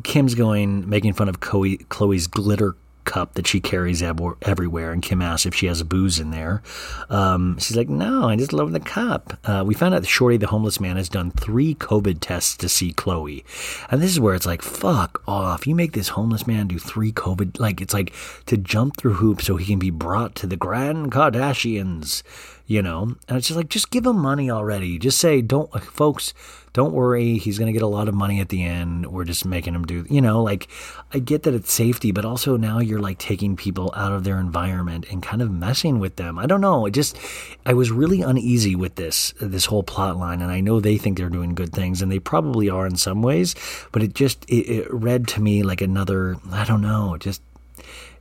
Kim's 0.03 0.33
going, 0.33 0.89
making 0.89 1.13
fun 1.13 1.29
of 1.29 1.41
Khloe, 1.41 1.85
Khloe's 1.89 2.25
glitter 2.25 2.75
cup 3.05 3.33
that 3.33 3.47
she 3.47 3.59
carries 3.59 4.01
everywhere. 4.01 4.91
And 4.91 5.01
Kim 5.01 5.21
asks 5.21 5.45
if 5.45 5.55
she 5.55 5.67
has 5.67 5.81
booze 5.83 6.19
in 6.19 6.31
there. 6.31 6.61
Um, 7.09 7.57
she's 7.59 7.77
like, 7.77 7.89
no, 7.89 8.29
I 8.29 8.35
just 8.35 8.53
love 8.53 8.71
the 8.71 8.79
cup. 8.79 9.37
Uh, 9.43 9.63
we 9.65 9.73
found 9.73 9.93
out 9.93 10.01
that 10.01 10.07
Shorty, 10.07 10.37
the 10.37 10.47
homeless 10.47 10.79
man, 10.79 10.97
has 10.97 11.09
done 11.09 11.31
three 11.31 11.75
COVID 11.75 12.17
tests 12.21 12.55
to 12.57 12.69
see 12.69 12.93
Khloé. 12.93 13.43
And 13.89 14.01
this 14.01 14.11
is 14.11 14.19
where 14.19 14.35
it's 14.35 14.45
like, 14.45 14.61
fuck 14.61 15.21
off. 15.27 15.67
You 15.67 15.75
make 15.75 15.93
this 15.93 16.09
homeless 16.09 16.47
man 16.47 16.67
do 16.67 16.79
three 16.79 17.11
COVID, 17.11 17.59
like, 17.59 17.81
it's 17.81 17.93
like 17.93 18.13
to 18.45 18.57
jump 18.57 18.97
through 18.97 19.13
hoops 19.13 19.45
so 19.45 19.57
he 19.57 19.65
can 19.65 19.79
be 19.79 19.89
brought 19.89 20.35
to 20.35 20.47
the 20.47 20.55
Grand 20.55 21.11
Kardashians 21.11 22.23
you 22.65 22.81
know? 22.81 23.15
And 23.27 23.37
it's 23.37 23.47
just 23.47 23.57
like 23.57 23.69
just 23.69 23.91
give 23.91 24.05
him 24.05 24.17
money 24.17 24.49
already. 24.49 24.97
Just 24.97 25.19
say 25.19 25.41
don't 25.41 25.71
folks 25.83 26.33
don't 26.73 26.93
worry. 26.93 27.37
He's 27.37 27.57
going 27.59 27.67
to 27.67 27.73
get 27.73 27.81
a 27.81 27.87
lot 27.87 28.07
of 28.07 28.13
money 28.13 28.39
at 28.39 28.47
the 28.47 28.63
end. 28.63 29.11
We're 29.11 29.25
just 29.25 29.45
making 29.45 29.75
him 29.75 29.83
do 29.83 30.05
you 30.09 30.21
know 30.21 30.41
like 30.41 30.67
i 31.13 31.19
get 31.19 31.43
that 31.43 31.53
it's 31.53 31.71
safety 31.71 32.11
but 32.11 32.25
also 32.25 32.55
now 32.57 32.79
you're 32.79 32.99
like 32.99 33.17
taking 33.17 33.55
people 33.55 33.93
out 33.95 34.13
of 34.13 34.23
their 34.23 34.39
environment 34.39 35.05
and 35.11 35.21
kind 35.21 35.41
of 35.41 35.51
messing 35.51 35.99
with 35.99 36.15
them. 36.15 36.39
I 36.39 36.45
don't 36.45 36.61
know. 36.61 36.85
It 36.85 36.91
just 36.91 37.17
i 37.65 37.73
was 37.73 37.91
really 37.91 38.21
uneasy 38.21 38.75
with 38.75 38.95
this 38.95 39.33
this 39.39 39.65
whole 39.65 39.83
plot 39.83 40.17
line 40.17 40.41
and 40.41 40.51
i 40.51 40.59
know 40.59 40.79
they 40.79 40.97
think 40.97 41.17
they're 41.17 41.29
doing 41.29 41.55
good 41.55 41.73
things 41.73 42.01
and 42.01 42.11
they 42.11 42.19
probably 42.19 42.69
are 42.69 42.87
in 42.87 42.95
some 42.95 43.21
ways 43.21 43.55
but 43.91 44.03
it 44.03 44.13
just 44.13 44.43
it, 44.45 44.67
it 44.69 44.93
read 44.93 45.27
to 45.27 45.41
me 45.41 45.63
like 45.63 45.81
another 45.81 46.37
i 46.51 46.63
don't 46.63 46.81
know 46.81 47.17
just 47.17 47.41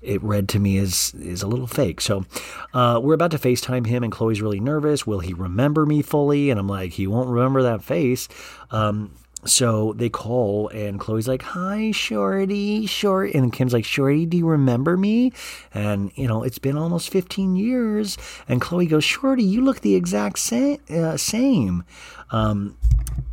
it 0.02 0.22
read 0.22 0.48
to 0.50 0.58
me 0.58 0.78
as 0.78 1.14
is 1.14 1.42
a 1.42 1.46
little 1.46 1.66
fake. 1.66 2.00
So 2.00 2.24
uh, 2.72 3.00
we're 3.02 3.14
about 3.14 3.30
to 3.32 3.38
FaceTime 3.38 3.86
him, 3.86 4.02
and 4.02 4.12
Khloé's 4.12 4.42
really 4.42 4.60
nervous. 4.60 5.06
Will 5.06 5.20
he 5.20 5.32
remember 5.32 5.86
me 5.86 6.02
fully? 6.02 6.50
And 6.50 6.58
I'm 6.58 6.68
like, 6.68 6.92
he 6.92 7.06
won't 7.06 7.28
remember 7.28 7.62
that 7.62 7.82
face. 7.82 8.28
Um, 8.70 9.12
so 9.44 9.94
they 9.94 10.10
call, 10.10 10.68
and 10.68 11.00
Khloé's 11.00 11.26
like, 11.26 11.42
"Hi, 11.42 11.92
Shorty, 11.92 12.84
Short," 12.86 13.32
and 13.32 13.50
Kim's 13.50 13.72
like, 13.72 13.86
"Shorty, 13.86 14.26
do 14.26 14.36
you 14.36 14.46
remember 14.46 14.98
me?" 14.98 15.32
And 15.72 16.12
you 16.14 16.28
know, 16.28 16.42
it's 16.42 16.58
been 16.58 16.76
almost 16.76 17.08
15 17.08 17.56
years, 17.56 18.18
and 18.48 18.60
Khloé 18.60 18.88
goes, 18.88 19.04
"Shorty, 19.04 19.42
you 19.42 19.62
look 19.62 19.80
the 19.80 19.94
exact 19.94 20.40
same." 20.40 20.78
Uh, 20.90 21.16
same. 21.16 21.84
Um, 22.30 22.76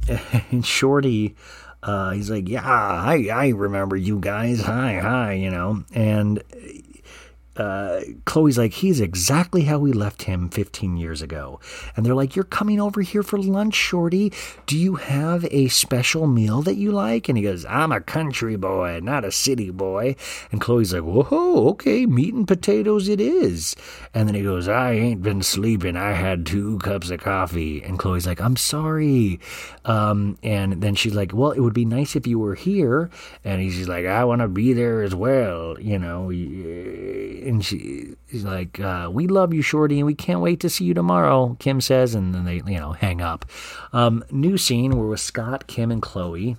and 0.52 0.66
Shorty 0.66 1.36
uh, 1.88 2.12
he's 2.12 2.30
like, 2.30 2.50
yeah, 2.50 2.68
I, 2.68 3.30
I 3.34 3.48
remember 3.50 3.96
you 3.96 4.20
guys. 4.20 4.62
Hi, 4.62 5.00
hi, 5.00 5.34
you 5.34 5.50
know. 5.50 5.84
And 5.94 6.44
uh, 7.58 8.02
Khloe's 8.26 8.58
like, 8.58 8.74
he's 8.74 9.00
exactly 9.00 9.64
how 9.64 9.80
we 9.80 9.92
left 9.92 10.24
him 10.24 10.50
15 10.50 10.98
years 10.98 11.22
ago. 11.22 11.60
And 11.96 12.06
they're 12.06 12.16
like, 12.16 12.36
You're 12.36 12.46
coming 12.46 12.80
over 12.80 13.02
here 13.02 13.24
for 13.24 13.38
lunch, 13.38 13.74
Shorty. 13.74 14.32
Do 14.66 14.78
you 14.78 14.96
have 14.96 15.46
a 15.52 15.68
special 15.70 16.28
meal 16.28 16.62
that 16.62 16.76
you 16.76 16.92
like? 16.92 17.28
And 17.30 17.38
he 17.38 17.44
goes, 17.44 17.66
I'm 17.66 17.92
a 17.92 18.02
country 18.02 18.56
boy, 18.56 19.00
not 19.02 19.26
a 19.26 19.32
city 19.32 19.72
boy. 19.72 20.16
And 20.52 20.62
Khloé's 20.62 20.94
like, 20.94 21.04
Whoa, 21.04 21.70
okay, 21.70 22.06
meat 22.06 22.34
and 22.34 22.48
potatoes 22.48 23.08
it 23.08 23.20
is. 23.20 23.76
And 24.14 24.28
then 24.28 24.36
he 24.36 24.44
goes, 24.44 24.68
I 24.68 24.94
ain't 24.94 25.24
been 25.24 25.42
sleeping. 25.42 25.96
I 25.96 26.12
had 26.12 26.46
two 26.46 26.78
cups 26.80 27.10
of 27.10 27.22
coffee. 27.22 27.82
And 27.84 27.98
Khloé's 27.98 28.28
like, 28.28 28.42
I'm 28.42 28.56
sorry. 28.56 29.40
Um, 29.86 30.38
and 30.44 30.82
then 30.82 30.96
she's 30.96 31.16
like, 31.16 31.34
Well, 31.34 31.52
it 31.52 31.60
would 31.60 31.74
be 31.74 31.86
nice 31.86 32.16
if 32.16 32.28
you 32.28 32.38
were 32.38 32.56
here. 32.56 33.10
And 33.44 33.62
he's 33.62 33.88
like, 33.88 34.06
I 34.06 34.24
want 34.26 34.42
to 34.42 34.48
be 34.48 34.74
there 34.74 35.02
as 35.02 35.16
well, 35.16 35.80
you 35.80 35.98
know 35.98 36.32
and 37.48 37.66
she, 37.66 38.16
she's 38.30 38.44
like, 38.44 38.80
uh, 38.80 39.10
"We 39.12 39.28
love 39.28 39.54
you, 39.54 39.62
Shorty, 39.62 40.00
and 40.00 40.06
we 40.06 40.14
can't 40.14 40.42
wait 40.42 40.60
to 40.60 40.70
see 40.70 40.86
you 40.86 40.94
tomorrow." 40.94 41.56
Kim 41.60 41.82
says, 41.82 42.14
and 42.14 42.36
then 42.36 42.46
they, 42.46 42.56
you 42.56 42.80
know, 42.80 42.92
hang 42.92 43.22
up. 43.22 43.46
Um, 43.94 44.24
new 44.32 44.58
scene: 44.58 44.98
we're 44.98 45.08
with 45.08 45.20
Scott, 45.20 45.68
Kim, 45.68 45.92
and 45.92 46.02
Khloé, 46.02 46.58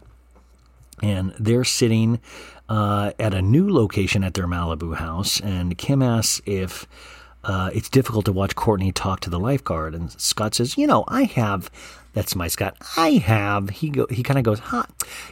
and 1.03 1.35
they're 1.39 1.65
sitting 1.65 2.21
uh, 2.69 3.13
at 3.19 3.35
a 3.35 3.43
new 3.43 3.73
location 3.73 4.25
at 4.25 4.35
their 4.35 4.47
Malibu 4.47 4.97
house. 4.97 5.41
And 5.41 5.79
Kim 5.79 6.03
asks 6.03 6.41
if 6.47 6.87
uh, 7.45 7.71
it's 7.73 7.89
difficult 7.89 8.25
to 8.25 8.33
watch 8.33 8.57
Kourtney 8.57 8.93
talk 8.93 9.21
to 9.21 9.31
the 9.31 9.39
lifeguard, 9.39 9.95
and 9.95 10.11
Scott 10.21 10.55
says, 10.55 10.77
"You 10.77 10.87
know, 10.87 11.05
I 11.09 11.25
have." 11.25 11.71
That's 12.19 12.35
my 12.35 12.49
Scott. 12.49 12.77
I 12.97 13.11
have. 13.11 13.71
He 13.71 13.91
go. 13.91 14.09
He 14.11 14.25
kind 14.25 14.39
of 14.41 14.45
goes, 14.45 14.59
huh. 14.59 14.83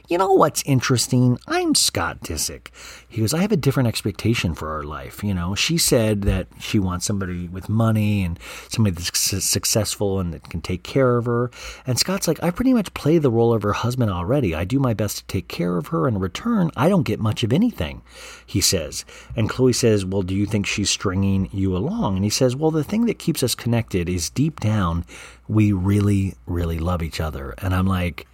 You 0.09 0.19
know 0.19 0.31
what's 0.31 0.63
interesting? 0.63 1.37
I'm 1.49 1.75
Scott 1.75 2.21
Disick. 2.21 2.69
He 3.09 3.23
goes, 3.23 3.35
I 3.35 3.41
have 3.41 3.51
a 3.51 3.57
different 3.57 3.89
expectation 3.89 4.55
for 4.55 4.71
our 4.71 4.85
life. 4.85 5.25
You 5.25 5.35
know, 5.35 5.57
she 5.57 5.79
said 5.79 6.23
that 6.23 6.47
she 6.61 6.79
wants 6.79 7.05
somebody 7.05 7.49
with 7.49 7.69
money 7.69 8.23
and 8.23 8.39
somebody 8.69 8.95
that's 8.95 9.19
successful 9.19 10.21
and 10.21 10.33
that 10.33 10.49
can 10.49 10.61
take 10.61 10.85
care 10.85 11.17
of 11.17 11.25
her. 11.27 11.51
And 11.89 11.99
Scott's 11.99 12.29
like, 12.29 12.41
I 12.41 12.53
pretty 12.53 12.73
much 12.73 12.95
play 12.95 13.19
the 13.19 13.33
role 13.33 13.53
of 13.53 13.65
her 13.65 13.73
husband 13.73 14.13
already. 14.13 14.55
I 14.55 14.65
do 14.65 14.79
my 14.79 14.95
best 14.95 15.19
to 15.19 15.25
take 15.25 15.49
care 15.49 15.79
of 15.79 15.89
her. 15.89 16.07
In 16.07 16.21
return, 16.21 16.71
I 16.77 16.89
don't 16.89 17.03
get 17.03 17.19
much 17.19 17.43
of 17.43 17.53
anything, 17.53 18.03
he 18.47 18.61
says. 18.61 19.05
And 19.35 19.51
Khloé 19.51 19.75
says, 19.75 20.05
Well, 20.05 20.23
do 20.23 20.37
you 20.37 20.47
think 20.47 20.67
she's 20.67 20.89
stringing 20.89 21.49
you 21.53 21.77
along? 21.77 22.15
And 22.15 22.23
he 22.23 22.31
says, 22.31 22.55
Well, 22.55 22.71
the 22.71 22.85
thing 22.85 23.07
that 23.07 23.19
keeps 23.19 23.43
us 23.43 23.57
connected 23.57 24.09
is 24.09 24.31
deep 24.31 24.61
down, 24.61 25.05
we 25.49 25.73
really, 25.73 26.35
really 26.47 26.79
love 26.79 27.03
each 27.03 27.21
other. 27.21 27.55
And 27.59 27.75
I'm 27.75 27.87
like, 27.87 28.27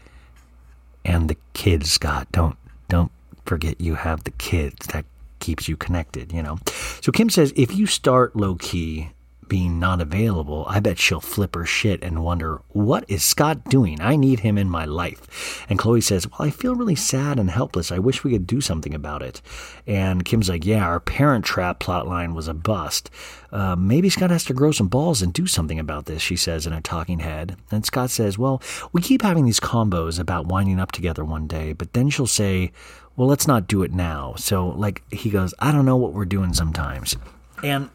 and 1.04 1.28
the 1.28 1.36
kids, 1.52 1.90
Scott, 1.90 2.28
don't 2.32 2.56
don't 2.88 3.10
forget 3.44 3.80
you 3.80 3.94
have 3.94 4.24
the 4.24 4.30
kids. 4.32 4.86
That 4.88 5.04
keeps 5.40 5.68
you 5.68 5.76
connected, 5.76 6.32
you 6.32 6.42
know. 6.42 6.58
So 7.00 7.12
Kim 7.12 7.30
says 7.30 7.52
if 7.56 7.74
you 7.74 7.86
start 7.86 8.36
low 8.36 8.54
key 8.56 9.10
being 9.52 9.78
not 9.78 10.00
available, 10.00 10.64
I 10.66 10.80
bet 10.80 10.98
she'll 10.98 11.20
flip 11.20 11.54
her 11.56 11.66
shit 11.66 12.02
and 12.02 12.24
wonder, 12.24 12.62
what 12.68 13.04
is 13.06 13.22
Scott 13.22 13.66
doing? 13.66 14.00
I 14.00 14.16
need 14.16 14.40
him 14.40 14.56
in 14.56 14.70
my 14.70 14.86
life. 14.86 15.66
And 15.68 15.78
Khloé 15.78 16.02
says, 16.02 16.26
well, 16.26 16.48
I 16.48 16.50
feel 16.50 16.74
really 16.74 16.94
sad 16.94 17.38
and 17.38 17.50
helpless. 17.50 17.92
I 17.92 17.98
wish 17.98 18.24
we 18.24 18.32
could 18.32 18.46
do 18.46 18.62
something 18.62 18.94
about 18.94 19.20
it. 19.20 19.42
And 19.86 20.24
Kim's 20.24 20.48
like, 20.48 20.64
yeah, 20.64 20.86
our 20.86 21.00
parent 21.00 21.44
trap 21.44 21.80
plotline 21.80 22.32
was 22.34 22.48
a 22.48 22.54
bust. 22.54 23.10
Uh, 23.50 23.76
maybe 23.76 24.08
Scott 24.08 24.30
has 24.30 24.44
to 24.46 24.54
grow 24.54 24.72
some 24.72 24.88
balls 24.88 25.20
and 25.20 25.34
do 25.34 25.46
something 25.46 25.78
about 25.78 26.06
this, 26.06 26.22
she 26.22 26.34
says 26.34 26.66
in 26.66 26.72
a 26.72 26.80
talking 26.80 27.18
head. 27.18 27.58
And 27.70 27.84
Scott 27.84 28.08
says, 28.08 28.38
well, 28.38 28.62
we 28.92 29.02
keep 29.02 29.20
having 29.20 29.44
these 29.44 29.60
combos 29.60 30.18
about 30.18 30.46
winding 30.46 30.80
up 30.80 30.92
together 30.92 31.26
one 31.26 31.46
day, 31.46 31.74
but 31.74 31.92
then 31.92 32.08
she'll 32.08 32.26
say, 32.26 32.72
well, 33.16 33.28
let's 33.28 33.46
not 33.46 33.66
do 33.66 33.82
it 33.82 33.92
now. 33.92 34.32
So, 34.38 34.68
like, 34.68 35.02
he 35.12 35.28
goes, 35.28 35.52
I 35.58 35.72
don't 35.72 35.84
know 35.84 35.98
what 35.98 36.14
we're 36.14 36.24
doing 36.24 36.54
sometimes. 36.54 37.18
And 37.62 37.90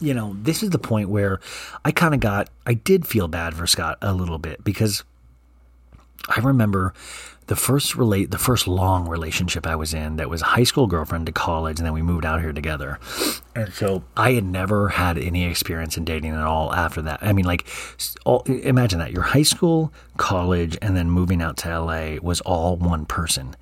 you 0.00 0.14
know, 0.14 0.36
this 0.40 0.62
is 0.62 0.70
the 0.70 0.78
point 0.78 1.08
where 1.08 1.40
I 1.84 1.92
kind 1.92 2.14
of 2.14 2.20
got, 2.20 2.50
I 2.66 2.74
did 2.74 3.06
feel 3.06 3.28
bad 3.28 3.54
for 3.54 3.66
Scott 3.66 3.98
a 4.02 4.12
little 4.12 4.38
bit 4.38 4.64
because 4.64 5.04
I 6.28 6.40
remember 6.40 6.94
the 7.46 7.56
first 7.56 7.94
relate, 7.94 8.30
the 8.30 8.38
first 8.38 8.66
long 8.66 9.06
relationship 9.06 9.66
I 9.66 9.76
was 9.76 9.92
in 9.92 10.16
that 10.16 10.30
was 10.30 10.40
high 10.40 10.64
school 10.64 10.86
girlfriend 10.86 11.26
to 11.26 11.32
college, 11.32 11.78
and 11.78 11.86
then 11.86 11.92
we 11.92 12.00
moved 12.00 12.24
out 12.24 12.40
here 12.40 12.52
together. 12.52 12.98
And 13.54 13.72
so 13.72 14.04
I 14.16 14.32
had 14.32 14.44
never 14.44 14.88
had 14.88 15.18
any 15.18 15.44
experience 15.44 15.98
in 15.98 16.04
dating 16.04 16.32
at 16.32 16.40
all 16.40 16.72
after 16.72 17.02
that. 17.02 17.18
I 17.22 17.32
mean, 17.32 17.44
like, 17.44 17.66
all, 18.24 18.42
imagine 18.44 18.98
that 18.98 19.12
your 19.12 19.22
high 19.22 19.42
school, 19.42 19.92
college, 20.16 20.78
and 20.80 20.96
then 20.96 21.10
moving 21.10 21.42
out 21.42 21.58
to 21.58 21.80
LA 21.80 22.16
was 22.22 22.40
all 22.42 22.76
one 22.76 23.04
person. 23.04 23.56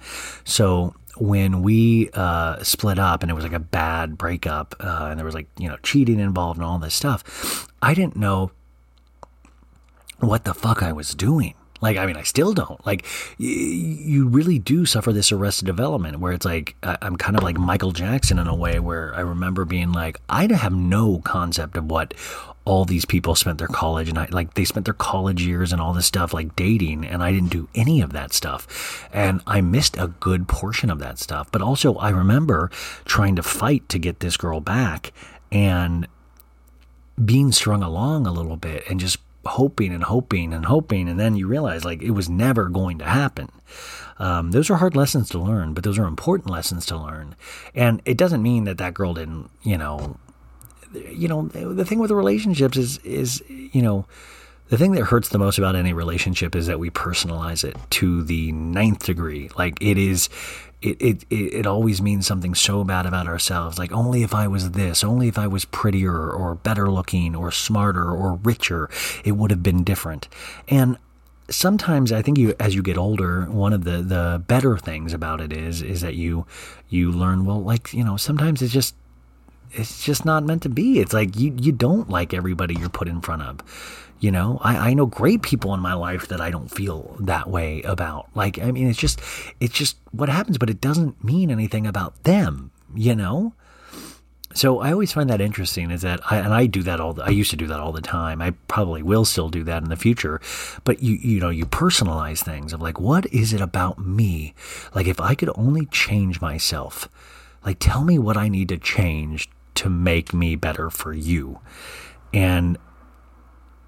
So 0.45 0.95
when 1.19 1.63
we 1.63 2.09
uh, 2.15 2.63
split 2.63 2.99
up 2.99 3.23
and 3.23 3.31
it 3.31 3.35
was 3.35 3.45
like 3.45 3.53
a 3.53 3.59
bad 3.61 4.17
breakup 4.17 4.75
uh, 4.81 5.09
and 5.11 5.19
there 5.19 5.27
was 5.27 5.35
like 5.35 5.47
you 5.59 5.69
know 5.69 5.77
cheating 5.83 6.19
involved 6.19 6.59
and 6.59 6.65
all 6.67 6.79
this 6.79 6.95
stuff 6.95 7.69
i 7.83 7.93
didn't 7.95 8.17
know 8.17 8.51
what 10.21 10.45
the 10.45 10.55
fuck 10.55 10.83
i 10.83 10.93
was 10.93 11.15
doing. 11.15 11.55
Like 11.81 11.97
i 11.97 12.07
mean 12.07 12.17
i 12.17 12.23
still 12.23 12.55
don't. 12.55 12.85
Like 12.87 13.05
y- 13.41 13.47
you 13.47 14.29
really 14.29 14.59
do 14.61 14.87
suffer 14.87 15.13
this 15.13 15.33
arrested 15.33 15.67
development 15.67 16.21
where 16.21 16.33
it's 16.33 16.47
like 16.47 16.77
i'm 16.85 17.17
kind 17.17 17.37
of 17.37 17.43
like 17.43 17.59
michael 17.59 17.91
jackson 17.91 18.39
in 18.39 18.47
a 18.47 18.55
way 18.55 18.79
where 18.79 19.13
i 19.17 19.21
remember 19.21 19.65
being 19.65 19.91
like 19.91 20.19
i 20.29 20.47
have 20.47 20.73
no 20.73 21.19
concept 21.25 21.77
of 21.77 21.91
what 21.91 22.15
all 22.65 22.85
these 22.85 23.05
people 23.05 23.35
spent 23.35 23.59
their 23.59 23.69
college 23.69 24.09
and 24.09 24.19
I, 24.19 24.27
like 24.31 24.55
they 24.55 24.65
spent 24.65 24.85
their 24.85 24.95
college 24.95 25.43
years 25.43 25.73
and 25.73 25.81
all 25.83 25.93
this 25.93 26.07
stuff 26.07 26.33
like 26.33 26.55
dating 26.55 27.05
and 27.05 27.23
I 27.23 27.33
didn't 27.33 27.51
do 27.51 27.69
any 27.75 28.01
of 28.01 28.13
that 28.13 28.33
stuff 28.33 29.09
and 29.13 29.41
I 29.47 29.61
missed 29.61 29.97
a 29.97 30.09
good 30.21 30.47
portion 30.47 30.89
of 30.89 31.01
that 31.01 31.19
stuff 31.19 31.51
but 31.51 31.61
also 31.61 31.97
I 31.97 32.11
remember 32.11 32.71
trying 33.05 33.35
to 33.37 33.43
fight 33.43 33.89
to 33.89 33.99
get 33.99 34.21
this 34.21 34.37
girl 34.37 34.61
back 34.61 35.13
and 35.51 36.07
being 37.23 37.53
strung 37.53 37.83
along 37.83 38.27
a 38.27 38.33
little 38.33 38.57
bit 38.57 38.85
and 38.89 39.01
just 39.01 39.19
hoping 39.45 39.93
and 39.93 40.05
hoping 40.05 40.53
and 40.53 40.67
hoping, 40.67 41.09
and 41.09 41.19
then 41.19 41.37
you 41.37 41.47
realize 41.47 41.85
like 41.85 42.03
it 42.03 42.13
was 42.13 42.29
never 42.29 42.69
going 42.69 42.99
to 42.99 43.05
happen. 43.05 43.51
Um, 44.19 44.53
those 44.53 44.71
are 44.71 44.77
hard 44.77 44.95
lessons 44.95 45.29
to 45.31 45.39
learn, 45.39 45.75
but 45.75 45.85
those 45.85 45.99
are 45.99 46.07
important 46.07 46.51
lessons 46.51 46.87
to 46.87 46.97
learn. 46.97 47.35
And 47.75 48.01
it 48.05 48.17
doesn't 48.17 48.43
mean 48.43 48.65
that 48.65 48.79
that 48.79 48.95
girl 48.95 49.15
didn't, 49.15 49.51
you 49.63 49.77
know, 49.77 50.17
you 50.95 51.29
know, 51.29 51.49
the 51.49 51.85
thing 51.85 51.99
with 51.99 52.09
the 52.09 52.17
relationships 52.17 52.77
is 52.77 52.99
is 52.99 53.43
you 53.49 53.83
know 53.83 54.07
the 54.73 54.79
thing 54.79 54.93
that 54.93 55.05
hurts 55.05 55.29
the 55.29 55.39
most 55.39 55.59
about 55.59 55.77
any 55.77 55.93
relationship 55.93 56.57
is 56.57 56.67
that 56.67 56.79
we 56.79 56.89
personalize 56.89 57.63
it 57.63 57.77
to 57.91 58.23
the 58.23 58.53
ninth 58.53 59.05
degree. 59.05 59.51
Like 59.55 59.77
it 59.83 59.99
is, 59.99 60.31
it, 60.81 60.97
it, 61.03 61.27
it 61.31 61.67
always 61.67 62.01
means 62.01 62.27
something 62.27 62.55
so 62.55 62.83
bad 62.83 63.05
about 63.05 63.27
ourselves. 63.27 63.79
Like 63.79 63.93
only 63.93 64.23
if 64.23 64.35
I 64.35 64.49
was 64.49 64.71
this, 64.71 65.05
only 65.05 65.29
if 65.29 65.37
I 65.37 65.47
was 65.47 65.67
prettier 65.67 66.31
or 66.31 66.55
better 66.55 66.91
looking 66.91 67.37
or 67.37 67.51
smarter 67.51 68.11
or 68.11 68.37
richer, 68.37 68.89
it 69.27 69.33
would 69.33 69.51
have 69.51 69.63
been 69.63 69.85
different. 69.85 70.27
And 70.69 70.97
sometimes 71.51 72.11
I 72.11 72.23
think 72.23 72.39
you, 72.39 72.55
as 72.59 72.75
you 72.75 72.83
get 72.83 72.97
older, 72.97 73.45
one 73.51 73.75
of 73.75 73.85
the, 73.85 74.01
the 74.01 74.43
better 74.47 74.79
things 74.79 75.13
about 75.13 75.43
it 75.43 75.53
is, 75.53 75.83
is 75.83 76.01
that 76.01 76.15
you, 76.15 76.47
you 76.89 77.13
learn, 77.13 77.45
well, 77.45 77.63
like, 77.63 77.93
you 77.93 78.05
know, 78.05 78.17
sometimes 78.17 78.63
it's 78.63 78.73
just, 78.73 78.95
it's 79.73 80.05
just 80.05 80.25
not 80.25 80.45
meant 80.45 80.63
to 80.63 80.69
be. 80.69 81.01
It's 81.01 81.13
like 81.13 81.37
you, 81.39 81.55
you 81.61 81.73
don't 81.73 82.09
like 82.09 82.35
everybody 82.35 82.75
you're 82.75 82.89
put 82.89 83.09
in 83.09 83.21
front 83.21 83.43
of 83.43 83.63
you 84.23 84.31
know, 84.31 84.59
I, 84.63 84.91
I 84.91 84.95
know 84.95 85.07
great 85.07 85.43
people 85.43 85.75
in 85.75 85.81
my 85.81 85.95
life 85.95 86.29
that 86.29 86.41
I 86.41 86.53
don't 86.53 86.71
feel 86.71 87.17
that 87.19 87.51
way 87.51 87.83
about. 87.83 88.29
Like, 88.37 88.57
I 88.61 88.71
mean, 88.71 88.89
it's 88.89 88.99
just, 88.99 89.21
it's 89.59 89.75
just 89.75 89.97
what 90.13 90.29
happens, 90.29 90.59
but 90.59 90.71
it 90.71 90.81
doesn't 90.81 91.23
mean 91.25 91.51
anything 91.51 91.89
about 91.89 92.23
them, 92.23 92.71
you 92.95 93.17
know? 93.17 93.53
So 94.55 94.79
I 94.79 94.93
always 94.93 95.13
find 95.13 95.29
that 95.29 95.41
interesting 95.41 95.91
is 95.91 96.03
that 96.03 96.21
I, 96.31 96.37
and 96.37 96.55
I 96.55 96.67
do 96.67 96.85
that 96.85 97.01
all 97.01 97.15
the, 97.15 97.25
I 97.25 97.31
used 97.31 97.51
to 97.51 97.57
do 97.57 97.67
that 97.67 97.81
all 97.81 97.91
the 97.91 98.01
time. 98.01 98.41
I 98.41 98.53
probably 98.69 99.03
will 99.03 99.25
still 99.25 99.49
do 99.49 99.65
that 99.65 99.83
in 99.83 99.89
the 99.89 99.97
future, 99.97 100.41
but 100.85 101.03
you, 101.03 101.17
you 101.17 101.41
know, 101.41 101.51
you 101.51 101.67
personalize 101.67 102.45
things 102.45 102.73
of 102.73 102.81
like, 102.81 103.01
what 103.01 103.27
is 103.33 103.53
it 103.53 103.61
about 103.61 103.99
me? 103.99 104.55
Like 104.95 105.09
if 105.09 105.19
I 105.19 105.35
could 105.35 105.51
only 105.57 105.87
change 105.87 106.41
myself, 106.41 107.09
like 107.67 107.79
tell 107.81 108.05
me 108.05 108.21
what 108.21 108.37
I 108.37 108.49
need 108.49 108.69
to 108.69 108.79
change 108.79 109.51
to 109.77 109.89
make 109.89 110.33
me 110.33 110.57
better 110.57 110.91
for 110.91 111.13
you. 111.13 111.61
And 112.33 112.79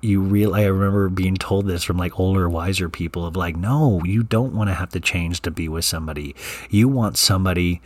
you 0.01 0.20
real 0.20 0.55
I 0.55 0.64
remember 0.64 1.09
being 1.09 1.37
told 1.37 1.66
this 1.66 1.82
from 1.82 1.97
like 1.97 2.20
older, 2.20 2.49
wiser 2.49 2.89
people 2.89 3.24
of 3.24 3.37
like, 3.37 3.57
no, 3.57 4.03
you 4.05 4.22
don't 4.22 4.55
want 4.55 4.68
to 4.68 4.74
have 4.74 4.91
to 4.91 5.01
change 5.01 5.41
to 5.43 5.51
be 5.51 5.68
with 5.68 5.85
somebody. 5.85 6.35
You 6.68 6.89
want 6.89 7.16
somebody 7.16 7.80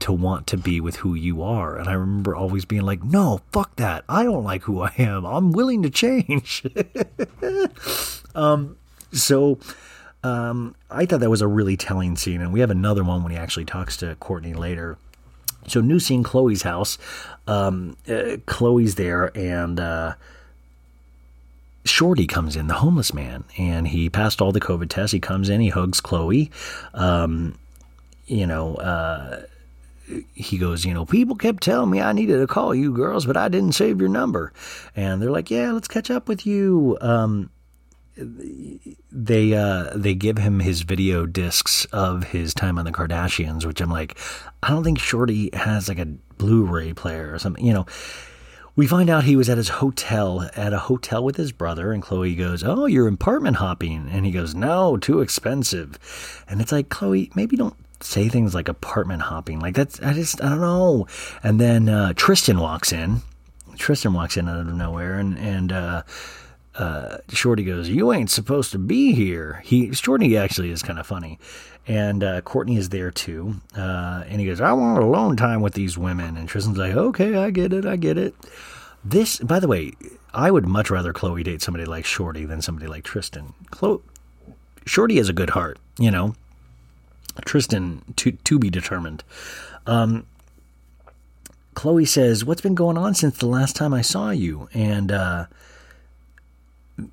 to 0.00 0.12
want 0.12 0.46
to 0.48 0.56
be 0.56 0.80
with 0.80 0.96
who 0.96 1.14
you 1.14 1.42
are. 1.42 1.76
And 1.76 1.88
I 1.88 1.94
remember 1.94 2.34
always 2.36 2.64
being 2.64 2.82
like, 2.82 3.02
no, 3.02 3.40
fuck 3.52 3.76
that. 3.76 4.04
I 4.08 4.22
don't 4.22 4.44
like 4.44 4.62
who 4.62 4.82
I 4.82 4.92
am. 4.98 5.24
I'm 5.24 5.52
willing 5.52 5.82
to 5.82 5.90
change. 5.90 6.64
um, 8.34 8.76
so 9.12 9.58
um, 10.22 10.74
I 10.90 11.06
thought 11.06 11.20
that 11.20 11.30
was 11.30 11.42
a 11.42 11.48
really 11.48 11.76
telling 11.76 12.16
scene. 12.16 12.40
And 12.40 12.52
we 12.52 12.60
have 12.60 12.70
another 12.70 13.04
one 13.04 13.22
when 13.22 13.32
he 13.32 13.38
actually 13.38 13.64
talks 13.64 13.96
to 13.98 14.16
Kourtney 14.16 14.56
later. 14.56 14.98
So, 15.66 15.80
new 15.80 15.98
scene, 15.98 16.22
Khloé's 16.22 16.62
house. 16.62 16.98
Um, 17.46 17.96
uh, 18.08 18.40
Khloé's 18.46 18.94
there, 18.94 19.36
and 19.36 19.78
uh, 19.78 20.14
Shorty 21.84 22.26
comes 22.26 22.56
in, 22.56 22.66
the 22.66 22.74
homeless 22.74 23.12
man, 23.12 23.44
and 23.58 23.86
he 23.86 24.08
passed 24.08 24.40
all 24.40 24.52
the 24.52 24.60
COVID 24.60 24.88
tests. 24.88 25.12
He 25.12 25.20
comes 25.20 25.48
in, 25.48 25.60
he 25.60 25.68
hugs 25.68 26.00
Khloé. 26.00 26.50
Um, 26.94 27.58
you 28.26 28.46
know, 28.46 28.76
uh, 28.76 29.42
he 30.34 30.58
goes, 30.58 30.84
you 30.84 30.94
know, 30.94 31.04
people 31.04 31.36
kept 31.36 31.62
telling 31.62 31.90
me 31.90 32.00
I 32.00 32.12
needed 32.12 32.38
to 32.38 32.46
call 32.46 32.74
you 32.74 32.92
girls, 32.92 33.26
but 33.26 33.36
I 33.36 33.48
didn't 33.48 33.72
save 33.72 34.00
your 34.00 34.08
number. 34.08 34.52
And 34.96 35.20
they're 35.20 35.30
like, 35.30 35.50
yeah, 35.50 35.72
let's 35.72 35.88
catch 35.88 36.10
up 36.10 36.28
with 36.28 36.46
you. 36.46 36.96
Um, 37.00 37.50
they 38.16 39.54
uh, 39.54 39.90
they 39.94 40.14
give 40.14 40.38
him 40.38 40.60
his 40.60 40.82
video 40.82 41.26
discs 41.26 41.84
of 41.86 42.24
his 42.24 42.54
time 42.54 42.78
on 42.78 42.84
the 42.84 42.92
Kardashians, 42.92 43.66
which 43.66 43.80
I'm 43.80 43.90
like, 43.90 44.16
I 44.62 44.70
don't 44.70 44.84
think 44.84 45.00
Shorty 45.00 45.50
has 45.52 45.88
like 45.88 45.98
a 45.98 46.06
Blu-ray 46.38 46.92
player 46.92 47.32
or 47.32 47.38
something, 47.38 47.64
you 47.64 47.72
know. 47.72 47.86
We 48.76 48.88
find 48.88 49.08
out 49.08 49.22
he 49.22 49.36
was 49.36 49.48
at 49.48 49.56
his 49.56 49.68
hotel, 49.68 50.50
at 50.56 50.72
a 50.72 50.80
hotel 50.80 51.22
with 51.22 51.36
his 51.36 51.52
brother, 51.52 51.92
and 51.92 52.02
Khloé 52.02 52.36
goes, 52.36 52.64
Oh, 52.64 52.86
you're 52.86 53.06
apartment 53.06 53.58
hopping. 53.58 54.08
And 54.10 54.26
he 54.26 54.32
goes, 54.32 54.52
No, 54.52 54.96
too 54.96 55.20
expensive. 55.20 56.44
And 56.48 56.60
it's 56.60 56.72
like, 56.72 56.88
Khloé, 56.88 57.34
maybe 57.36 57.56
don't 57.56 57.76
say 58.00 58.28
things 58.28 58.52
like 58.52 58.68
apartment 58.68 59.22
hopping. 59.22 59.60
Like, 59.60 59.76
that's, 59.76 60.00
I 60.02 60.12
just, 60.12 60.42
I 60.42 60.48
don't 60.48 60.60
know. 60.60 61.06
And 61.44 61.60
then 61.60 61.88
uh, 61.88 62.14
Tristan 62.14 62.58
walks 62.58 62.92
in. 62.92 63.22
Tristan 63.76 64.12
walks 64.12 64.36
in 64.36 64.48
out 64.48 64.58
of 64.58 64.74
nowhere, 64.74 65.20
and, 65.20 65.38
and, 65.38 65.70
uh, 65.70 66.02
uh, 66.76 67.18
Shorty 67.28 67.62
goes, 67.62 67.88
"You 67.88 68.12
ain't 68.12 68.30
supposed 68.30 68.72
to 68.72 68.78
be 68.78 69.12
here." 69.12 69.62
He 69.64 69.92
Shorty 69.92 70.36
actually 70.36 70.70
is 70.70 70.82
kind 70.82 70.98
of 70.98 71.06
funny, 71.06 71.38
and 71.86 72.24
uh, 72.24 72.40
Kourtney 72.42 72.78
is 72.78 72.88
there 72.88 73.10
too. 73.10 73.56
Uh, 73.76 74.24
and 74.26 74.40
he 74.40 74.46
goes, 74.46 74.60
"I 74.60 74.72
want 74.72 75.02
alone 75.02 75.36
time 75.36 75.60
with 75.60 75.74
these 75.74 75.98
women." 75.98 76.36
And 76.36 76.48
Tristan's 76.48 76.78
like, 76.78 76.94
"Okay, 76.94 77.36
I 77.36 77.50
get 77.50 77.72
it, 77.72 77.84
I 77.84 77.96
get 77.96 78.18
it." 78.18 78.34
This, 79.04 79.38
by 79.38 79.60
the 79.60 79.68
way, 79.68 79.92
I 80.32 80.50
would 80.50 80.66
much 80.66 80.90
rather 80.90 81.12
Khloé 81.12 81.44
date 81.44 81.62
somebody 81.62 81.84
like 81.84 82.06
Shorty 82.06 82.46
than 82.46 82.62
somebody 82.62 82.86
like 82.86 83.04
Tristan. 83.04 83.52
Khloé, 83.70 84.00
Shorty 84.86 85.16
has 85.18 85.28
a 85.28 85.34
good 85.34 85.50
heart, 85.50 85.78
you 85.98 86.10
know. 86.10 86.34
Tristan, 87.44 88.02
to 88.16 88.32
to 88.32 88.58
be 88.58 88.70
determined. 88.70 89.24
Um, 89.86 90.26
Khloé 91.74 92.08
says, 92.08 92.44
"What's 92.44 92.62
been 92.62 92.74
going 92.74 92.96
on 92.96 93.14
since 93.14 93.36
the 93.36 93.46
last 93.46 93.76
time 93.76 93.92
I 93.92 94.02
saw 94.02 94.30
you?" 94.30 94.68
And 94.72 95.12
uh, 95.12 95.46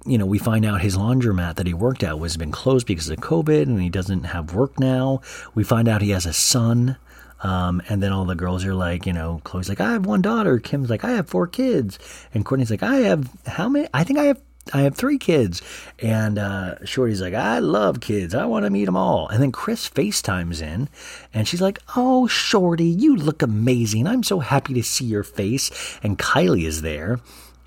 you 0.06 0.18
know, 0.18 0.26
we 0.26 0.38
find 0.38 0.66
out 0.66 0.82
his 0.82 0.96
laundromat 0.96 1.56
that 1.56 1.68
he 1.68 1.74
worked 1.74 2.04
at 2.04 2.20
was 2.20 2.38
been 2.38 2.52
closed 2.52 2.86
because 2.86 3.10
of 3.10 3.18
COVID, 3.18 3.64
and 3.64 3.82
he 3.82 3.90
doesn't 3.90 4.26
have 4.26 4.54
work 4.54 4.80
now. 4.80 5.22
We 5.56 5.64
find 5.64 5.88
out 5.88 6.02
he 6.02 6.12
has 6.12 6.26
a 6.26 6.34
son. 6.34 6.98
Um, 7.44 7.82
and 7.90 8.04
then 8.04 8.12
all 8.12 8.26
the 8.26 8.36
girls 8.36 8.64
are 8.66 8.76
like, 8.76 9.08
you 9.08 9.14
know, 9.14 9.42
Khloé's 9.44 9.68
like, 9.68 9.82
I 9.82 9.94
have 9.94 10.06
one 10.06 10.22
daughter. 10.22 10.60
Kim's 10.60 10.92
like, 10.92 11.04
I 11.04 11.14
have 11.14 11.28
four 11.28 11.48
kids. 11.48 11.98
And 12.36 12.46
Kourtney's 12.46 12.70
like, 12.70 12.84
I 12.84 12.98
have 12.98 13.32
how 13.48 13.68
many? 13.68 13.88
I 13.96 14.04
think 14.04 14.20
I 14.20 14.26
have 14.26 14.42
I 14.74 14.82
have 14.82 14.96
three 14.96 15.18
kids. 15.18 15.62
And 16.00 16.38
uh, 16.38 16.76
Shorty's 16.86 17.20
like, 17.20 17.34
I 17.34 17.58
love 17.58 18.00
kids. 18.00 18.36
I 18.36 18.46
want 18.46 18.66
to 18.66 18.70
meet 18.70 18.86
them 18.86 18.96
all. 18.96 19.28
And 19.28 19.42
then 19.42 19.52
Kris 19.52 19.90
FaceTimes 19.90 20.62
in 20.62 20.88
and 21.34 21.48
she's 21.48 21.62
like, 21.62 21.80
Oh, 21.96 22.28
Shorty, 22.28 22.86
you 22.86 23.16
look 23.16 23.42
amazing. 23.42 24.06
I'm 24.06 24.22
so 24.22 24.40
happy 24.40 24.76
to 24.76 24.84
see 24.84 25.06
your 25.06 25.24
face. 25.24 26.00
And 26.04 26.20
Kylie 26.20 26.66
is 26.66 26.84
there. 26.84 27.20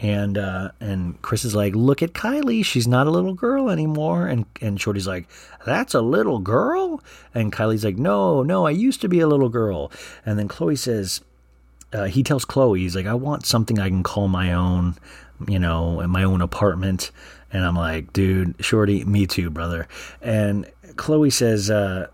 And 0.04 0.36
uh, 0.36 0.72
and 0.80 1.20
Kris 1.22 1.46
is 1.46 1.54
like, 1.54 1.74
look 1.74 2.02
at 2.02 2.12
Kylie, 2.12 2.62
she's 2.62 2.86
not 2.86 3.06
a 3.06 3.10
little 3.10 3.32
girl 3.32 3.70
anymore. 3.70 4.26
And 4.26 4.44
and 4.60 4.78
Shorty's 4.78 5.06
like, 5.06 5.26
that's 5.64 5.94
a 5.94 6.02
little 6.02 6.40
girl. 6.40 7.02
And 7.34 7.50
Kylie's 7.50 7.86
like, 7.86 7.96
no, 7.96 8.42
no, 8.42 8.66
I 8.66 8.70
used 8.70 9.00
to 9.00 9.08
be 9.08 9.20
a 9.20 9.26
little 9.26 9.48
girl. 9.48 9.90
And 10.26 10.38
then 10.38 10.46
Khloé 10.46 10.76
says, 10.76 11.22
uh, 11.94 12.04
he 12.04 12.22
tells 12.22 12.44
Khloé, 12.44 12.80
he's 12.80 12.94
like, 12.94 13.06
I 13.06 13.14
want 13.14 13.46
something 13.46 13.78
I 13.78 13.88
can 13.88 14.02
call 14.02 14.28
my 14.28 14.52
own, 14.52 14.96
you 15.48 15.58
know, 15.58 16.00
in 16.00 16.10
my 16.10 16.22
own 16.22 16.42
apartment. 16.42 17.10
And 17.50 17.64
I'm 17.64 17.76
like, 17.76 18.12
dude, 18.12 18.56
Shorty, 18.62 19.06
me 19.06 19.26
too, 19.26 19.48
brother. 19.48 19.88
And 20.20 20.70
Khloé 20.96 21.32
says, 21.32 21.70
uh, 21.70 22.08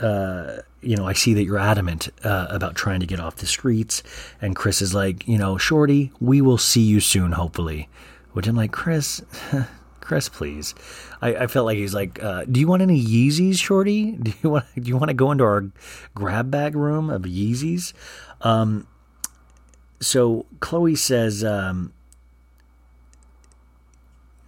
uh, 0.00 0.62
you 0.86 0.96
know, 0.96 1.06
I 1.06 1.12
see 1.12 1.34
that 1.34 1.44
you're 1.44 1.58
adamant 1.58 2.08
uh, 2.24 2.46
about 2.48 2.76
trying 2.76 3.00
to 3.00 3.06
get 3.06 3.18
off 3.20 3.36
the 3.36 3.46
streets. 3.46 4.02
And 4.40 4.54
Kris 4.54 4.80
is 4.80 4.94
like, 4.94 5.26
you 5.26 5.36
know, 5.36 5.58
Shorty, 5.58 6.12
we 6.20 6.40
will 6.40 6.58
see 6.58 6.82
you 6.82 7.00
soon, 7.00 7.32
hopefully. 7.32 7.88
Which 8.32 8.46
I'm 8.46 8.54
like, 8.54 8.70
Kris, 8.72 9.22
Kris, 10.00 10.28
please. 10.28 10.74
I, 11.20 11.34
I 11.34 11.46
felt 11.48 11.66
like 11.66 11.78
he's 11.78 11.94
like, 11.94 12.22
uh, 12.22 12.44
do 12.44 12.60
you 12.60 12.68
want 12.68 12.82
any 12.82 13.02
Yeezys, 13.04 13.58
Shorty? 13.58 14.12
Do 14.22 14.32
you 14.42 14.50
want 14.50 14.66
do 14.74 14.88
you 14.88 14.96
want 14.96 15.08
to 15.08 15.14
go 15.14 15.32
into 15.32 15.44
our 15.44 15.64
grab 16.14 16.50
bag 16.50 16.76
room 16.76 17.10
of 17.10 17.22
Yeezys? 17.22 17.92
Um, 18.42 18.86
so 20.00 20.46
Khloé 20.60 20.96
says, 20.96 21.42
um, 21.42 21.92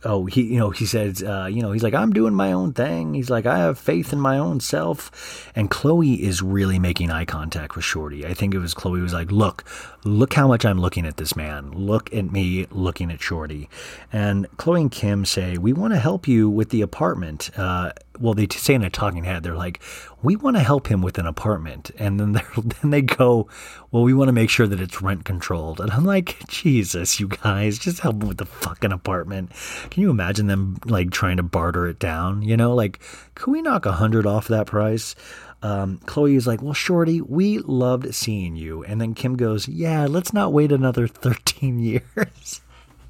oh 0.04 0.26
he 0.26 0.42
you 0.42 0.58
know 0.58 0.70
he 0.70 0.86
says 0.86 1.22
uh, 1.22 1.48
you 1.50 1.60
know 1.60 1.72
he's 1.72 1.82
like 1.82 1.94
i'm 1.94 2.12
doing 2.12 2.34
my 2.34 2.52
own 2.52 2.72
thing. 2.72 3.14
He's 3.14 3.30
like 3.30 3.46
i 3.46 3.58
have 3.58 3.78
faith 3.78 4.12
in 4.12 4.20
my 4.20 4.38
own 4.38 4.60
self. 4.60 5.50
And 5.54 5.70
khloé 5.70 6.18
is 6.18 6.42
really 6.42 6.78
making 6.78 7.10
eye 7.10 7.24
contact 7.24 7.74
with 7.76 7.84
shorty. 7.84 8.26
I 8.26 8.34
think 8.34 8.54
it 8.54 8.58
was 8.58 8.74
khloé 8.74 9.02
was 9.02 9.12
like 9.12 9.32
look 9.32 9.64
look 10.04 10.34
how 10.34 10.46
much 10.46 10.64
i'm 10.64 10.80
looking 10.80 11.06
at 11.06 11.16
this 11.16 11.34
man. 11.36 11.70
Look 11.72 12.12
at 12.14 12.30
me 12.30 12.66
looking 12.70 13.10
at 13.10 13.20
shorty. 13.20 13.68
And 14.12 14.48
khloé 14.56 14.82
and 14.82 14.90
kim 14.90 15.24
say 15.24 15.58
we 15.58 15.72
want 15.72 15.92
to 15.94 15.98
help 15.98 16.28
you 16.28 16.48
with 16.48 16.70
the 16.70 16.82
apartment 16.82 17.50
uh, 17.58 17.92
well, 18.20 18.34
they 18.34 18.46
say 18.50 18.74
in 18.74 18.82
a 18.82 18.90
talking 18.90 19.24
head, 19.24 19.42
they're 19.42 19.56
like, 19.56 19.80
we 20.22 20.36
want 20.36 20.56
to 20.56 20.62
help 20.62 20.88
him 20.88 21.02
with 21.02 21.18
an 21.18 21.26
apartment. 21.26 21.90
And 21.98 22.18
then, 22.18 22.32
then 22.56 22.90
they 22.90 23.02
go, 23.02 23.48
well, 23.90 24.02
we 24.02 24.14
want 24.14 24.28
to 24.28 24.32
make 24.32 24.50
sure 24.50 24.66
that 24.66 24.80
it's 24.80 25.00
rent 25.00 25.24
controlled. 25.24 25.80
And 25.80 25.90
I'm 25.90 26.04
like, 26.04 26.36
Jesus, 26.48 27.20
you 27.20 27.28
guys, 27.28 27.78
just 27.78 28.00
help 28.00 28.22
him 28.22 28.28
with 28.28 28.38
the 28.38 28.46
fucking 28.46 28.92
apartment. 28.92 29.52
Can 29.90 30.02
you 30.02 30.10
imagine 30.10 30.46
them 30.46 30.78
like 30.84 31.10
trying 31.10 31.36
to 31.36 31.42
barter 31.42 31.86
it 31.86 31.98
down? 31.98 32.42
You 32.42 32.56
know, 32.56 32.74
like, 32.74 33.00
can 33.34 33.52
we 33.52 33.62
knock 33.62 33.86
a 33.86 33.92
hundred 33.92 34.26
off 34.26 34.48
that 34.48 34.66
price? 34.66 35.14
Um, 35.62 35.98
Khloé 36.04 36.36
is 36.36 36.46
like, 36.46 36.62
well, 36.62 36.74
Shorty, 36.74 37.20
we 37.20 37.58
loved 37.58 38.14
seeing 38.14 38.54
you. 38.54 38.84
And 38.84 39.00
then 39.00 39.14
Kim 39.14 39.36
goes, 39.36 39.66
yeah, 39.66 40.06
let's 40.06 40.32
not 40.32 40.52
wait 40.52 40.70
another 40.70 41.08
13 41.08 41.78
years. 41.80 42.60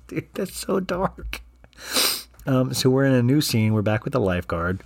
Dude, 0.06 0.28
that's 0.34 0.56
so 0.56 0.80
dark. 0.80 1.42
Um, 2.46 2.72
so 2.72 2.88
we're 2.88 3.04
in 3.04 3.12
a 3.12 3.22
new 3.22 3.42
scene. 3.42 3.74
We're 3.74 3.82
back 3.82 4.04
with 4.04 4.14
the 4.14 4.20
lifeguard. 4.20 4.82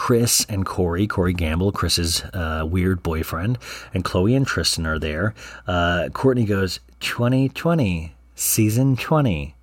Kris 0.00 0.46
and 0.48 0.64
Corey, 0.64 1.06
Corey 1.06 1.34
Gamble, 1.34 1.72
Kris's 1.72 2.22
uh, 2.32 2.66
weird 2.66 3.02
boyfriend, 3.02 3.58
and 3.92 4.02
Khloé 4.02 4.34
and 4.34 4.46
Tristan 4.46 4.86
are 4.86 4.98
there. 4.98 5.34
Uh, 5.66 6.08
Kourtney 6.10 6.48
goes, 6.48 6.80
2020, 7.00 8.14
season 8.34 8.96
20 8.96 9.54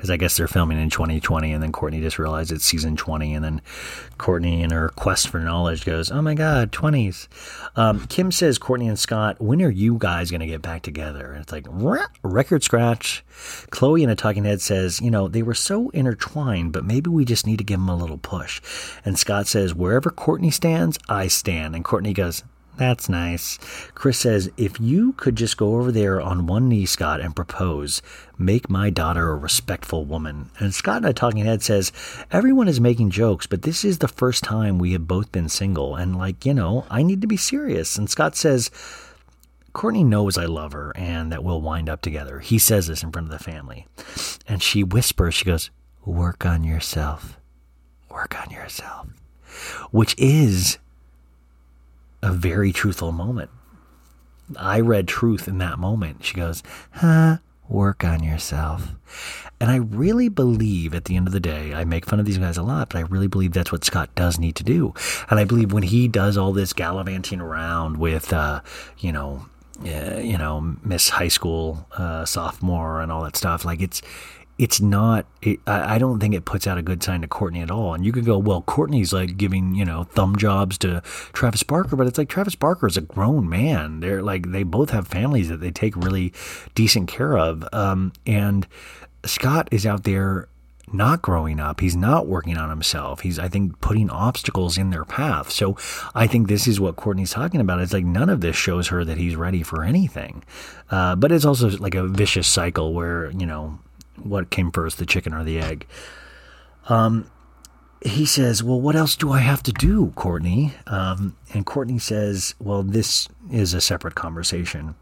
because 0.00 0.08
I 0.08 0.16
guess 0.16 0.38
they're 0.38 0.48
filming 0.48 0.80
in 0.80 0.88
2020, 0.88 1.52
and 1.52 1.62
then 1.62 1.72
Kourtney 1.72 2.00
just 2.00 2.18
realized 2.18 2.50
it's 2.50 2.64
season 2.64 2.96
20, 2.96 3.34
and 3.34 3.44
then 3.44 3.60
Kourtney, 4.18 4.62
in 4.62 4.70
her 4.70 4.88
quest 4.88 5.28
for 5.28 5.40
knowledge, 5.40 5.84
goes, 5.84 6.10
"Oh 6.10 6.22
my 6.22 6.32
God, 6.32 6.72
20s." 6.72 7.28
Um, 7.76 8.06
Kim 8.06 8.32
says, 8.32 8.58
"Kourtney 8.58 8.88
and 8.88 8.98
Scott, 8.98 9.42
when 9.42 9.60
are 9.60 9.68
you 9.68 9.98
guys 9.98 10.30
to 10.30 10.46
get 10.46 10.62
back 10.62 10.80
together?" 10.80 11.32
And 11.32 11.42
it's 11.42 11.52
like 11.52 11.66
record 12.22 12.62
scratch. 12.62 13.22
Khloé 13.70 14.00
in 14.00 14.08
a 14.08 14.16
talking 14.16 14.44
head 14.44 14.62
says, 14.62 15.02
"You 15.02 15.10
know, 15.10 15.28
they 15.28 15.42
were 15.42 15.52
so 15.52 15.90
intertwined, 15.90 16.72
but 16.72 16.86
maybe 16.86 17.10
we 17.10 17.26
just 17.26 17.46
need 17.46 17.58
to 17.58 17.64
give 17.64 17.78
them 17.78 17.90
a 17.90 17.94
little 17.96 18.16
push." 18.16 18.62
And 19.04 19.18
Scott 19.18 19.48
says, 19.48 19.74
"Wherever 19.74 20.08
Kourtney 20.08 20.50
stands, 20.52 20.98
I 21.10 21.28
stand." 21.28 21.76
And 21.76 21.84
Kourtney 21.84 22.14
goes, 22.14 22.42
that's 22.80 23.10
nice. 23.10 23.58
Kris 23.94 24.18
says, 24.18 24.50
if 24.56 24.80
you 24.80 25.12
could 25.12 25.36
just 25.36 25.58
go 25.58 25.76
over 25.76 25.92
there 25.92 26.18
on 26.18 26.46
one 26.46 26.66
knee, 26.66 26.86
Scott, 26.86 27.20
and 27.20 27.36
propose, 27.36 28.00
make 28.38 28.70
my 28.70 28.88
daughter 28.88 29.30
a 29.30 29.36
respectful 29.36 30.06
woman. 30.06 30.50
And 30.58 30.74
Scott 30.74 31.04
a 31.04 31.12
talking 31.12 31.44
head 31.44 31.62
says, 31.62 31.92
everyone 32.32 32.68
is 32.68 32.80
making 32.80 33.10
jokes, 33.10 33.46
but 33.46 33.62
this 33.62 33.84
is 33.84 33.98
the 33.98 34.08
first 34.08 34.42
time 34.42 34.78
we 34.78 34.92
have 34.92 35.06
both 35.06 35.30
been 35.30 35.50
single. 35.50 35.94
And 35.94 36.16
like, 36.16 36.46
you 36.46 36.54
know, 36.54 36.86
I 36.90 37.02
need 37.02 37.20
to 37.20 37.26
be 37.26 37.36
serious. 37.36 37.98
And 37.98 38.08
Scott 38.08 38.34
says, 38.34 38.70
Kourtney 39.74 40.04
knows 40.04 40.38
I 40.38 40.46
love 40.46 40.72
her 40.72 40.92
and 40.96 41.30
that 41.30 41.44
we'll 41.44 41.60
wind 41.60 41.90
up 41.90 42.00
together. 42.00 42.40
He 42.40 42.58
says 42.58 42.86
this 42.86 43.02
in 43.02 43.12
front 43.12 43.30
of 43.30 43.38
the 43.38 43.44
family. 43.44 43.86
And 44.48 44.62
she 44.62 44.82
whispers, 44.82 45.34
she 45.34 45.44
goes, 45.44 45.70
work 46.06 46.46
on 46.46 46.64
yourself. 46.64 47.38
Work 48.10 48.40
on 48.40 48.50
yourself. 48.50 49.08
Which 49.90 50.14
is 50.18 50.78
a 52.22 52.32
very 52.32 52.72
truthful 52.72 53.12
moment. 53.12 53.50
I 54.56 54.80
read 54.80 55.06
truth 55.06 55.46
in 55.46 55.58
that 55.58 55.78
moment. 55.78 56.24
She 56.24 56.34
goes, 56.34 56.62
huh, 56.92 57.38
work 57.68 58.04
on 58.04 58.22
yourself. 58.22 58.94
And 59.60 59.70
I 59.70 59.76
really 59.76 60.28
believe 60.28 60.94
at 60.94 61.04
the 61.04 61.16
end 61.16 61.26
of 61.26 61.32
the 61.32 61.40
day, 61.40 61.74
I 61.74 61.84
make 61.84 62.06
fun 62.06 62.18
of 62.18 62.26
these 62.26 62.38
guys 62.38 62.56
a 62.56 62.62
lot, 62.62 62.88
but 62.90 62.98
I 62.98 63.02
really 63.02 63.28
believe 63.28 63.52
that's 63.52 63.70
what 63.70 63.84
Scott 63.84 64.14
does 64.14 64.38
need 64.38 64.56
to 64.56 64.64
do. 64.64 64.94
And 65.28 65.38
I 65.38 65.44
believe 65.44 65.72
when 65.72 65.82
he 65.82 66.08
does 66.08 66.36
all 66.36 66.52
this 66.52 66.72
gallivanting 66.72 67.40
around 67.40 67.98
with, 67.98 68.32
uh, 68.32 68.62
you 68.98 69.12
know, 69.12 69.46
uh, 69.84 70.18
you 70.18 70.36
know, 70.36 70.76
Miss 70.82 71.08
High 71.10 71.28
School 71.28 71.86
uh, 71.92 72.24
sophomore 72.24 73.00
and 73.00 73.10
all 73.12 73.22
that 73.22 73.36
stuff, 73.36 73.64
like 73.64 73.80
it's 73.80 74.02
it's 74.60 74.78
not 74.78 75.24
it, 75.40 75.58
I, 75.66 75.94
I, 75.94 75.98
don't 75.98 76.20
think 76.20 76.34
it 76.34 76.44
puts 76.44 76.66
out 76.66 76.76
a 76.76 76.82
good 76.82 77.02
sign 77.02 77.22
to 77.22 77.28
kourtney 77.28 77.62
at 77.62 77.70
all. 77.70 77.94
And 77.94 78.04
you 78.04 78.12
could 78.12 78.26
go 78.26 78.36
well 78.36 78.60
kourtney's 78.60 79.10
like 79.10 79.38
giving 79.38 79.74
you 79.74 79.86
know 79.86 80.04
thumb 80.04 80.36
jobs 80.36 80.76
to 80.78 81.00
travis 81.32 81.62
barker 81.62 81.96
but 81.96 82.06
it's 82.06 82.18
like 82.18 82.28
travis 82.28 82.54
barker 82.54 82.86
is 82.86 82.98
a 82.98 83.00
grown 83.00 83.48
man. 83.48 84.00
They're 84.00 84.22
like 84.22 84.52
they 84.52 84.62
both 84.62 84.90
have 84.90 85.08
families 85.08 85.48
that 85.48 85.60
they 85.60 85.70
take 85.70 85.96
really 85.96 86.34
decent 86.74 87.08
care 87.08 87.38
of. 87.38 87.66
Um, 87.72 88.12
and 88.26 88.66
scott 89.24 89.68
is 89.70 89.86
out 89.86 90.04
there 90.04 90.48
not 90.92 91.22
growing 91.22 91.60
up. 91.60 91.80
He's 91.80 91.96
not 91.96 92.26
working 92.26 92.58
on 92.58 92.68
himself. 92.68 93.20
He's 93.20 93.38
i 93.38 93.48
think 93.48 93.80
putting 93.80 94.10
obstacles 94.10 94.76
in 94.76 94.90
their 94.90 95.06
path. 95.06 95.50
So 95.50 95.78
i 96.14 96.26
think 96.26 96.48
this 96.48 96.66
is 96.66 96.78
what 96.78 96.96
kourtney's 96.96 97.30
talking 97.30 97.62
about. 97.62 97.80
It's 97.80 97.94
like 97.94 98.04
none 98.04 98.28
of 98.28 98.42
this 98.42 98.56
shows 98.56 98.88
her 98.88 99.06
that 99.06 99.16
he's 99.16 99.36
ready 99.36 99.62
for 99.62 99.84
anything. 99.84 100.44
Uh, 100.90 101.16
but 101.16 101.32
it's 101.32 101.46
also 101.46 101.70
like 101.78 101.94
a 101.94 102.06
vicious 102.06 102.46
cycle 102.46 102.92
where 102.92 103.30
you 103.30 103.46
know 103.46 103.78
what 104.24 104.50
came 104.50 104.70
first, 104.70 104.98
the 104.98 105.06
chicken 105.06 105.34
or 105.34 105.44
the 105.44 105.58
egg. 105.60 105.86
Um, 106.88 107.30
he 108.02 108.24
says, 108.24 108.62
Well, 108.62 108.80
what 108.80 108.96
else 108.96 109.16
do 109.16 109.30
I 109.30 109.40
have 109.40 109.62
to 109.64 109.72
do, 109.72 110.12
Kourtney? 110.16 110.72
Um, 110.90 111.36
and 111.52 111.66
Kourtney 111.66 112.00
says, 112.00 112.54
Well, 112.58 112.82
this 112.82 113.28
is 113.50 113.74
a 113.74 113.80
separate 113.80 114.14
conversation. 114.14 114.94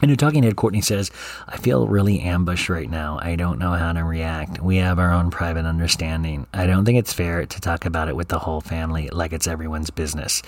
And 0.00 0.10
in 0.10 0.16
talking 0.16 0.42
head, 0.42 0.56
Kourtney 0.56 0.84
says, 0.84 1.10
I 1.46 1.56
feel 1.56 1.86
really 1.86 2.20
ambushed 2.20 2.68
right 2.68 2.90
now. 2.90 3.18
I 3.22 3.36
don't 3.36 3.58
know 3.58 3.72
how 3.72 3.92
to 3.92 4.02
react. 4.02 4.60
We 4.60 4.76
have 4.76 4.98
our 4.98 5.12
own 5.12 5.30
private 5.30 5.64
understanding. 5.64 6.46
I 6.52 6.66
don't 6.66 6.84
think 6.84 6.98
it's 6.98 7.12
fair 7.12 7.46
to 7.46 7.60
talk 7.60 7.86
about 7.86 8.08
it 8.08 8.16
with 8.16 8.28
the 8.28 8.40
whole 8.40 8.60
family 8.60 9.08
like 9.10 9.32
it's 9.32 9.46
everyone's 9.46 9.90
business. 9.90 10.42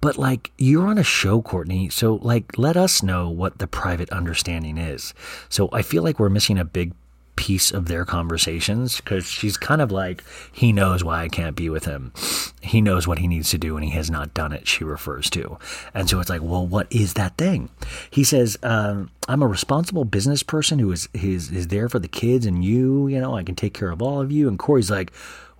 But 0.00 0.18
like 0.18 0.50
you're 0.58 0.88
on 0.88 0.98
a 0.98 1.04
show, 1.04 1.42
Kourtney, 1.42 1.92
so 1.92 2.16
like 2.22 2.58
let 2.58 2.76
us 2.76 3.02
know 3.04 3.28
what 3.28 3.58
the 3.58 3.68
private 3.68 4.10
understanding 4.10 4.78
is. 4.78 5.14
So 5.48 5.68
I 5.72 5.82
feel 5.82 6.02
like 6.02 6.18
we're 6.18 6.28
missing 6.28 6.58
a 6.58 6.64
big 6.64 6.92
piece 7.36 7.70
of 7.70 7.86
their 7.86 8.04
conversations 8.04 8.96
because 8.96 9.26
she's 9.26 9.56
kind 9.56 9.80
of 9.80 9.90
like, 9.90 10.22
he 10.52 10.72
knows 10.72 11.02
why 11.02 11.22
I 11.22 11.28
can't 11.28 11.56
be 11.56 11.68
with 11.68 11.84
him. 11.84 12.12
He 12.60 12.80
knows 12.80 13.06
what 13.06 13.18
he 13.18 13.26
needs 13.26 13.50
to 13.50 13.58
do 13.58 13.76
and 13.76 13.84
he 13.84 13.90
has 13.92 14.10
not 14.10 14.34
done 14.34 14.52
it, 14.52 14.68
she 14.68 14.84
refers 14.84 15.30
to. 15.30 15.58
And 15.94 16.08
so 16.08 16.20
it's 16.20 16.30
like, 16.30 16.42
well, 16.42 16.66
what 16.66 16.86
is 16.90 17.14
that 17.14 17.36
thing? 17.36 17.70
He 18.10 18.24
says, 18.24 18.58
um, 18.62 19.10
I'm 19.28 19.42
a 19.42 19.46
responsible 19.46 20.04
business 20.04 20.42
person 20.42 20.78
who 20.78 20.92
is, 20.92 21.08
is, 21.14 21.50
is 21.50 21.68
there 21.68 21.88
for 21.88 21.98
the 21.98 22.08
kids 22.08 22.46
and 22.46 22.64
you, 22.64 23.08
you 23.08 23.20
know, 23.20 23.36
I 23.36 23.42
can 23.42 23.54
take 23.54 23.74
care 23.74 23.90
of 23.90 24.02
all 24.02 24.20
of 24.20 24.30
you. 24.30 24.48
And 24.48 24.58
Corey's 24.58 24.90
like, 24.90 25.12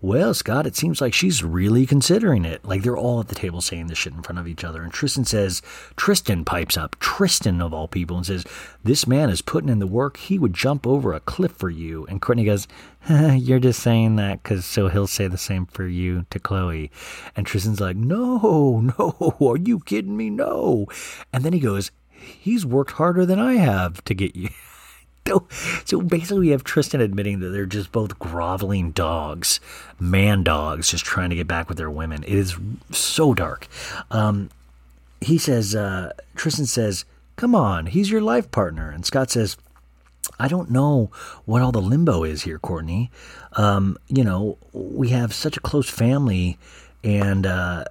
well, 0.02 0.34
Scott, 0.34 0.66
it 0.66 0.74
seems 0.74 1.00
like 1.00 1.14
she's 1.14 1.44
really 1.44 1.86
considering 1.86 2.44
it. 2.44 2.64
Like 2.64 2.82
they're 2.82 2.96
all 2.96 3.20
at 3.20 3.28
the 3.28 3.36
table 3.36 3.60
saying 3.60 3.86
this 3.86 3.98
shit 3.98 4.12
in 4.12 4.22
front 4.22 4.40
of 4.40 4.48
each 4.48 4.64
other. 4.64 4.82
And 4.82 4.92
Tristan 4.92 5.24
says, 5.24 5.62
Tristan 5.94 6.44
pipes 6.44 6.76
up, 6.76 6.98
Tristan 6.98 7.62
of 7.62 7.72
all 7.72 7.86
people, 7.86 8.16
and 8.16 8.26
says, 8.26 8.44
This 8.82 9.06
man 9.06 9.30
is 9.30 9.42
putting 9.42 9.68
in 9.68 9.78
the 9.78 9.86
work. 9.86 10.16
He 10.16 10.40
would 10.40 10.54
jump 10.54 10.88
over 10.88 11.12
a 11.12 11.20
cliff 11.20 11.52
for 11.52 11.70
you. 11.70 12.04
And 12.06 12.20
Kourtney 12.20 12.44
goes, 12.44 12.66
You're 13.08 13.60
just 13.60 13.80
saying 13.80 14.16
that 14.16 14.42
because 14.42 14.64
so 14.64 14.88
he'll 14.88 15.06
say 15.06 15.28
the 15.28 15.38
same 15.38 15.66
for 15.66 15.86
you 15.86 16.26
to 16.30 16.40
Khloé. 16.40 16.90
And 17.36 17.46
Tristan's 17.46 17.80
like, 17.80 17.96
No, 17.96 18.80
no, 18.98 19.36
are 19.40 19.56
you 19.56 19.78
kidding 19.78 20.16
me? 20.16 20.30
No. 20.30 20.86
And 21.32 21.44
then 21.44 21.52
he 21.52 21.60
goes, 21.60 21.92
He's 22.10 22.66
worked 22.66 22.92
harder 22.92 23.24
than 23.24 23.38
I 23.38 23.54
have 23.54 24.02
to 24.06 24.14
get 24.14 24.34
you. 24.34 24.48
So 25.84 26.00
basically, 26.00 26.40
we 26.40 26.48
have 26.48 26.64
Tristan 26.64 27.00
admitting 27.00 27.40
that 27.40 27.50
they're 27.50 27.66
just 27.66 27.92
both 27.92 28.18
groveling 28.18 28.90
dogs, 28.90 29.60
man 29.98 30.42
dogs, 30.42 30.90
just 30.90 31.04
trying 31.04 31.30
to 31.30 31.36
get 31.36 31.46
back 31.46 31.68
with 31.68 31.78
their 31.78 31.90
women. 31.90 32.22
It 32.24 32.34
is 32.34 32.56
so 32.90 33.34
dark. 33.34 33.68
Um, 34.10 34.50
he 35.20 35.38
says, 35.38 35.74
uh, 35.74 36.12
Tristan 36.34 36.66
says, 36.66 37.04
Come 37.36 37.54
on, 37.54 37.86
he's 37.86 38.10
your 38.10 38.20
life 38.20 38.50
partner. 38.50 38.90
And 38.90 39.06
Scott 39.06 39.30
says, 39.30 39.56
I 40.38 40.48
don't 40.48 40.70
know 40.70 41.10
what 41.44 41.62
all 41.62 41.72
the 41.72 41.80
limbo 41.80 42.24
is 42.24 42.42
here, 42.42 42.58
Kourtney. 42.58 43.08
Um, 43.54 43.96
you 44.08 44.24
know, 44.24 44.58
we 44.72 45.08
have 45.08 45.32
such 45.34 45.56
a 45.56 45.60
close 45.60 45.88
family, 45.88 46.58
and 47.02 47.46
uh, 47.46 47.84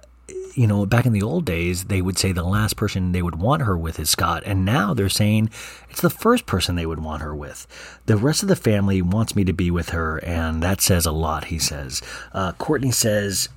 you 0.54 0.66
know, 0.66 0.84
back 0.86 1.06
in 1.06 1.12
the 1.12 1.22
old 1.22 1.44
days, 1.44 1.84
they 1.84 2.02
would 2.02 2.18
say 2.18 2.32
the 2.32 2.42
last 2.42 2.76
person 2.76 3.12
they 3.12 3.22
would 3.22 3.36
want 3.36 3.62
her 3.62 3.76
with 3.76 3.98
is 3.98 4.10
Scott. 4.10 4.42
And 4.44 4.64
now 4.64 4.94
they're 4.94 5.08
saying 5.08 5.50
it's 5.90 6.00
the 6.00 6.10
first 6.10 6.46
person 6.46 6.76
they 6.76 6.86
would 6.86 7.00
want 7.00 7.22
her 7.22 7.34
with. 7.34 7.66
The 8.06 8.16
rest 8.16 8.42
of 8.42 8.48
the 8.48 8.56
family 8.56 9.00
wants 9.02 9.34
me 9.34 9.44
to 9.44 9.52
be 9.52 9.70
with 9.70 9.90
her, 9.90 10.18
and 10.18 10.62
that 10.62 10.80
says 10.80 11.06
a 11.06 11.12
lot, 11.12 11.44
he 11.44 11.58
says. 11.58 12.02
Uh, 12.32 12.52
Kourtney 12.52 12.92
says, 12.92 13.48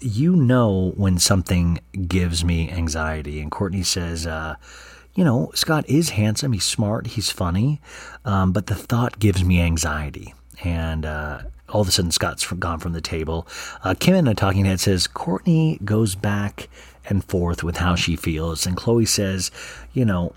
You 0.00 0.34
know 0.34 0.92
when 0.96 1.18
something 1.18 1.78
gives 2.08 2.44
me 2.44 2.70
anxiety. 2.70 3.40
And 3.40 3.50
Kourtney 3.50 3.84
says, 3.84 4.26
uh, 4.26 4.56
you 5.14 5.24
know, 5.24 5.50
Scott 5.54 5.88
is 5.88 6.10
handsome, 6.10 6.52
he's 6.52 6.64
smart, 6.64 7.06
he's 7.08 7.30
funny, 7.30 7.80
um, 8.24 8.52
but 8.52 8.66
the 8.66 8.74
thought 8.74 9.18
gives 9.18 9.44
me 9.44 9.60
anxiety. 9.60 10.34
And 10.64 11.04
uh, 11.04 11.42
all 11.72 11.80
of 11.80 11.88
a 11.88 11.90
sudden 11.90 12.10
Scott's 12.10 12.46
gone 12.46 12.78
from 12.78 12.92
the 12.92 13.00
table. 13.00 13.46
Uh, 13.82 13.94
Kim 13.98 14.14
in 14.14 14.28
a 14.28 14.34
talking 14.34 14.64
head 14.64 14.80
says 14.80 15.08
Kourtney 15.08 15.82
goes 15.84 16.14
back 16.14 16.68
and 17.08 17.24
forth 17.24 17.64
with 17.64 17.78
how 17.78 17.96
she 17.96 18.14
feels, 18.14 18.66
and 18.66 18.76
Khloé 18.76 19.08
says, 19.08 19.50
you 19.92 20.04
know, 20.04 20.34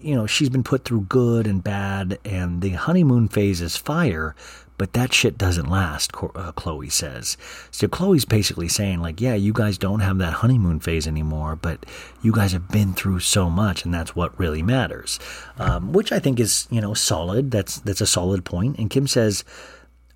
you 0.00 0.14
know 0.14 0.26
she's 0.26 0.48
been 0.48 0.64
put 0.64 0.84
through 0.84 1.02
good 1.02 1.46
and 1.46 1.62
bad, 1.62 2.18
and 2.24 2.62
the 2.62 2.70
honeymoon 2.70 3.28
phase 3.28 3.60
is 3.60 3.76
fire. 3.76 4.34
But 4.78 4.94
that 4.94 5.12
shit 5.12 5.36
doesn't 5.36 5.68
last, 5.68 6.14
uh, 6.14 6.52
Khloé 6.52 6.90
says. 6.90 7.36
So 7.70 7.86
Khloé's 7.86 8.24
basically 8.24 8.68
saying, 8.68 9.02
like, 9.02 9.20
yeah, 9.20 9.34
you 9.34 9.52
guys 9.52 9.76
don't 9.76 10.00
have 10.00 10.16
that 10.16 10.32
honeymoon 10.32 10.80
phase 10.80 11.06
anymore, 11.06 11.54
but 11.54 11.84
you 12.22 12.32
guys 12.32 12.52
have 12.52 12.70
been 12.70 12.94
through 12.94 13.20
so 13.20 13.50
much, 13.50 13.84
and 13.84 13.92
that's 13.92 14.16
what 14.16 14.40
really 14.40 14.62
matters. 14.62 15.20
Um, 15.58 15.92
which 15.92 16.12
I 16.12 16.18
think 16.18 16.40
is, 16.40 16.66
you 16.70 16.80
know, 16.80 16.94
solid. 16.94 17.50
That's 17.50 17.78
that's 17.80 18.00
a 18.00 18.06
solid 18.06 18.46
point. 18.46 18.78
And 18.78 18.88
Kim 18.88 19.06
says, 19.06 19.44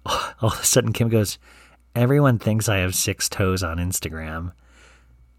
all 0.41 0.51
of 0.51 0.61
a 0.61 0.65
sudden 0.65 0.93
Kim 0.93 1.09
goes, 1.09 1.39
Everyone 1.95 2.41
thinks 2.41 2.69
I 2.69 2.79
have 2.79 2.95
six 2.95 3.29
toes 3.29 3.63
on 3.63 3.79
Instagram. 3.79 4.53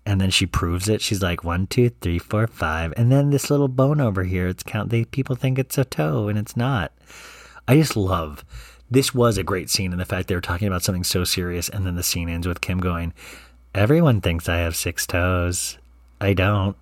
And 0.06 0.22
then 0.22 0.30
she 0.30 0.46
proves 0.46 0.88
it. 0.88 1.02
She's 1.02 1.22
like 1.22 1.44
one, 1.44 1.68
two, 1.68 1.90
three, 1.90 2.20
four, 2.20 2.48
five, 2.48 2.94
and 2.96 3.12
then 3.12 3.32
this 3.32 3.50
little 3.50 3.68
bone 3.68 4.00
over 4.00 4.24
here. 4.24 4.48
It's 4.48 4.62
count. 4.64 4.92
They 4.92 5.04
people 5.04 5.36
think 5.36 5.58
it's 5.58 5.80
a 5.80 5.84
toe, 5.84 6.28
and 6.28 6.38
it's 6.38 6.56
not. 6.56 6.92
I 7.68 7.76
just 7.76 7.98
love. 7.98 8.46
This 8.90 9.16
was 9.16 9.40
a 9.40 9.44
great 9.44 9.72
scene, 9.72 9.92
and 9.92 10.00
the 10.00 10.06
fact 10.06 10.28
they 10.28 10.36
were 10.36 10.42
talking 10.42 10.68
about 10.68 10.84
something 10.84 11.04
so 11.04 11.24
serious, 11.24 11.70
and 11.70 11.88
then 11.88 11.96
the 11.96 12.04
scene 12.04 12.30
ends 12.30 12.48
with 12.48 12.62
Kim 12.62 12.78
going, 12.78 13.14
"Everyone 13.74 14.22
thinks 14.22 14.48
I 14.48 14.58
have 14.58 14.76
six 14.76 15.08
toes." 15.08 15.80
I 16.26 16.34
don't. 16.34 16.76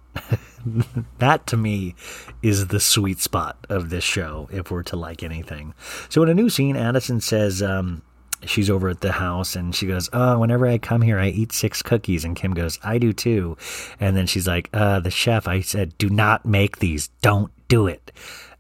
that 1.20 1.46
to 1.48 1.58
me 1.58 1.96
is 2.42 2.68
the 2.68 2.80
sweet 2.80 3.20
spot 3.20 3.58
of 3.70 3.90
this 3.90 4.04
show, 4.04 4.48
if 4.52 4.72
we're 4.72 4.84
to 4.84 4.96
like 4.96 5.24
anything. 5.24 5.74
So 6.10 6.24
in 6.24 6.30
a 6.30 6.34
new 6.34 6.50
scene, 6.50 6.76
Addison 6.76 7.20
says 7.20 7.62
um, 7.62 8.02
she's 8.46 8.70
over 8.70 8.90
at 8.90 9.02
the 9.02 9.12
house 9.12 9.56
and 9.56 9.76
she 9.76 9.86
goes, 9.88 10.10
Oh, 10.14 10.40
whenever 10.40 10.66
I 10.66 10.78
come 10.78 11.02
here, 11.02 11.20
I 11.20 11.28
eat 11.28 11.52
six 11.52 11.82
cookies. 11.82 12.24
And 12.24 12.36
Kim 12.36 12.54
goes, 12.54 12.80
I 12.84 12.98
do 12.98 13.14
too. 13.14 13.58
And 14.00 14.16
then 14.16 14.28
she's 14.28 14.48
like, 14.48 14.70
uh, 14.74 15.00
The 15.00 15.12
chef, 15.12 15.48
I 15.48 15.62
said, 15.62 15.98
do 15.98 16.10
not 16.10 16.46
make 16.46 16.80
these. 16.80 17.10
Don't 17.22 17.52
do 17.68 17.88
it. 17.88 18.12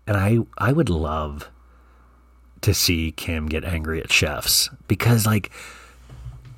And 0.06 0.18
I, 0.18 0.40
I 0.58 0.74
would 0.74 0.90
love 0.90 1.50
to 2.62 2.74
see 2.74 3.12
Kim 3.12 3.48
get 3.48 3.64
angry 3.64 4.02
at 4.02 4.12
chefs 4.12 4.70
because, 4.88 5.26
like, 5.26 5.52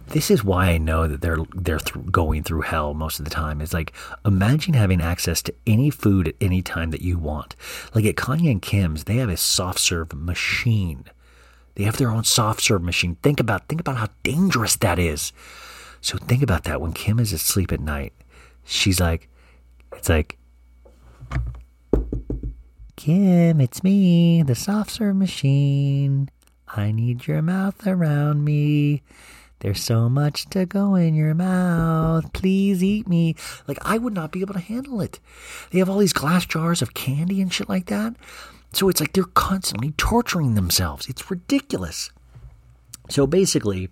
this 0.07 0.29
is 0.29 0.43
why 0.43 0.67
I 0.67 0.77
know 0.77 1.07
that 1.07 1.21
they're 1.21 1.39
they're 1.53 1.79
th- 1.79 2.11
going 2.11 2.43
through 2.43 2.61
hell 2.61 2.93
most 2.93 3.19
of 3.19 3.25
the 3.25 3.31
time. 3.31 3.61
Is 3.61 3.73
like 3.73 3.93
imagine 4.23 4.73
having 4.73 5.01
access 5.01 5.41
to 5.43 5.53
any 5.65 5.89
food 5.89 6.27
at 6.27 6.35
any 6.39 6.61
time 6.61 6.91
that 6.91 7.01
you 7.01 7.17
want. 7.17 7.55
Like 7.93 8.05
at 8.05 8.15
Kanye 8.15 8.51
and 8.51 8.61
Kim's, 8.61 9.05
they 9.05 9.17
have 9.17 9.29
a 9.29 9.37
soft 9.37 9.79
serve 9.79 10.13
machine. 10.13 11.05
They 11.75 11.83
have 11.83 11.97
their 11.97 12.11
own 12.11 12.23
soft 12.23 12.61
serve 12.61 12.83
machine. 12.83 13.15
Think 13.21 13.39
about 13.39 13.67
think 13.67 13.81
about 13.81 13.97
how 13.97 14.07
dangerous 14.23 14.75
that 14.77 14.99
is. 14.99 15.33
So 16.01 16.17
think 16.17 16.43
about 16.43 16.65
that 16.65 16.81
when 16.81 16.93
Kim 16.93 17.19
is 17.19 17.33
asleep 17.33 17.71
at 17.71 17.79
night. 17.79 18.13
She's 18.63 18.99
like, 18.99 19.27
it's 19.95 20.09
like, 20.09 20.37
Kim, 22.95 23.59
it's 23.59 23.83
me, 23.83 24.43
the 24.43 24.55
soft 24.55 24.91
serve 24.91 25.15
machine. 25.15 26.29
I 26.67 26.91
need 26.91 27.27
your 27.27 27.41
mouth 27.41 27.87
around 27.87 28.43
me. 28.43 29.03
There's 29.65 29.81
so 29.81 30.07
much 30.09 30.45
to 30.51 30.67
go 30.67 30.93
in 30.93 31.15
your 31.15 31.33
mouth. 31.33 32.31
Please 32.33 32.83
eat 32.83 33.07
me. 33.07 33.35
Like, 33.67 33.79
I 33.81 33.97
would 33.97 34.13
not 34.13 34.31
be 34.31 34.41
able 34.41 34.53
to 34.53 34.59
handle 34.59 35.01
it. 35.01 35.19
They 35.71 35.79
have 35.79 35.89
all 35.89 35.97
these 35.97 36.13
glass 36.13 36.45
jars 36.45 36.83
of 36.83 36.93
candy 36.93 37.41
and 37.41 37.51
shit 37.51 37.67
like 37.67 37.87
that. 37.87 38.15
So 38.73 38.89
it's 38.89 38.99
like 38.99 39.13
they're 39.13 39.23
constantly 39.23 39.93
torturing 39.97 40.53
themselves. 40.53 41.09
It's 41.09 41.31
ridiculous. 41.31 42.11
So 43.09 43.25
basically, 43.25 43.89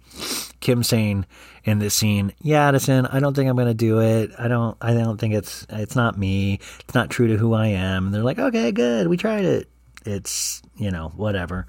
Kim 0.59 0.83
saying 0.83 1.25
in 1.63 1.79
this 1.79 1.95
scene, 1.95 2.33
"Yeah, 2.39 2.67
Addison, 2.67 3.07
I 3.07 3.19
don't 3.19 3.33
think 3.35 3.49
I'm 3.49 3.57
to 3.57 3.73
do 3.73 3.99
it. 3.99 4.29
I 4.37 4.47
don't. 4.47 4.77
I 4.79 4.93
don't 4.93 5.19
think 5.19 5.33
it's. 5.33 5.65
It's 5.71 5.95
not 5.95 6.19
me. 6.19 6.59
It's 6.81 6.93
not 6.93 7.09
true 7.09 7.29
to 7.29 7.37
who 7.37 7.53
I 7.53 7.69
am." 7.69 8.05
And 8.05 8.13
they're 8.13 8.21
like, 8.21 8.37
"Okay, 8.37 8.71
good. 8.71 9.07
We 9.07 9.17
tried 9.17 9.45
it. 9.45 9.69
It's 10.05 10.61
you 10.75 10.91
know 10.91 11.11
whatever." 11.15 11.65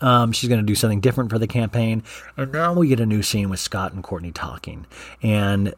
Um, 0.00 0.32
she's 0.32 0.48
going 0.48 0.60
to 0.60 0.66
do 0.66 0.74
something 0.74 1.00
different 1.00 1.30
for 1.30 1.38
the 1.38 1.46
campaign, 1.46 2.02
and 2.36 2.52
now 2.52 2.72
we 2.72 2.88
get 2.88 3.00
a 3.00 3.06
new 3.06 3.22
scene 3.22 3.50
with 3.50 3.60
Scott 3.60 3.92
and 3.92 4.02
Kourtney 4.04 4.32
talking, 4.32 4.86
and 5.22 5.74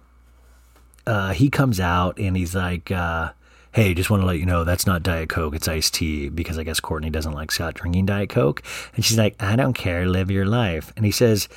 uh, 1.07 1.33
he 1.33 1.51
comes 1.51 1.81
out 1.81 2.19
and 2.19 2.37
he's 2.37 2.55
like. 2.55 2.91
Uh, 2.91 3.33
hey, 3.73 3.95
just 3.95 4.11
want 4.11 4.21
to 4.21 4.27
let 4.27 4.39
you 4.39 4.45
know 4.45 4.65
that's 4.65 4.85
not 4.85 5.01
Diet 5.01 5.29
Coke, 5.29 5.55
it's 5.55 5.69
iced 5.69 5.95
tea, 5.95 6.29
because 6.29 6.59
I 6.59 6.65
guess 6.65 6.81
Kourtney 6.81 7.13
doesn't 7.13 7.33
like 7.33 7.53
Scott 7.53 7.75
drinking 7.75 8.07
Diet 8.07 8.29
Coke. 8.29 8.65
And 8.97 9.05
she's 9.05 9.17
like, 9.17 9.41
I 9.41 9.55
don't 9.55 9.75
care, 9.75 10.07
live 10.07 10.29
your 10.29 10.45
life. 10.45 10.93
And 10.97 11.05
he 11.05 11.13
says, 11.13 11.49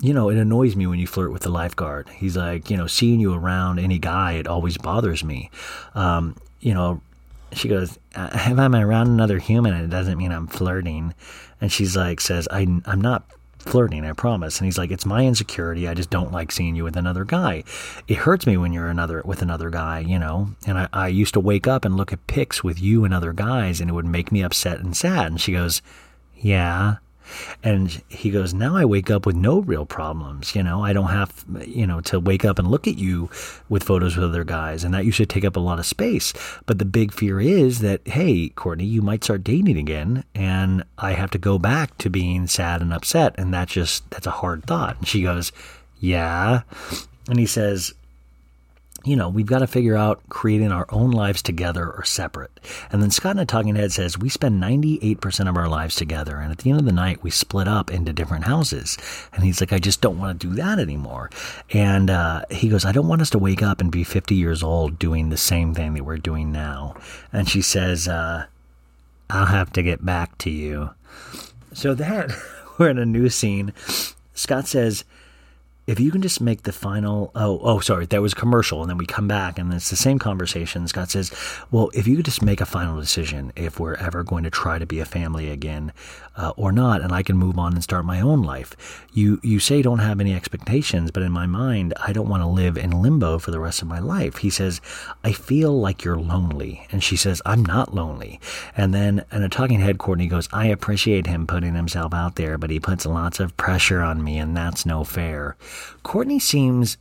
you 0.00 0.12
know, 0.12 0.30
it 0.30 0.36
annoys 0.36 0.74
me 0.74 0.88
when 0.88 0.98
you 0.98 1.06
flirt 1.06 1.30
with 1.30 1.42
the 1.42 1.48
lifeguard. 1.48 2.08
He's 2.08 2.36
like, 2.36 2.70
you 2.70 2.76
know, 2.76 2.88
seeing 2.88 3.20
you 3.20 3.34
around 3.34 3.78
any 3.78 4.00
guy, 4.00 4.32
it 4.32 4.48
always 4.48 4.78
bothers 4.78 5.22
me. 5.22 5.48
Um, 5.94 6.36
you 6.58 6.74
know, 6.74 7.02
she 7.52 7.68
goes, 7.68 7.98
if 8.16 8.58
I'm 8.58 8.74
around 8.74 9.06
another 9.06 9.38
human, 9.38 9.74
it 9.74 9.90
doesn't 9.90 10.18
mean 10.18 10.32
I'm 10.32 10.48
flirting. 10.48 11.14
And 11.60 11.70
she's 11.70 11.96
like, 11.96 12.20
says, 12.20 12.48
I, 12.50 12.66
I'm 12.86 13.00
not 13.00 13.24
flirting, 13.58 14.04
I 14.06 14.12
promise. 14.12 14.58
And 14.58 14.64
he's 14.64 14.78
like, 14.78 14.90
it's 14.90 15.06
my 15.06 15.26
insecurity. 15.26 15.86
I 15.86 15.94
just 15.94 16.10
don't 16.10 16.32
like 16.32 16.50
seeing 16.50 16.74
you 16.74 16.84
with 16.84 16.96
another 16.96 17.24
guy. 17.24 17.64
It 18.08 18.16
hurts 18.16 18.46
me 18.46 18.56
when 18.56 18.72
you're 18.72 18.88
another 18.88 19.22
with 19.24 19.42
another 19.42 19.70
guy, 19.70 20.00
you 20.00 20.18
know. 20.18 20.50
And 20.66 20.78
I, 20.78 20.88
I 20.92 21.08
used 21.08 21.34
to 21.34 21.40
wake 21.40 21.66
up 21.66 21.84
and 21.84 21.96
look 21.96 22.12
at 22.12 22.26
pics 22.26 22.64
with 22.64 22.80
you 22.80 23.04
and 23.04 23.12
other 23.12 23.32
guys, 23.32 23.80
and 23.80 23.90
it 23.90 23.92
would 23.92 24.06
make 24.06 24.32
me 24.32 24.42
upset 24.42 24.80
and 24.80 24.96
sad. 24.96 25.26
And 25.26 25.40
she 25.40 25.52
goes, 25.52 25.82
yeah. 26.36 26.96
And 27.62 28.02
he 28.08 28.30
goes, 28.30 28.54
Now 28.54 28.76
I 28.76 28.84
wake 28.84 29.10
up 29.10 29.26
with 29.26 29.36
no 29.36 29.60
real 29.60 29.86
problems. 29.86 30.54
You 30.54 30.62
know, 30.62 30.82
I 30.84 30.92
don't 30.92 31.10
have, 31.10 31.44
you 31.66 31.86
know, 31.86 32.00
to 32.02 32.20
wake 32.20 32.44
up 32.44 32.58
and 32.58 32.68
look 32.68 32.86
at 32.86 32.98
you 32.98 33.30
with 33.68 33.84
photos 33.84 34.16
with 34.16 34.24
other 34.24 34.44
guys. 34.44 34.84
And 34.84 34.94
that 34.94 35.04
used 35.04 35.18
to 35.18 35.26
take 35.26 35.44
up 35.44 35.56
a 35.56 35.60
lot 35.60 35.78
of 35.78 35.86
space. 35.86 36.32
But 36.66 36.78
the 36.78 36.84
big 36.84 37.12
fear 37.12 37.40
is 37.40 37.80
that, 37.80 38.06
hey, 38.06 38.50
Kourtney, 38.50 38.88
you 38.88 39.02
might 39.02 39.24
start 39.24 39.44
dating 39.44 39.78
again. 39.78 40.24
And 40.34 40.84
I 40.98 41.12
have 41.12 41.30
to 41.32 41.38
go 41.38 41.58
back 41.58 41.96
to 41.98 42.10
being 42.10 42.46
sad 42.46 42.82
and 42.82 42.92
upset. 42.92 43.34
And 43.38 43.52
that 43.54 43.68
just, 43.68 44.08
that's 44.10 44.26
a 44.26 44.30
hard 44.30 44.64
thought. 44.64 44.98
And 44.98 45.08
she 45.08 45.22
goes, 45.22 45.52
Yeah. 45.98 46.62
And 47.28 47.38
he 47.38 47.46
says, 47.46 47.94
you 49.04 49.16
know, 49.16 49.28
we've 49.28 49.46
got 49.46 49.60
to 49.60 49.66
figure 49.66 49.96
out 49.96 50.20
creating 50.28 50.72
our 50.72 50.86
own 50.90 51.10
lives 51.10 51.40
together 51.40 51.90
or 51.90 52.04
separate. 52.04 52.50
And 52.92 53.02
then 53.02 53.10
Scott 53.10 53.36
in 53.36 53.38
a 53.38 53.46
Talking 53.46 53.76
Head 53.76 53.92
says, 53.92 54.18
we 54.18 54.28
spend 54.28 54.62
98% 54.62 55.48
of 55.48 55.56
our 55.56 55.68
lives 55.68 55.94
together. 55.94 56.36
And 56.36 56.52
at 56.52 56.58
the 56.58 56.70
end 56.70 56.80
of 56.80 56.84
the 56.84 56.92
night, 56.92 57.22
we 57.22 57.30
split 57.30 57.66
up 57.66 57.90
into 57.90 58.12
different 58.12 58.44
houses. 58.44 58.98
And 59.32 59.42
he's 59.42 59.60
like, 59.60 59.72
I 59.72 59.78
just 59.78 60.00
don't 60.00 60.18
want 60.18 60.38
to 60.38 60.48
do 60.48 60.54
that 60.56 60.78
anymore. 60.78 61.30
And 61.70 62.10
uh, 62.10 62.42
he 62.50 62.68
goes, 62.68 62.84
I 62.84 62.92
don't 62.92 63.08
want 63.08 63.22
us 63.22 63.30
to 63.30 63.38
wake 63.38 63.62
up 63.62 63.80
and 63.80 63.90
be 63.90 64.04
50 64.04 64.34
years 64.34 64.62
old 64.62 64.98
doing 64.98 65.30
the 65.30 65.36
same 65.36 65.74
thing 65.74 65.94
that 65.94 66.04
we're 66.04 66.18
doing 66.18 66.52
now. 66.52 66.94
And 67.32 67.48
she 67.48 67.62
says, 67.62 68.06
uh, 68.06 68.46
I'll 69.30 69.46
have 69.46 69.72
to 69.72 69.82
get 69.82 70.04
back 70.04 70.36
to 70.38 70.50
you. 70.50 70.90
So 71.72 71.94
that, 71.94 72.30
we're 72.78 72.90
in 72.90 72.98
a 72.98 73.06
new 73.06 73.30
scene. 73.30 73.72
Scott 74.34 74.66
says, 74.66 75.04
if 75.90 75.98
you 75.98 76.12
can 76.12 76.22
just 76.22 76.40
make 76.40 76.62
the 76.62 76.72
final 76.72 77.32
oh 77.34 77.58
oh 77.64 77.80
sorry 77.80 78.06
that 78.06 78.22
was 78.22 78.32
commercial 78.32 78.80
and 78.80 78.88
then 78.88 78.96
we 78.96 79.04
come 79.04 79.26
back 79.26 79.58
and 79.58 79.74
it's 79.74 79.90
the 79.90 79.96
same 79.96 80.20
conversation 80.20 80.86
scott 80.86 81.10
says 81.10 81.32
well 81.72 81.90
if 81.94 82.06
you 82.06 82.14
could 82.14 82.24
just 82.24 82.42
make 82.42 82.60
a 82.60 82.66
final 82.66 83.00
decision 83.00 83.52
if 83.56 83.80
we're 83.80 83.96
ever 83.96 84.22
going 84.22 84.44
to 84.44 84.50
try 84.50 84.78
to 84.78 84.86
be 84.86 85.00
a 85.00 85.04
family 85.04 85.50
again 85.50 85.92
uh, 86.36 86.52
or 86.56 86.70
not 86.70 87.02
and 87.02 87.12
i 87.12 87.22
can 87.24 87.36
move 87.36 87.58
on 87.58 87.72
and 87.74 87.82
start 87.82 88.04
my 88.04 88.20
own 88.20 88.42
life. 88.42 89.06
You 89.12 89.40
you 89.42 89.58
say 89.58 89.82
don't 89.82 89.98
have 89.98 90.20
any 90.20 90.32
expectations 90.32 91.10
but 91.10 91.22
in 91.22 91.32
my 91.32 91.46
mind 91.46 91.92
i 92.00 92.12
don't 92.12 92.28
want 92.28 92.42
to 92.42 92.46
live 92.46 92.76
in 92.78 93.02
limbo 93.02 93.38
for 93.38 93.50
the 93.50 93.58
rest 93.58 93.82
of 93.82 93.88
my 93.88 93.98
life. 93.98 94.38
He 94.38 94.50
says 94.50 94.80
i 95.24 95.32
feel 95.32 95.78
like 95.78 96.04
you're 96.04 96.16
lonely. 96.16 96.86
And 96.92 97.02
she 97.02 97.16
says 97.16 97.42
i'm 97.44 97.64
not 97.64 97.94
lonely. 97.94 98.40
And 98.76 98.94
then 98.94 99.24
in 99.32 99.42
a 99.42 99.48
talking 99.48 99.80
head 99.80 99.98
kourtney 99.98 100.30
goes 100.30 100.48
i 100.52 100.66
appreciate 100.66 101.26
him 101.26 101.46
putting 101.46 101.74
himself 101.74 102.14
out 102.14 102.36
there 102.36 102.56
but 102.56 102.70
he 102.70 102.78
puts 102.78 103.06
lots 103.06 103.40
of 103.40 103.56
pressure 103.56 104.00
on 104.00 104.22
me 104.22 104.38
and 104.38 104.56
that's 104.56 104.86
no 104.86 105.02
fair 105.02 105.56
Kourtney 106.04 106.40
seems 106.40 106.96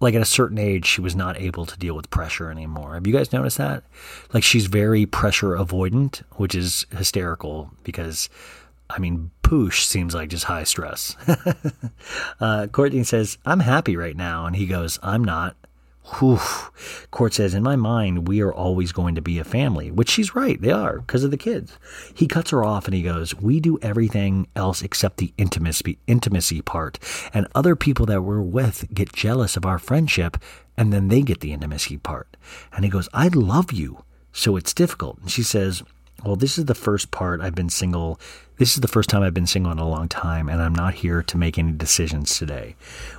like 0.00 0.14
at 0.14 0.22
a 0.22 0.26
certain 0.26 0.58
age 0.58 0.84
she 0.84 1.00
was 1.00 1.16
not 1.16 1.40
able 1.40 1.64
to 1.66 1.78
deal 1.78 1.94
with 1.94 2.10
pressure 2.10 2.50
anymore. 2.50 2.94
Have 2.94 3.06
you 3.06 3.12
guys 3.12 3.32
noticed 3.32 3.58
that? 3.58 3.84
Like 4.32 4.42
she's 4.42 4.66
very 4.66 5.06
pressure 5.06 5.56
avoidant, 5.56 6.22
which 6.32 6.54
is 6.54 6.86
hysterical 6.96 7.70
because 7.82 8.28
I 8.90 8.98
mean 8.98 9.30
Poosh 9.42 9.84
seems 9.84 10.14
like 10.14 10.28
just 10.28 10.44
high 10.44 10.64
stress. 10.64 11.16
uh, 12.40 12.66
Kourtney 12.66 13.06
says, 13.06 13.38
I'm 13.46 13.60
happy 13.60 13.96
right 13.96 14.16
now. 14.16 14.44
And 14.46 14.56
he 14.56 14.66
goes, 14.66 14.98
I'm 15.02 15.22
not. 15.22 15.56
Whew. 16.14 16.38
Court 17.10 17.34
says, 17.34 17.52
In 17.52 17.64
my 17.64 17.74
mind, 17.74 18.28
we 18.28 18.40
are 18.40 18.52
always 18.52 18.92
going 18.92 19.16
to 19.16 19.20
be 19.20 19.38
a 19.38 19.44
family, 19.44 19.90
which 19.90 20.08
she's 20.08 20.36
right. 20.36 20.60
They 20.60 20.70
are 20.70 21.00
because 21.00 21.24
of 21.24 21.32
the 21.32 21.36
kids. 21.36 21.78
He 22.14 22.28
cuts 22.28 22.50
her 22.50 22.64
off 22.64 22.86
and 22.86 22.94
he 22.94 23.02
goes, 23.02 23.34
We 23.34 23.58
do 23.58 23.78
everything 23.82 24.46
else 24.54 24.82
except 24.82 25.16
the 25.16 25.32
intimacy, 25.36 25.98
intimacy 26.06 26.62
part. 26.62 26.98
And 27.34 27.48
other 27.54 27.74
people 27.74 28.06
that 28.06 28.22
we're 28.22 28.40
with 28.40 28.92
get 28.94 29.12
jealous 29.12 29.56
of 29.56 29.66
our 29.66 29.78
friendship 29.78 30.36
and 30.76 30.92
then 30.92 31.08
they 31.08 31.22
get 31.22 31.40
the 31.40 31.52
intimacy 31.52 31.96
part. 31.96 32.36
And 32.72 32.84
he 32.84 32.90
goes, 32.90 33.08
I 33.12 33.28
love 33.28 33.72
you. 33.72 34.04
So 34.32 34.56
it's 34.56 34.74
difficult. 34.74 35.18
And 35.18 35.30
she 35.30 35.42
says, 35.42 35.82
well, 36.26 36.36
this 36.36 36.58
is 36.58 36.64
the 36.64 36.74
first 36.74 37.10
part 37.10 37.40
I've 37.40 37.54
been 37.54 37.68
single. 37.68 38.20
This 38.58 38.74
is 38.74 38.80
the 38.80 38.88
first 38.88 39.08
time 39.08 39.22
I've 39.22 39.34
been 39.34 39.46
single 39.46 39.70
in 39.72 39.78
a 39.78 39.88
long 39.88 40.08
time, 40.08 40.48
and 40.48 40.60
I'm 40.60 40.74
not 40.74 40.94
here 40.94 41.22
to 41.22 41.38
make 41.38 41.58
any 41.58 41.72
decisions 41.72 42.36
today. 42.36 42.74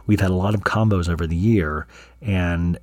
We've 0.05 0.20
had 0.20 0.32
a 0.32 0.36
lot 0.36 0.53
of 0.53 0.62
combos 0.62 1.08
over 1.08 1.26
the 1.26 1.36
year, 1.36 1.88
and 2.22 2.78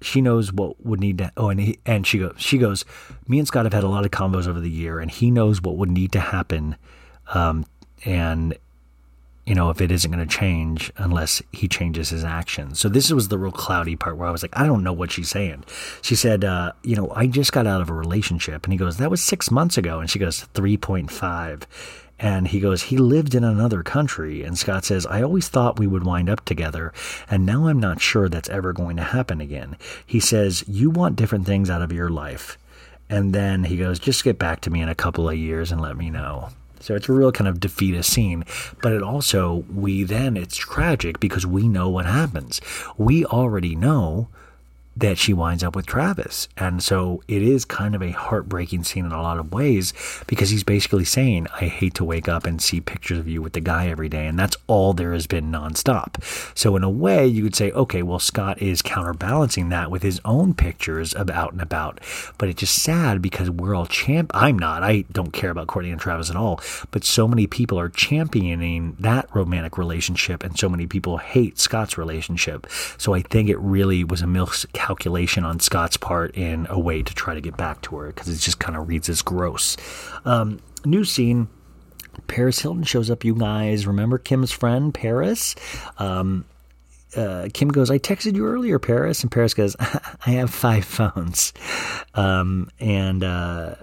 she 0.00 0.20
knows 0.20 0.52
what 0.52 0.84
would 0.84 1.00
need 1.00 1.18
to. 1.18 1.32
Oh, 1.36 1.48
and 1.48 1.60
he, 1.60 1.78
and 1.84 2.06
she 2.06 2.18
goes. 2.18 2.34
She 2.36 2.58
goes. 2.58 2.84
Me 3.26 3.38
and 3.38 3.48
Scott 3.48 3.64
have 3.64 3.72
had 3.72 3.84
a 3.84 3.88
lot 3.88 4.04
of 4.04 4.10
combos 4.10 4.46
over 4.46 4.60
the 4.60 4.70
year, 4.70 5.00
and 5.00 5.10
he 5.10 5.30
knows 5.30 5.60
what 5.60 5.76
would 5.76 5.90
need 5.90 6.12
to 6.12 6.20
happen, 6.20 6.76
um, 7.34 7.66
and 8.04 8.56
you 9.46 9.54
know, 9.54 9.70
if 9.70 9.80
it 9.80 9.92
isn't 9.92 10.10
going 10.10 10.26
to 10.26 10.36
change 10.36 10.92
unless 10.96 11.40
he 11.52 11.68
changes 11.68 12.10
his 12.10 12.24
actions. 12.24 12.80
So 12.80 12.88
this 12.88 13.12
was 13.12 13.28
the 13.28 13.38
real 13.38 13.52
cloudy 13.52 13.94
part 13.94 14.16
where 14.16 14.26
I 14.26 14.32
was 14.32 14.42
like, 14.42 14.58
I 14.58 14.66
don't 14.66 14.82
know 14.82 14.92
what 14.92 15.12
she's 15.12 15.30
saying. 15.30 15.64
She 16.02 16.16
said, 16.16 16.44
uh, 16.44 16.72
you 16.82 16.96
know, 16.96 17.12
I 17.14 17.28
just 17.28 17.52
got 17.52 17.66
out 17.66 17.80
of 17.80 17.88
a 17.88 17.94
relationship. 17.94 18.64
And 18.64 18.72
he 18.72 18.78
goes, 18.78 18.96
that 18.96 19.10
was 19.10 19.22
six 19.22 19.50
months 19.50 19.78
ago. 19.78 20.00
And 20.00 20.10
she 20.10 20.18
goes, 20.18 20.46
3.5. 20.54 21.62
And 22.18 22.48
he 22.48 22.58
goes, 22.58 22.84
he 22.84 22.96
lived 22.96 23.36
in 23.36 23.44
another 23.44 23.84
country. 23.84 24.42
And 24.42 24.58
Scott 24.58 24.84
says, 24.84 25.06
I 25.06 25.22
always 25.22 25.48
thought 25.48 25.78
we 25.78 25.86
would 25.86 26.04
wind 26.04 26.28
up 26.28 26.44
together. 26.44 26.92
And 27.30 27.46
now 27.46 27.68
I'm 27.68 27.78
not 27.78 28.00
sure 28.00 28.28
that's 28.28 28.48
ever 28.48 28.72
going 28.72 28.96
to 28.96 29.04
happen 29.04 29.40
again. 29.40 29.76
He 30.04 30.18
says, 30.18 30.64
you 30.66 30.90
want 30.90 31.14
different 31.14 31.46
things 31.46 31.70
out 31.70 31.82
of 31.82 31.92
your 31.92 32.08
life. 32.08 32.58
And 33.08 33.32
then 33.32 33.64
he 33.64 33.76
goes, 33.76 34.00
just 34.00 34.24
get 34.24 34.38
back 34.38 34.60
to 34.62 34.70
me 34.70 34.80
in 34.80 34.88
a 34.88 34.94
couple 34.94 35.28
of 35.28 35.36
years 35.36 35.70
and 35.70 35.80
let 35.80 35.96
me 35.96 36.10
know. 36.10 36.48
So 36.86 36.94
it's 36.94 37.08
a 37.08 37.12
real 37.12 37.32
kind 37.32 37.48
of 37.48 37.58
defeatist 37.58 38.12
scene, 38.12 38.44
but 38.80 38.92
it 38.92 39.02
also, 39.02 39.64
we 39.74 40.04
then, 40.04 40.36
it's 40.36 40.56
tragic 40.56 41.18
because 41.18 41.44
we 41.44 41.66
know 41.66 41.88
what 41.90 42.06
happens. 42.06 42.60
We 42.96 43.24
already 43.24 43.74
know 43.74 44.28
that 44.96 45.18
she 45.18 45.34
winds 45.34 45.62
up 45.62 45.76
with 45.76 45.86
Travis. 45.86 46.48
And 46.56 46.82
so 46.82 47.22
it 47.28 47.42
is 47.42 47.64
kind 47.64 47.94
of 47.94 48.02
a 48.02 48.12
heartbreaking 48.12 48.84
scene 48.84 49.04
in 49.04 49.12
a 49.12 49.20
lot 49.20 49.38
of 49.38 49.52
ways 49.52 49.92
because 50.26 50.50
he's 50.50 50.64
basically 50.64 51.04
saying, 51.04 51.46
I 51.60 51.66
hate 51.66 51.94
to 51.94 52.04
wake 52.04 52.28
up 52.28 52.46
and 52.46 52.62
see 52.62 52.80
pictures 52.80 53.18
of 53.18 53.28
you 53.28 53.42
with 53.42 53.52
the 53.52 53.60
guy 53.60 53.88
every 53.88 54.08
day. 54.08 54.26
And 54.26 54.38
that's 54.38 54.56
all 54.66 54.94
there 54.94 55.12
has 55.12 55.26
been 55.26 55.52
nonstop. 55.52 56.22
So, 56.56 56.76
in 56.76 56.82
a 56.82 56.90
way, 56.90 57.26
you 57.26 57.42
could 57.42 57.54
say, 57.54 57.70
okay, 57.72 58.02
well, 58.02 58.18
Scott 58.18 58.60
is 58.62 58.80
counterbalancing 58.80 59.68
that 59.68 59.90
with 59.90 60.02
his 60.02 60.20
own 60.24 60.54
pictures 60.54 61.12
of 61.12 61.28
out 61.28 61.52
and 61.52 61.60
about. 61.60 62.00
But 62.38 62.48
it's 62.48 62.60
just 62.60 62.82
sad 62.82 63.20
because 63.20 63.50
we're 63.50 63.74
all 63.74 63.86
champ. 63.86 64.30
I'm 64.34 64.58
not. 64.58 64.82
I 64.82 65.04
don't 65.12 65.32
care 65.32 65.50
about 65.50 65.66
Kourtney 65.66 65.92
and 65.92 66.00
Travis 66.00 66.30
at 66.30 66.36
all. 66.36 66.60
But 66.90 67.04
so 67.04 67.28
many 67.28 67.46
people 67.46 67.78
are 67.78 67.90
championing 67.90 68.96
that 69.00 69.28
romantic 69.34 69.76
relationship, 69.76 70.42
and 70.42 70.58
so 70.58 70.68
many 70.68 70.86
people 70.86 71.18
hate 71.18 71.58
Scott's 71.58 71.98
relationship. 71.98 72.66
So 72.96 73.12
I 73.12 73.20
think 73.20 73.50
it 73.50 73.58
really 73.58 74.02
was 74.02 74.22
a 74.22 74.26
miscalculation 74.26 74.85
on 75.44 75.60
Scott's 75.60 75.96
part 75.96 76.34
in 76.36 76.66
a 76.70 76.78
way 76.78 77.02
to 77.02 77.14
try 77.14 77.34
to 77.34 77.40
get 77.40 77.56
back 77.56 77.82
to 77.82 77.96
her 77.96 78.06
because 78.08 78.28
it 78.28 78.38
just 78.38 78.58
kind 78.58 78.76
of 78.76 78.88
reads 78.88 79.08
as 79.08 79.22
gross. 79.22 79.76
Um, 80.24 80.60
new 80.84 81.04
scene. 81.04 81.48
Paris 82.28 82.60
Hilton 82.60 82.84
shows 82.84 83.10
up, 83.10 83.24
you 83.24 83.34
guys. 83.34 83.86
Remember 83.86 84.18
Kim's 84.18 84.50
friend, 84.50 84.92
Paris? 84.92 85.54
Um, 85.98 86.46
uh, 87.14 87.48
Kim 87.52 87.68
goes, 87.68 87.90
I 87.90 87.98
texted 87.98 88.34
you 88.36 88.46
earlier, 88.46 88.78
Paris. 88.78 89.22
And 89.22 89.30
Paris 89.30 89.54
goes, 89.54 89.76
I 89.80 90.30
have 90.30 90.50
five 90.50 90.84
phones. 90.84 91.52
Um, 92.14 92.70
and 92.80 93.22
uh, 93.22 93.76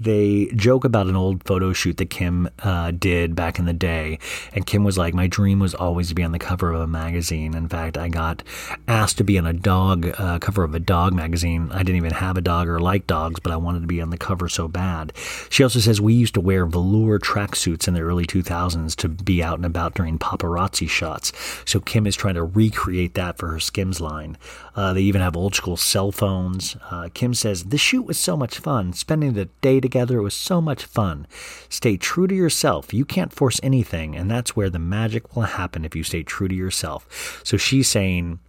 they 0.00 0.46
joke 0.56 0.84
about 0.84 1.06
an 1.06 1.14
old 1.14 1.44
photo 1.44 1.74
shoot 1.74 1.98
that 1.98 2.08
Kim 2.08 2.48
uh, 2.60 2.90
did 2.90 3.36
back 3.36 3.58
in 3.58 3.66
the 3.66 3.74
day. 3.74 4.18
And 4.54 4.66
Kim 4.66 4.82
was 4.82 4.96
like, 4.96 5.12
My 5.12 5.26
dream 5.26 5.58
was 5.58 5.74
always 5.74 6.08
to 6.08 6.14
be 6.14 6.22
on 6.22 6.32
the 6.32 6.38
cover 6.38 6.72
of 6.72 6.80
a 6.80 6.86
magazine. 6.86 7.54
In 7.54 7.68
fact, 7.68 7.98
I 7.98 8.08
got 8.08 8.42
asked 8.88 9.18
to 9.18 9.24
be 9.24 9.38
on 9.38 9.46
a 9.46 9.52
dog 9.52 10.10
uh, 10.18 10.38
cover 10.38 10.64
of 10.64 10.74
a 10.74 10.80
dog 10.80 11.12
magazine. 11.12 11.70
I 11.72 11.82
didn't 11.82 11.96
even 11.96 12.12
have 12.12 12.38
a 12.38 12.40
dog 12.40 12.66
or 12.66 12.80
like 12.80 13.06
dogs, 13.06 13.40
but 13.40 13.52
I 13.52 13.56
wanted 13.56 13.80
to 13.80 13.86
be 13.86 14.00
on 14.00 14.08
the 14.08 14.16
cover 14.16 14.48
so 14.48 14.68
bad. 14.68 15.12
She 15.50 15.62
also 15.62 15.80
says, 15.80 16.00
We 16.00 16.14
used 16.14 16.34
to 16.34 16.40
wear 16.40 16.64
velour 16.64 17.18
tracksuits 17.18 17.86
in 17.86 17.92
the 17.92 18.00
early 18.00 18.24
2000s 18.24 18.96
to 18.96 19.08
be 19.08 19.42
out 19.42 19.58
and 19.58 19.66
about 19.66 19.94
during 19.94 20.18
paparazzi 20.18 20.88
shots. 20.88 21.32
So 21.66 21.78
Kim 21.78 22.06
is 22.06 22.16
trying 22.16 22.34
to 22.36 22.44
recreate 22.44 23.14
that 23.14 23.36
for 23.36 23.48
her 23.48 23.60
Skims 23.60 24.00
line. 24.00 24.38
Uh, 24.74 24.94
they 24.94 25.02
even 25.02 25.20
have 25.20 25.36
old 25.36 25.54
school 25.54 25.76
cell 25.76 26.10
phones. 26.10 26.76
Uh, 26.90 27.10
Kim 27.12 27.34
says, 27.34 27.64
The 27.64 27.76
shoot 27.76 28.02
was 28.02 28.18
so 28.18 28.34
much 28.34 28.58
fun. 28.58 28.94
Spending 28.94 29.34
the 29.34 29.46
day 29.60 29.78
together, 29.78 29.89
it 30.18 30.22
was 30.22 30.34
so 30.34 30.60
much 30.60 30.84
fun. 30.84 31.26
Stay 31.68 31.96
true 31.96 32.26
to 32.26 32.34
yourself. 32.34 32.94
You 32.94 33.04
can't 33.04 33.32
force 33.32 33.60
anything, 33.62 34.16
and 34.16 34.30
that's 34.30 34.56
where 34.56 34.70
the 34.70 34.78
magic 34.78 35.34
will 35.34 35.42
happen 35.42 35.84
if 35.84 35.94
you 35.96 36.04
stay 36.04 36.22
true 36.22 36.48
to 36.48 36.54
yourself. 36.54 37.42
So 37.44 37.56
she's 37.56 37.88
saying 37.88 38.40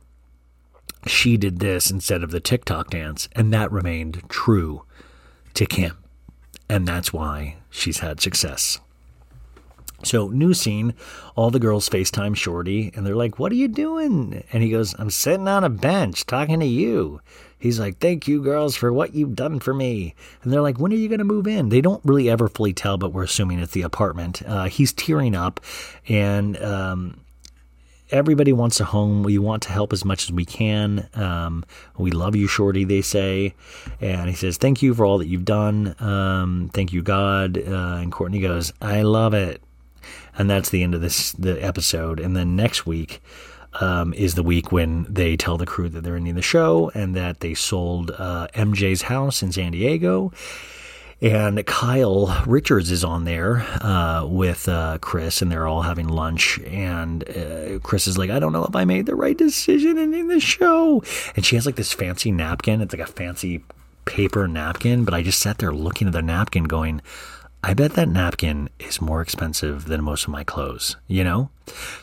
she 1.08 1.38
did 1.38 1.60
this 1.60 1.90
instead 1.90 2.24
of 2.24 2.32
the 2.32 2.40
TikTok 2.40 2.90
dance, 2.90 3.28
and 3.34 3.54
that 3.54 3.72
remained 3.72 4.24
true 4.30 4.84
to 5.54 5.66
Kim. 5.66 5.98
And 6.70 6.88
that's 6.88 7.12
why 7.12 7.58
she's 7.70 8.00
had 8.00 8.22
success. 8.22 8.80
So, 10.04 10.30
new 10.30 10.54
scene, 10.54 10.96
all 11.36 11.52
the 11.52 11.60
girls 11.60 11.88
FaceTime 11.88 12.36
Shorty, 12.36 12.92
and 12.96 13.06
they're 13.06 13.16
like, 13.16 13.38
What 13.38 13.52
are 13.52 13.56
you 13.56 13.68
doing? 13.68 14.44
And 14.52 14.64
he 14.64 14.70
goes, 14.70 14.96
I'm 14.98 15.12
sitting 15.12 15.48
on 15.48 15.64
a 15.64 15.70
bench 15.70 16.26
talking 16.26 16.60
to 16.60 16.66
you. 16.66 17.22
He's 17.62 17.80
like, 17.80 18.00
Thank 18.00 18.28
you, 18.28 18.42
girls, 18.42 18.76
for 18.76 18.92
what 18.92 19.14
you've 19.14 19.36
done 19.36 19.60
for 19.60 19.74
me. 19.74 20.16
And 20.42 20.52
they're 20.52 20.62
like, 20.62 20.80
When 20.80 20.92
are 20.92 20.96
you 20.96 21.08
going 21.08 21.20
to 21.20 21.24
move 21.24 21.48
in? 21.48 21.70
They 21.70 21.80
don't 21.80 22.04
really 22.04 22.30
ever 22.30 22.48
fully 22.48 22.74
tell, 22.74 22.98
but 22.98 23.14
we're 23.14 23.24
assuming 23.24 23.60
it's 23.60 23.72
the 23.74 23.84
apartment. 23.84 24.42
Uh, 24.46 24.66
he's 24.66 24.92
tearing 24.92 25.36
up, 25.36 25.60
and 26.08 26.62
um, 26.62 27.22
everybody 28.10 28.52
wants 28.52 28.80
a 28.80 28.86
home. 28.86 29.22
We 29.22 29.38
want 29.38 29.62
to 29.64 29.72
help 29.72 29.94
as 29.94 30.04
much 30.04 30.24
as 30.24 30.32
we 30.32 30.44
can. 30.44 31.08
Um, 31.14 31.64
we 31.98 32.10
love 32.10 32.36
you, 32.36 32.48
Shorty, 32.48 32.84
they 32.84 33.02
say. 33.02 33.54
And 34.02 34.28
he 34.28 34.36
says, 34.36 34.58
Thank 34.58 34.82
you 34.82 34.96
for 34.96 35.06
all 35.06 35.20
that 35.20 35.28
you've 35.28 35.46
done. 35.46 35.96
Um, 36.00 36.72
thank 36.74 36.92
you, 36.92 37.04
God. 37.04 37.60
Uh, 37.60 38.00
and 38.02 38.12
Kourtney 38.12 38.42
goes, 38.42 38.74
I 38.82 39.04
love 39.04 39.36
it 39.36 39.62
and 40.38 40.50
that's 40.50 40.70
the 40.70 40.84
end 40.84 40.96
of 40.96 41.02
this 41.02 41.32
the 41.34 41.64
episode. 41.64 42.20
And 42.20 42.36
then 42.36 42.56
next 42.56 42.86
week 42.86 43.22
um, 43.80 44.14
is 44.14 44.36
the 44.36 44.44
week 44.44 44.72
when 44.72 45.06
they 45.10 45.38
tell 45.38 45.58
the 45.58 45.66
crew 45.66 45.90
that 45.90 46.02
they're 46.04 46.16
ending 46.16 46.36
the 46.36 46.42
show 46.42 46.92
and 46.94 47.16
that 47.16 47.40
they 47.40 47.54
sold 47.54 48.12
uh, 48.12 48.48
MJ's 48.54 49.04
house 49.04 49.42
in 49.42 49.52
San 49.52 49.72
Diego. 49.72 50.32
And 51.22 51.64
Kyle 51.68 52.44
Richards 52.48 52.90
is 52.90 53.04
on 53.04 53.26
there 53.26 53.58
uh, 53.84 54.26
with 54.26 54.68
uh, 54.68 54.98
Kris, 55.02 55.44
and 55.44 55.52
they're 55.52 55.68
all 55.68 55.84
having 55.84 56.08
lunch. 56.08 56.60
And 56.62 57.24
uh, 57.30 57.78
Kris 57.84 58.08
is 58.08 58.18
like, 58.18 58.32
I 58.32 58.40
don't 58.40 58.52
know 58.52 58.66
if 58.66 58.76
I 58.76 58.86
made 58.86 59.06
the 59.06 59.16
right 59.16 59.38
decision 59.38 60.00
ending 60.00 60.30
the 60.30 60.40
show. 60.40 61.04
And 61.36 61.46
she 61.46 61.56
has 61.58 61.68
like 61.68 61.76
this 61.76 61.94
fancy 61.94 62.32
napkin. 62.32 62.82
It's 62.82 62.92
like 62.92 63.08
a 63.08 63.12
fancy 63.12 63.64
paper 64.06 64.48
napkin, 64.48 65.06
but 65.06 65.14
I 65.14 65.22
just 65.22 65.40
sat 65.40 65.60
there 65.60 65.72
looking 65.72 66.08
at 66.08 66.14
the 66.14 66.24
napkin 66.24 66.64
going, 66.64 67.04
I 67.64 67.76
bet 67.76 67.94
that 67.94 68.10
napkin 68.10 68.70
is 68.80 69.00
more 69.00 69.22
expensive 69.22 69.86
than 69.86 70.04
most 70.04 70.24
of 70.24 70.30
my 70.30 70.44
clothes, 70.44 70.98
you 71.08 71.24
know? 71.24 71.52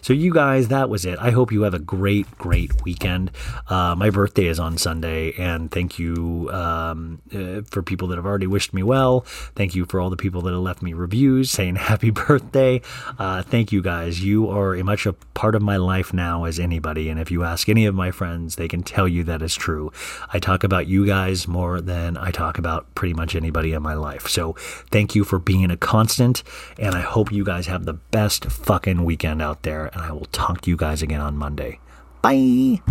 So, 0.01 0.13
you 0.13 0.33
guys, 0.33 0.69
that 0.69 0.89
was 0.89 1.05
it. 1.05 1.19
I 1.19 1.31
hope 1.31 1.53
you 1.53 1.63
have 1.63 1.75
a 1.75 1.79
great, 1.79 2.31
great 2.39 2.85
weekend. 2.85 3.31
Uh, 3.69 3.95
my 3.95 4.11
birthday 4.11 4.47
is 4.47 4.59
on 4.59 4.79
Sunday, 4.79 5.33
and 5.39 5.71
thank 5.71 5.99
you 5.99 6.51
um, 6.53 7.21
uh, 7.35 7.63
for 7.71 7.83
people 7.83 8.09
that 8.09 8.17
have 8.17 8.27
already 8.27 8.47
wished 8.47 8.73
me 8.73 8.83
well. 8.83 9.21
Thank 9.55 9.75
you 9.75 9.85
for 9.85 10.01
all 10.01 10.11
the 10.11 10.17
people 10.17 10.43
that 10.43 10.53
have 10.53 10.61
left 10.61 10.83
me 10.83 10.93
reviews 10.93 11.51
saying 11.51 11.77
happy 11.89 12.11
birthday. 12.11 12.81
Uh, 13.19 13.43
thank 13.43 13.73
you, 13.73 13.83
guys. 13.83 14.25
You 14.25 14.49
are 14.51 14.75
as 14.75 14.85
much 14.85 15.07
a 15.07 15.13
part 15.13 15.55
of 15.55 15.63
my 15.63 15.77
life 15.77 16.13
now 16.13 16.45
as 16.45 16.59
anybody, 16.59 17.09
and 17.09 17.21
if 17.21 17.31
you 17.31 17.45
ask 17.45 17.69
any 17.69 17.87
of 17.87 17.95
my 17.95 18.11
friends, 18.11 18.57
they 18.57 18.69
can 18.69 18.83
tell 18.83 19.09
you 19.09 19.25
that 19.25 19.43
is 19.43 19.55
true. 19.55 19.93
I 20.33 20.39
talk 20.39 20.65
about 20.65 20.87
you 20.87 21.07
guys 21.07 21.47
more 21.47 21.81
than 21.81 22.17
I 22.17 22.31
talk 22.31 22.59
about 22.59 22.95
pretty 22.95 23.15
much 23.15 23.35
anybody 23.35 23.73
in 23.73 23.83
my 23.83 23.95
life. 23.95 24.29
So, 24.29 24.55
thank 24.91 25.15
you 25.15 25.25
for 25.25 25.39
being 25.39 25.71
a 25.71 25.77
constant, 25.77 26.43
and 26.79 26.95
I 26.95 27.01
hope 27.01 27.33
you 27.33 27.45
guys 27.45 27.67
have 27.67 27.85
the 27.85 27.95
best 27.95 28.47
fucking 28.47 29.05
weekend 29.05 29.43
out 29.49 29.63
there, 29.63 29.87
and 29.95 30.03
I 30.03 30.13
will 30.13 30.27
talk 30.27 30.61
to 30.63 30.71
you 30.71 30.77
guys 30.77 31.01
again 31.03 31.21
on 31.21 31.37
Monday. 31.37 31.81
Bye. 32.23 32.83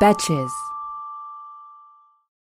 Betches. 0.00 0.69